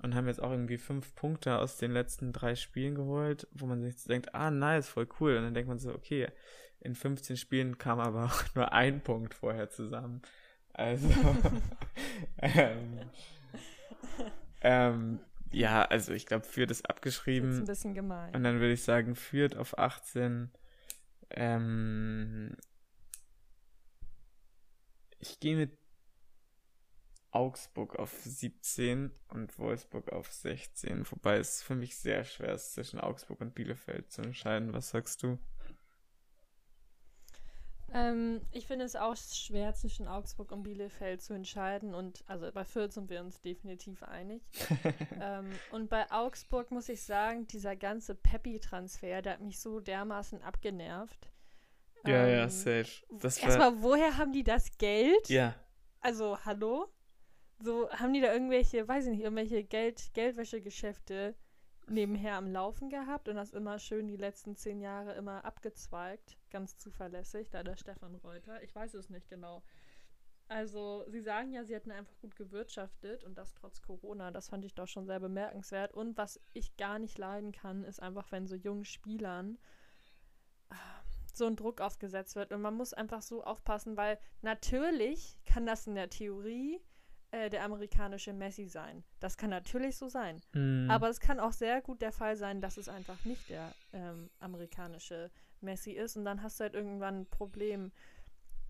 Und 0.03 0.16
haben 0.16 0.26
jetzt 0.26 0.42
auch 0.42 0.51
irgendwie 0.51 0.78
fünf 0.78 1.14
Punkte 1.14 1.59
aus 1.61 1.78
den 1.78 1.92
letzten 1.92 2.32
drei 2.32 2.57
Spielen 2.57 2.97
geholt, 2.97 3.47
wo 3.53 3.66
man 3.66 3.82
sich 3.82 4.03
denkt, 4.03 4.34
ah, 4.34 4.51
nice, 4.51 4.88
voll 4.88 5.07
cool. 5.20 5.36
Und 5.36 5.45
dann 5.45 5.55
denkt 5.55 5.68
man 5.68 5.78
so, 5.78 5.95
okay, 5.95 6.26
in 6.80 6.97
15 6.97 7.36
Spielen 7.36 7.78
kam 7.78 8.01
aber 8.01 8.24
auch 8.24 8.42
nur 8.57 8.72
ein 8.72 9.01
Punkt 9.01 9.32
vorher 9.32 9.70
zusammen. 9.70 10.22
Also, 10.75 11.09
ähm, 12.39 13.01
ähm, 14.61 15.20
ja, 15.53 15.85
also 15.85 16.12
ich 16.12 16.27
glaube, 16.27 16.45
Fürth 16.45 16.70
ist 16.70 16.91
abgeschrieben. 16.91 17.53
Ist 17.53 17.59
ein 17.61 17.64
bisschen 17.66 17.95
gemein. 17.95 18.35
Und 18.35 18.43
dann 18.43 18.61
würde 18.61 18.72
ich 18.72 18.83
sagen, 18.83 19.14
Fürth 19.14 19.57
auf 19.57 19.79
18. 19.79 20.51
Ähm, 21.31 22.57
ich 25.20 25.39
gehe 25.39 25.57
mit 25.57 25.79
Augsburg 27.31 27.97
auf 27.97 28.12
17 28.22 29.12
und 29.29 29.59
Wolfsburg 29.59 30.12
auf 30.12 30.33
16. 30.33 31.11
Wobei 31.11 31.39
es 31.39 31.62
für 31.62 31.75
mich 31.77 31.97
sehr 31.97 32.25
schwer 32.25 32.55
ist, 32.55 32.75
zwischen 32.75 33.01
Augsburg 33.01 33.41
und 33.41 33.55
Bielefeld 33.55 34.11
zu 34.11 34.22
entscheiden. 34.22 34.72
Was 34.72 34.91
sagst 34.91 35.22
du? 35.22 35.39
Ähm, 37.95 38.40
ich 38.51 38.66
finde 38.66 38.84
es 38.84 38.97
auch 38.97 39.16
schwer 39.16 39.72
zwischen 39.74 40.09
Augsburg 40.09 40.51
und 40.51 40.64
Bielefeld 40.64 41.22
zu 41.22 41.32
entscheiden 41.32 41.95
und 41.95 42.24
also 42.26 42.51
bei 42.53 42.64
Fürth 42.64 42.92
sind 42.92 43.09
wir 43.09 43.20
uns 43.20 43.40
definitiv 43.40 44.03
einig. 44.03 44.42
ähm, 45.20 45.51
und 45.70 45.88
bei 45.88 46.11
Augsburg 46.11 46.72
muss 46.72 46.88
ich 46.88 47.03
sagen, 47.03 47.47
dieser 47.47 47.76
ganze 47.76 48.16
Peppi-Transfer, 48.16 49.22
der 49.22 49.34
hat 49.34 49.40
mich 49.40 49.61
so 49.61 49.78
dermaßen 49.78 50.42
abgenervt. 50.42 51.30
Ja, 52.05 52.26
ähm, 52.26 52.36
ja, 52.36 52.49
safe. 52.49 53.05
Erstmal, 53.22 53.80
woher 53.80 54.18
haben 54.18 54.32
die 54.32 54.45
das 54.45 54.76
Geld? 54.76 55.28
Ja. 55.28 55.55
Also, 56.01 56.36
hallo? 56.45 56.88
So, 57.61 57.88
haben 57.90 58.12
die 58.12 58.20
da 58.20 58.32
irgendwelche, 58.32 58.86
weiß 58.86 59.05
ich 59.05 59.12
nicht, 59.12 59.22
irgendwelche 59.22 59.62
Geld, 59.62 60.12
Geldwäschegeschäfte 60.14 61.36
nebenher 61.89 62.37
am 62.37 62.51
Laufen 62.51 62.91
gehabt 62.91 63.28
und 63.28 63.37
das 63.37 63.53
immer 63.53 63.78
schön 63.78 64.07
die 64.07 64.16
letzten 64.16 64.57
zehn 64.57 64.80
Jahre 64.80 65.14
immer 65.14 65.45
abgezweigt. 65.45 66.37
Ganz 66.51 66.76
zuverlässig, 66.78 67.51
da 67.51 67.62
der 67.62 67.76
Stefan 67.76 68.14
Reuter. 68.16 68.62
Ich 68.62 68.74
weiß 68.74 68.95
es 68.95 69.11
nicht 69.11 69.28
genau. 69.28 69.62
Also, 70.49 71.05
sie 71.09 71.22
sagen 71.22 71.53
ja, 71.53 71.64
sie 71.64 71.74
hätten 71.74 71.91
einfach 71.91 72.18
gut 72.20 72.37
gewirtschaftet 72.37 73.24
und 73.24 73.39
das 73.39 73.55
trotz 73.55 73.80
Corona. 73.80 74.30
Das 74.30 74.49
fand 74.49 74.64
ich 74.64 74.74
doch 74.74 74.87
schon 74.87 75.07
sehr 75.07 75.20
bemerkenswert. 75.20 75.95
Und 75.95 76.18
was 76.18 76.41
ich 76.53 76.76
gar 76.76 76.99
nicht 76.99 77.16
leiden 77.16 77.53
kann, 77.53 77.82
ist 77.85 78.01
einfach, 78.01 78.30
wenn 78.30 78.47
so 78.47 78.55
jungen 78.55 78.85
Spielern 78.85 79.59
äh, 80.70 80.74
so 81.32 81.47
ein 81.47 81.57
Druck 81.57 81.80
aufgesetzt 81.80 82.37
wird. 82.37 82.53
Und 82.53 82.61
man 82.61 82.74
muss 82.74 82.93
einfach 82.93 83.22
so 83.22 83.43
aufpassen, 83.43 83.97
weil 83.97 84.18
natürlich 84.43 85.39
kann 85.47 85.64
das 85.64 85.87
in 85.87 85.95
der 85.95 86.11
Theorie 86.11 86.82
äh, 87.35 87.51
der 87.51 87.64
amerikanische 87.64 88.32
Messi 88.32 88.68
sein. 88.68 89.03
Das 89.18 89.37
kann 89.37 89.51
natürlich 89.51 89.97
so 89.97 90.09
sein. 90.09 90.41
Mhm. 90.53 90.89
Aber 90.89 91.09
es 91.09 91.18
kann 91.18 91.41
auch 91.41 91.53
sehr 91.53 91.82
gut 91.82 92.01
der 92.01 92.12
Fall 92.12 92.37
sein, 92.37 92.61
dass 92.61 92.76
es 92.76 92.89
einfach 92.89 93.24
nicht 93.24 93.49
der 93.51 93.74
ähm, 93.93 94.30
amerikanische 94.39 95.32
Messi 95.61 95.91
ist. 95.93 96.16
Und 96.16 96.24
dann 96.24 96.43
hast 96.43 96.61
du 96.61 96.64
halt 96.64 96.74
irgendwann 96.74 97.22
ein 97.22 97.26
Problem. 97.26 97.91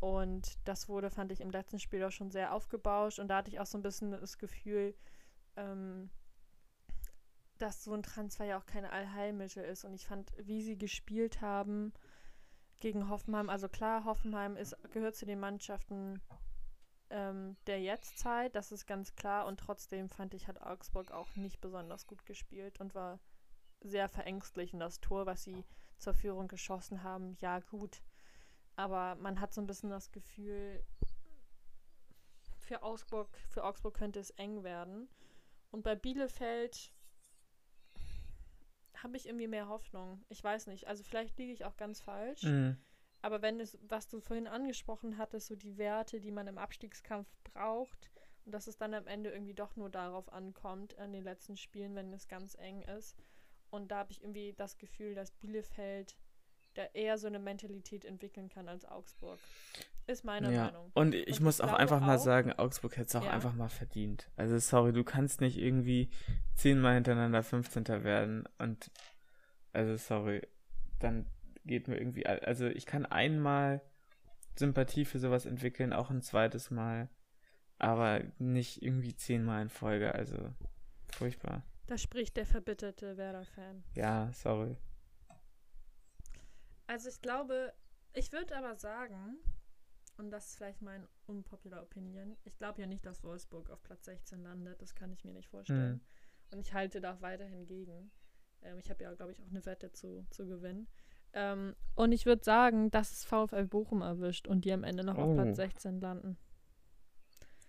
Und 0.00 0.56
das 0.64 0.88
wurde, 0.88 1.10
fand 1.10 1.30
ich, 1.30 1.42
im 1.42 1.50
letzten 1.50 1.78
Spiel 1.78 2.02
auch 2.04 2.10
schon 2.10 2.30
sehr 2.30 2.54
aufgebauscht. 2.54 3.18
Und 3.18 3.28
da 3.28 3.36
hatte 3.38 3.50
ich 3.50 3.60
auch 3.60 3.66
so 3.66 3.76
ein 3.76 3.82
bisschen 3.82 4.12
das 4.12 4.38
Gefühl, 4.38 4.94
ähm, 5.56 6.08
dass 7.58 7.84
so 7.84 7.92
ein 7.92 8.02
Transfer 8.02 8.46
ja 8.46 8.58
auch 8.58 8.66
kein 8.66 8.86
Allheilmittel 8.86 9.62
ist. 9.62 9.84
Und 9.84 9.92
ich 9.92 10.06
fand, 10.06 10.32
wie 10.38 10.62
sie 10.62 10.78
gespielt 10.78 11.42
haben 11.42 11.92
gegen 12.80 13.10
Hoffenheim, 13.10 13.50
also 13.50 13.68
klar, 13.68 14.04
Hoffenheim 14.06 14.56
ist, 14.56 14.74
gehört 14.90 15.16
zu 15.16 15.26
den 15.26 15.40
Mannschaften, 15.40 16.22
ähm, 17.10 17.56
der 17.66 17.80
Jetztzeit, 17.80 18.54
das 18.54 18.72
ist 18.72 18.86
ganz 18.86 19.14
klar. 19.14 19.46
Und 19.46 19.60
trotzdem 19.60 20.08
fand 20.08 20.34
ich, 20.34 20.48
hat 20.48 20.60
Augsburg 20.60 21.10
auch 21.12 21.34
nicht 21.36 21.60
besonders 21.60 22.06
gut 22.06 22.24
gespielt 22.26 22.80
und 22.80 22.94
war 22.94 23.20
sehr 23.80 24.08
verängstlich. 24.08 24.72
Und 24.72 24.80
das 24.80 25.00
Tor, 25.00 25.26
was 25.26 25.44
sie 25.44 25.64
zur 25.98 26.14
Führung 26.14 26.48
geschossen 26.48 27.02
haben, 27.02 27.36
ja 27.40 27.60
gut. 27.60 28.02
Aber 28.76 29.14
man 29.16 29.40
hat 29.40 29.54
so 29.54 29.60
ein 29.60 29.66
bisschen 29.66 29.90
das 29.90 30.10
Gefühl, 30.10 30.84
für 32.58 32.82
Augsburg, 32.82 33.28
für 33.50 33.64
Augsburg 33.64 33.94
könnte 33.94 34.18
es 34.20 34.30
eng 34.30 34.64
werden. 34.64 35.08
Und 35.70 35.82
bei 35.82 35.94
Bielefeld 35.94 36.92
habe 38.96 39.16
ich 39.16 39.26
irgendwie 39.26 39.48
mehr 39.48 39.68
Hoffnung. 39.68 40.24
Ich 40.28 40.42
weiß 40.42 40.66
nicht. 40.66 40.86
Also 40.86 41.04
vielleicht 41.04 41.38
liege 41.38 41.52
ich 41.52 41.64
auch 41.64 41.76
ganz 41.76 42.00
falsch. 42.00 42.42
Mhm. 42.42 42.78
Aber 43.24 43.40
wenn 43.40 43.58
es, 43.58 43.78
was 43.88 44.06
du 44.06 44.20
vorhin 44.20 44.46
angesprochen 44.46 45.16
hattest, 45.16 45.46
so 45.46 45.56
die 45.56 45.78
Werte, 45.78 46.20
die 46.20 46.30
man 46.30 46.46
im 46.46 46.58
Abstiegskampf 46.58 47.26
braucht, 47.42 48.10
und 48.44 48.52
dass 48.52 48.66
es 48.66 48.76
dann 48.76 48.92
am 48.92 49.06
Ende 49.06 49.30
irgendwie 49.30 49.54
doch 49.54 49.76
nur 49.76 49.88
darauf 49.88 50.30
ankommt, 50.30 50.98
an 50.98 51.10
den 51.14 51.24
letzten 51.24 51.56
Spielen, 51.56 51.94
wenn 51.94 52.12
es 52.12 52.28
ganz 52.28 52.54
eng 52.54 52.82
ist. 52.82 53.16
Und 53.70 53.90
da 53.90 54.00
habe 54.00 54.12
ich 54.12 54.20
irgendwie 54.20 54.52
das 54.52 54.76
Gefühl, 54.76 55.14
dass 55.14 55.30
Bielefeld 55.30 56.18
da 56.74 56.84
eher 56.92 57.16
so 57.16 57.26
eine 57.26 57.38
Mentalität 57.38 58.04
entwickeln 58.04 58.50
kann 58.50 58.68
als 58.68 58.84
Augsburg. 58.84 59.38
Ist 60.06 60.26
meine 60.26 60.52
ja. 60.52 60.66
Meinung. 60.66 60.90
Und 60.92 61.14
ich 61.14 61.38
und 61.38 61.44
muss 61.44 61.60
ich 61.60 61.64
auch 61.64 61.72
einfach 61.72 62.02
auch, 62.02 62.06
mal 62.06 62.18
sagen, 62.18 62.52
Augsburg 62.52 62.98
hätte 62.98 63.06
es 63.06 63.16
auch 63.16 63.24
ja. 63.24 63.30
einfach 63.30 63.54
mal 63.54 63.70
verdient. 63.70 64.30
Also 64.36 64.58
sorry, 64.58 64.92
du 64.92 65.02
kannst 65.02 65.40
nicht 65.40 65.56
irgendwie 65.56 66.10
zehnmal 66.56 66.92
hintereinander 66.92 67.42
15. 67.42 67.86
werden 68.04 68.46
und 68.58 68.90
also 69.72 69.96
sorry, 69.96 70.42
dann 70.98 71.24
geht 71.64 71.88
mir 71.88 71.98
irgendwie, 71.98 72.26
also 72.26 72.66
ich 72.66 72.86
kann 72.86 73.06
einmal 73.06 73.82
Sympathie 74.56 75.04
für 75.04 75.18
sowas 75.18 75.46
entwickeln, 75.46 75.92
auch 75.92 76.10
ein 76.10 76.22
zweites 76.22 76.70
Mal, 76.70 77.08
aber 77.78 78.22
nicht 78.38 78.82
irgendwie 78.82 79.16
zehnmal 79.16 79.62
in 79.62 79.68
Folge, 79.68 80.14
also 80.14 80.54
furchtbar. 81.12 81.64
Da 81.86 81.98
spricht 81.98 82.36
der 82.36 82.46
verbitterte 82.46 83.16
Werder-Fan. 83.16 83.84
Ja, 83.94 84.32
sorry. 84.32 84.76
Also 86.86 87.08
ich 87.08 87.20
glaube, 87.20 87.72
ich 88.12 88.32
würde 88.32 88.56
aber 88.56 88.76
sagen, 88.76 89.38
und 90.16 90.30
das 90.30 90.48
ist 90.48 90.56
vielleicht 90.56 90.82
mein 90.82 91.06
unpopular 91.26 91.82
Opinion, 91.82 92.36
ich 92.44 92.56
glaube 92.56 92.80
ja 92.80 92.86
nicht, 92.86 93.04
dass 93.04 93.24
Wolfsburg 93.24 93.70
auf 93.70 93.82
Platz 93.82 94.04
16 94.04 94.42
landet, 94.42 94.80
das 94.80 94.94
kann 94.94 95.12
ich 95.12 95.24
mir 95.24 95.32
nicht 95.32 95.48
vorstellen. 95.48 95.94
Hm. 95.94 96.00
Und 96.52 96.60
ich 96.60 96.72
halte 96.72 97.00
da 97.00 97.14
auch 97.14 97.20
weiterhin 97.20 97.66
gegen. 97.66 98.10
Ähm, 98.62 98.78
ich 98.78 98.90
habe 98.90 99.02
ja, 99.02 99.12
glaube 99.14 99.32
ich, 99.32 99.42
auch 99.42 99.50
eine 99.50 99.64
Wette 99.66 99.92
zu, 99.92 100.26
zu 100.30 100.46
gewinnen. 100.46 100.86
Ähm, 101.34 101.74
und 101.94 102.12
ich 102.12 102.26
würde 102.26 102.44
sagen, 102.44 102.90
dass 102.90 103.12
es 103.12 103.24
VfL 103.24 103.66
Bochum 103.66 104.02
erwischt 104.02 104.46
und 104.46 104.64
die 104.64 104.72
am 104.72 104.84
Ende 104.84 105.04
noch 105.04 105.18
oh. 105.18 105.22
auf 105.22 105.34
Platz 105.34 105.56
16 105.56 106.00
landen. 106.00 106.36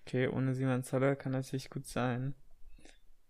Okay, 0.02 0.28
ohne 0.28 0.54
Simon 0.54 0.84
Zoller 0.84 1.16
kann 1.16 1.34
das 1.34 1.52
nicht 1.52 1.72
gut 1.72 1.88
sein, 1.88 2.36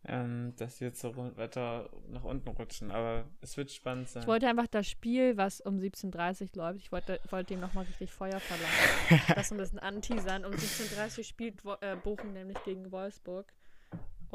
ähm, 0.05 0.53
dass 0.57 0.77
die 0.77 0.83
jetzt 0.83 0.99
so 0.99 1.15
weiter 1.15 1.89
nach 2.09 2.25
unten 2.25 2.49
rutschen. 2.49 2.91
Aber 2.91 3.25
es 3.39 3.55
wird 3.55 3.71
spannend 3.71 4.09
sein. 4.09 4.23
Ich 4.23 4.27
wollte 4.27 4.47
einfach 4.47 4.67
das 4.67 4.87
Spiel, 4.87 5.37
was 5.37 5.61
um 5.61 5.77
17.30 5.77 6.41
Uhr 6.57 6.63
läuft, 6.63 6.79
ich 6.79 6.91
wollte, 6.91 7.21
wollte 7.29 7.53
ihm 7.53 7.61
nochmal 7.61 7.85
richtig 7.85 8.11
Feuer 8.11 8.41
verlangen. 8.41 9.23
das 9.35 9.51
ein 9.51 9.57
bisschen 9.57 9.79
anteasern. 9.79 10.43
Um 10.43 10.51
17.30 10.51 11.17
Uhr 11.17 11.23
spielt 11.23 11.61
äh, 11.79 11.95
Bochum 11.95 12.33
nämlich 12.33 12.61
gegen 12.65 12.91
Wolfsburg. 12.91 13.53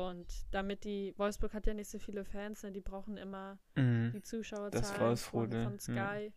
Und 0.09 0.26
damit 0.51 0.84
die, 0.84 1.14
Wolfsburg 1.16 1.53
hat 1.55 1.66
ja 1.66 1.74
nicht 1.74 1.90
so 1.90 1.98
viele 1.98 2.24
Fans, 2.24 2.62
ne? 2.62 2.72
die 2.72 2.80
brauchen 2.80 3.16
immer 3.16 3.59
mhm. 3.76 4.12
die 4.14 4.22
Zuschauerzahlen 4.22 5.16
von, 5.16 5.53
von 5.53 5.78
Sky. 5.78 5.92
Ja. 5.92 6.32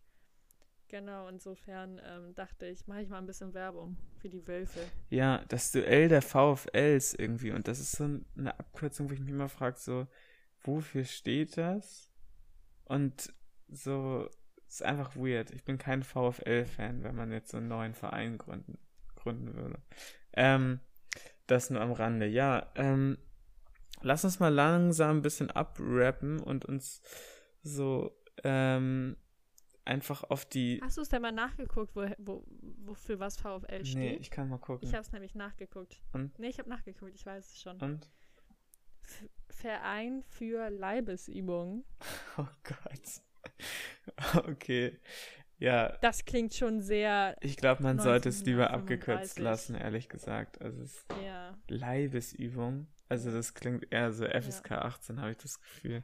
Genau, 0.88 1.28
insofern 1.28 2.00
ähm, 2.04 2.34
dachte 2.34 2.66
ich, 2.66 2.86
mache 2.86 3.02
ich 3.02 3.08
mal 3.08 3.18
ein 3.18 3.26
bisschen 3.26 3.54
Werbung 3.54 3.96
für 4.18 4.28
die 4.28 4.46
Wölfe. 4.46 4.80
Ja, 5.08 5.44
das 5.48 5.72
Duell 5.72 6.08
der 6.08 6.22
VfLs 6.22 7.14
irgendwie. 7.14 7.50
Und 7.52 7.66
das 7.66 7.80
ist 7.80 7.92
so 7.92 8.04
eine 8.04 8.58
Abkürzung, 8.58 9.08
wo 9.08 9.14
ich 9.14 9.20
mich 9.20 9.30
immer 9.30 9.48
frage, 9.48 9.78
so, 9.78 10.06
wofür 10.62 11.04
steht 11.04 11.56
das? 11.56 12.12
Und 12.84 13.32
so, 13.68 14.28
ist 14.68 14.82
einfach 14.82 15.16
weird. 15.16 15.50
Ich 15.52 15.64
bin 15.64 15.78
kein 15.78 16.02
VfL-Fan, 16.02 17.02
wenn 17.02 17.14
man 17.14 17.32
jetzt 17.32 17.50
so 17.50 17.56
einen 17.56 17.68
neuen 17.68 17.94
Verein 17.94 18.38
gründen, 18.38 18.78
gründen 19.16 19.54
würde. 19.54 19.80
Ähm, 20.32 20.80
das 21.46 21.70
nur 21.70 21.80
am 21.80 21.92
Rande. 21.92 22.26
Ja, 22.26 22.70
ähm, 22.74 23.18
lass 24.04 24.24
uns 24.24 24.38
mal 24.40 24.52
langsam 24.52 25.18
ein 25.18 25.22
bisschen 25.22 25.50
abrappen 25.50 26.40
und 26.40 26.64
uns 26.64 27.02
so 27.62 28.16
ähm, 28.44 29.16
einfach 29.84 30.24
auf 30.24 30.44
die. 30.44 30.80
Hast 30.82 30.96
du 30.98 31.02
es 31.02 31.08
denn 31.08 31.22
mal 31.22 31.32
nachgeguckt, 31.32 31.96
wo, 31.96 32.06
wo, 32.18 32.44
wofür 32.84 33.18
was 33.18 33.36
VfL 33.36 33.84
steht? 33.84 33.96
Nee, 33.96 34.16
ich 34.20 34.30
kann 34.30 34.48
mal 34.48 34.58
gucken. 34.58 34.86
Ich 34.86 34.94
habe 34.94 35.02
es 35.02 35.12
nämlich 35.12 35.34
nachgeguckt. 35.34 36.00
Und? 36.12 36.38
Nee, 36.38 36.48
ich 36.48 36.58
habe 36.58 36.68
nachgeguckt, 36.68 37.14
ich 37.14 37.24
weiß 37.24 37.52
es 37.52 37.60
schon. 37.60 37.80
Und? 37.80 38.10
F 39.02 39.28
Verein 39.50 40.22
für 40.22 40.70
Leibesübungen. 40.70 41.84
Oh 42.36 42.48
Gott. 42.64 44.44
okay. 44.48 44.98
Ja. 45.58 45.96
Das 45.98 46.24
klingt 46.24 46.52
schon 46.52 46.80
sehr. 46.80 47.36
Ich 47.40 47.56
glaube, 47.56 47.84
man 47.84 48.00
sollte 48.00 48.28
es 48.28 48.44
lieber 48.44 48.72
1935. 48.72 48.74
abgekürzt 48.82 49.38
lassen, 49.38 49.76
ehrlich 49.76 50.08
gesagt. 50.08 50.60
Also 50.60 50.82
es 50.82 50.96
ist 50.96 51.06
Ja. 51.24 51.56
Leibesübung. 51.68 52.88
Also 53.14 53.30
das 53.30 53.54
klingt 53.54 53.86
eher 53.92 54.12
so 54.12 54.24
FSK 54.26 54.72
18, 54.72 55.20
habe 55.20 55.30
ich 55.30 55.36
das 55.36 55.60
Gefühl. 55.60 56.02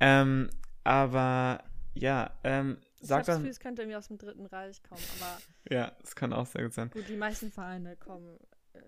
Ähm, 0.00 0.50
aber 0.82 1.62
ja, 1.94 2.36
ähm, 2.42 2.78
Ich 3.00 3.06
sag 3.06 3.18
habe 3.18 3.20
das 3.20 3.26
dann. 3.26 3.36
Gefühl, 3.42 3.50
es 3.50 3.60
könnte 3.60 3.82
irgendwie 3.82 3.96
aus 3.96 4.08
dem 4.08 4.18
Dritten 4.18 4.46
Reich 4.46 4.82
kommen, 4.82 5.02
aber 5.20 5.38
Ja, 5.70 5.92
das 6.00 6.16
kann 6.16 6.32
auch 6.32 6.46
sehr 6.46 6.64
gut 6.64 6.72
sein. 6.72 6.90
gut, 6.90 7.08
die 7.08 7.16
meisten 7.16 7.52
Vereine 7.52 7.94
kommen. 7.96 8.36
Äh, 8.72 8.80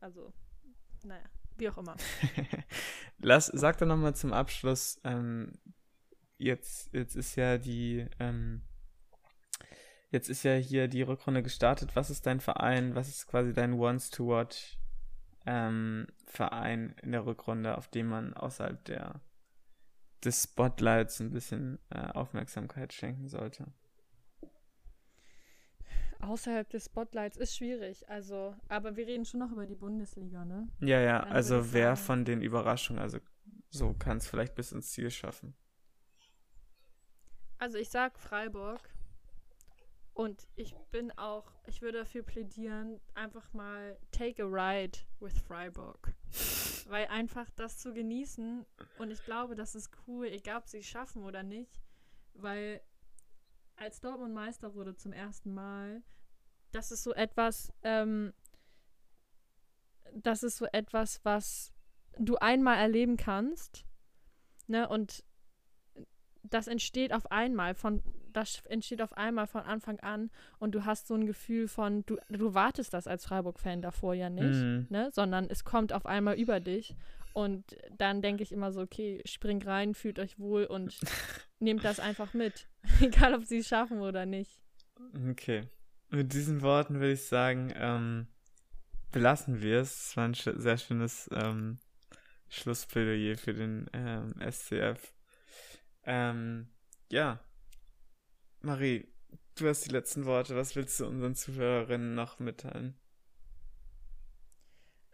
also, 0.00 0.32
naja, 1.04 1.24
wie 1.58 1.68
auch 1.68 1.76
immer. 1.76 1.94
Lass, 3.18 3.46
sag 3.48 3.76
doch 3.76 3.86
nochmal 3.86 4.14
zum 4.14 4.32
Abschluss, 4.32 4.98
ähm, 5.04 5.52
jetzt, 6.38 6.90
jetzt 6.94 7.16
ist 7.16 7.36
ja 7.36 7.58
die, 7.58 8.06
ähm, 8.18 8.62
jetzt 10.10 10.30
ist 10.30 10.42
ja 10.42 10.54
hier 10.54 10.88
die 10.88 11.02
Rückrunde 11.02 11.42
gestartet. 11.42 11.94
Was 11.96 12.08
ist 12.08 12.24
dein 12.24 12.40
Verein? 12.40 12.94
Was 12.94 13.08
ist 13.08 13.26
quasi 13.26 13.52
dein 13.52 13.78
Wants 13.78 14.08
to 14.08 14.26
Watch 14.26 14.78
ähm, 15.46 16.06
Verein 16.26 16.94
in 17.02 17.12
der 17.12 17.24
Rückrunde, 17.26 17.76
auf 17.78 17.88
den 17.88 18.06
man 18.06 18.34
außerhalb 18.34 18.84
der 18.84 19.20
des 20.24 20.42
Spotlights 20.44 21.20
ein 21.20 21.30
bisschen 21.30 21.78
äh, 21.90 21.98
Aufmerksamkeit 22.12 22.92
schenken 22.92 23.28
sollte? 23.28 23.66
Außerhalb 26.20 26.68
des 26.68 26.84
Spotlights 26.84 27.38
ist 27.38 27.56
schwierig, 27.56 28.06
also, 28.10 28.54
aber 28.68 28.96
wir 28.96 29.06
reden 29.06 29.24
schon 29.24 29.40
noch 29.40 29.52
über 29.52 29.64
die 29.66 29.74
Bundesliga, 29.74 30.44
ne? 30.44 30.68
Ja, 30.80 31.00
ja, 31.00 31.20
Dann 31.20 31.32
also 31.32 31.72
wer 31.72 31.96
sagen- 31.96 32.06
von 32.06 32.24
den 32.26 32.42
Überraschungen, 32.42 33.00
also 33.00 33.18
so 33.70 33.94
kann 33.94 34.18
es 34.18 34.26
vielleicht 34.26 34.54
bis 34.54 34.72
ins 34.72 34.92
Ziel 34.92 35.10
schaffen. 35.10 35.54
Also 37.56 37.78
ich 37.78 37.88
sag 37.88 38.18
Freiburg 38.18 38.80
und 40.14 40.48
ich 40.56 40.74
bin 40.90 41.10
auch, 41.18 41.52
ich 41.66 41.82
würde 41.82 41.98
dafür 41.98 42.22
plädieren, 42.22 43.00
einfach 43.14 43.52
mal 43.52 43.98
take 44.12 44.42
a 44.42 44.46
ride 44.46 44.98
with 45.20 45.38
Freiburg. 45.38 46.14
Weil 46.88 47.06
einfach 47.06 47.48
das 47.56 47.78
zu 47.78 47.92
genießen 47.92 48.66
und 48.98 49.10
ich 49.10 49.22
glaube, 49.24 49.54
das 49.54 49.74
ist 49.74 49.90
cool, 50.06 50.26
egal 50.26 50.58
ob 50.58 50.68
sie 50.68 50.78
es 50.78 50.86
schaffen 50.86 51.24
oder 51.24 51.42
nicht, 51.42 51.80
weil 52.34 52.80
als 53.76 54.00
Dortmund 54.00 54.34
Meister 54.34 54.74
wurde 54.74 54.94
zum 54.94 55.12
ersten 55.12 55.54
Mal, 55.54 56.02
das 56.72 56.90
ist 56.90 57.02
so 57.02 57.14
etwas, 57.14 57.72
ähm, 57.82 58.34
das 60.12 60.42
ist 60.42 60.56
so 60.56 60.66
etwas, 60.66 61.24
was 61.24 61.72
du 62.18 62.36
einmal 62.36 62.78
erleben 62.78 63.16
kannst, 63.16 63.86
ne, 64.66 64.88
und 64.88 65.24
das 66.42 66.66
entsteht 66.66 67.12
auf 67.12 67.30
einmal 67.30 67.74
von 67.74 68.02
das 68.32 68.62
entsteht 68.66 69.02
auf 69.02 69.12
einmal 69.16 69.46
von 69.46 69.62
Anfang 69.62 70.00
an 70.00 70.30
und 70.58 70.74
du 70.74 70.84
hast 70.84 71.06
so 71.06 71.14
ein 71.14 71.26
Gefühl 71.26 71.68
von 71.68 72.04
du 72.06 72.16
du 72.28 72.54
wartest 72.54 72.92
das 72.94 73.06
als 73.06 73.24
Freiburg-Fan 73.24 73.82
davor 73.82 74.14
ja 74.14 74.30
nicht, 74.30 74.60
Mhm. 74.62 74.86
ne, 74.90 75.10
sondern 75.12 75.46
es 75.50 75.64
kommt 75.64 75.92
auf 75.92 76.06
einmal 76.06 76.36
über 76.38 76.60
dich 76.60 76.94
und 77.32 77.64
dann 77.96 78.22
denke 78.22 78.42
ich 78.42 78.52
immer 78.52 78.72
so 78.72 78.80
okay 78.80 79.22
springt 79.24 79.66
rein 79.66 79.94
fühlt 79.94 80.18
euch 80.18 80.38
wohl 80.38 80.64
und 80.64 80.98
nehmt 81.60 81.84
das 81.84 82.00
einfach 82.00 82.34
mit 82.34 82.66
egal 83.00 83.34
ob 83.34 83.44
sie 83.44 83.58
es 83.58 83.68
schaffen 83.68 84.00
oder 84.00 84.26
nicht 84.26 84.60
Okay. 85.30 85.68
Mit 86.10 86.32
diesen 86.34 86.60
Worten 86.62 86.94
würde 86.96 87.12
ich 87.12 87.24
sagen, 87.26 87.72
ähm, 87.74 88.26
belassen 89.12 89.62
wir 89.62 89.80
es. 89.80 90.08
Es 90.08 90.16
war 90.16 90.24
ein 90.26 90.34
sch 90.34 90.50
sehr 90.56 90.76
schönes 90.76 91.30
ähm, 91.32 91.78
Schlussplädoyer 92.48 93.36
für 93.38 93.54
den 93.54 93.88
ähm, 93.92 94.34
SCF. 94.40 95.14
Ähm, 96.04 96.68
ja. 97.10 97.38
Marie, 98.62 99.06
du 99.56 99.68
hast 99.68 99.84
die 99.86 99.90
letzten 99.90 100.24
Worte. 100.26 100.56
Was 100.56 100.74
willst 100.76 100.98
du 101.00 101.06
unseren 101.06 101.34
Zuhörerinnen 101.34 102.14
noch 102.14 102.38
mitteilen? 102.38 102.94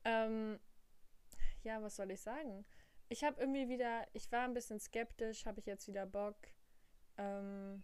Ähm, 0.05 0.59
ja, 1.63 1.83
was 1.83 1.97
soll 1.97 2.11
ich 2.11 2.21
sagen? 2.21 2.65
Ich 3.09 3.25
habe 3.25 3.41
irgendwie 3.41 3.69
wieder, 3.69 4.07
ich 4.13 4.31
war 4.33 4.45
ein 4.45 4.55
bisschen 4.55 4.81
skeptisch, 4.81 5.47
habe 5.47 5.61
ich 5.61 5.67
jetzt 5.67 5.87
wieder 5.89 6.07
Bock. 6.07 6.37
Ähm, 7.19 7.83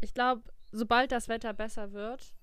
ich 0.00 0.14
glaube, 0.14 0.42
sobald 0.72 1.12
das 1.12 1.28
Wetter 1.28 1.52
besser 1.54 1.92
wird, 1.92 2.34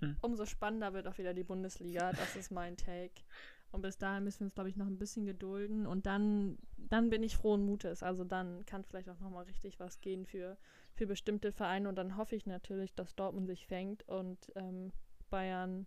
Hm. 0.00 0.16
umso 0.20 0.44
spannender 0.44 0.92
wird 0.92 1.08
auch 1.08 1.18
wieder 1.18 1.32
die 1.34 1.44
Bundesliga. 1.44 2.12
Das 2.12 2.36
ist 2.36 2.50
mein 2.50 2.76
Take. 2.76 3.14
Und 3.72 3.82
bis 3.82 3.98
dahin 3.98 4.24
müssen 4.24 4.40
wir 4.40 4.44
uns, 4.46 4.54
glaube 4.54 4.70
ich, 4.70 4.76
noch 4.76 4.86
ein 4.86 4.98
bisschen 4.98 5.26
gedulden. 5.26 5.86
Und 5.86 6.06
dann, 6.06 6.58
dann 6.76 7.10
bin 7.10 7.22
ich 7.22 7.36
frohen 7.36 7.64
Mutes. 7.64 8.02
Also 8.02 8.24
dann 8.24 8.64
kann 8.64 8.84
vielleicht 8.84 9.08
auch 9.08 9.20
nochmal 9.20 9.44
richtig 9.44 9.78
was 9.80 10.00
gehen 10.00 10.24
für, 10.24 10.56
für 10.94 11.06
bestimmte 11.06 11.52
Vereine. 11.52 11.88
Und 11.88 11.96
dann 11.96 12.16
hoffe 12.16 12.36
ich 12.36 12.46
natürlich, 12.46 12.94
dass 12.94 13.14
Dortmund 13.14 13.46
sich 13.46 13.66
fängt 13.66 14.08
und 14.08 14.38
ähm, 14.54 14.92
Bayern, 15.30 15.86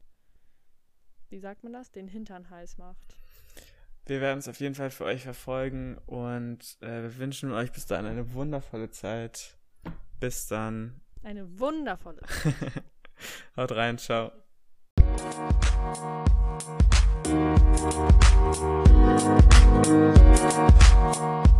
wie 1.29 1.39
sagt 1.39 1.63
man 1.63 1.73
das, 1.73 1.91
den 1.91 2.07
Hintern 2.07 2.49
heiß 2.49 2.77
macht. 2.77 3.15
Wir 4.05 4.21
werden 4.21 4.39
es 4.39 4.47
auf 4.47 4.59
jeden 4.59 4.73
Fall 4.75 4.89
für 4.89 5.05
euch 5.05 5.23
verfolgen 5.23 5.97
und 6.07 6.77
äh, 6.81 7.03
wir 7.03 7.17
wünschen 7.17 7.51
euch 7.51 7.71
bis 7.71 7.85
dahin 7.85 8.07
eine 8.07 8.33
wundervolle 8.33 8.89
Zeit. 8.89 9.55
Bis 10.19 10.47
dann. 10.47 10.99
Eine 11.23 11.59
wundervolle. 11.59 12.21
Haut 13.55 13.71
rein, 13.71 13.97
ciao. 13.97 14.31
Thank 17.81 18.09
you. 21.47 21.58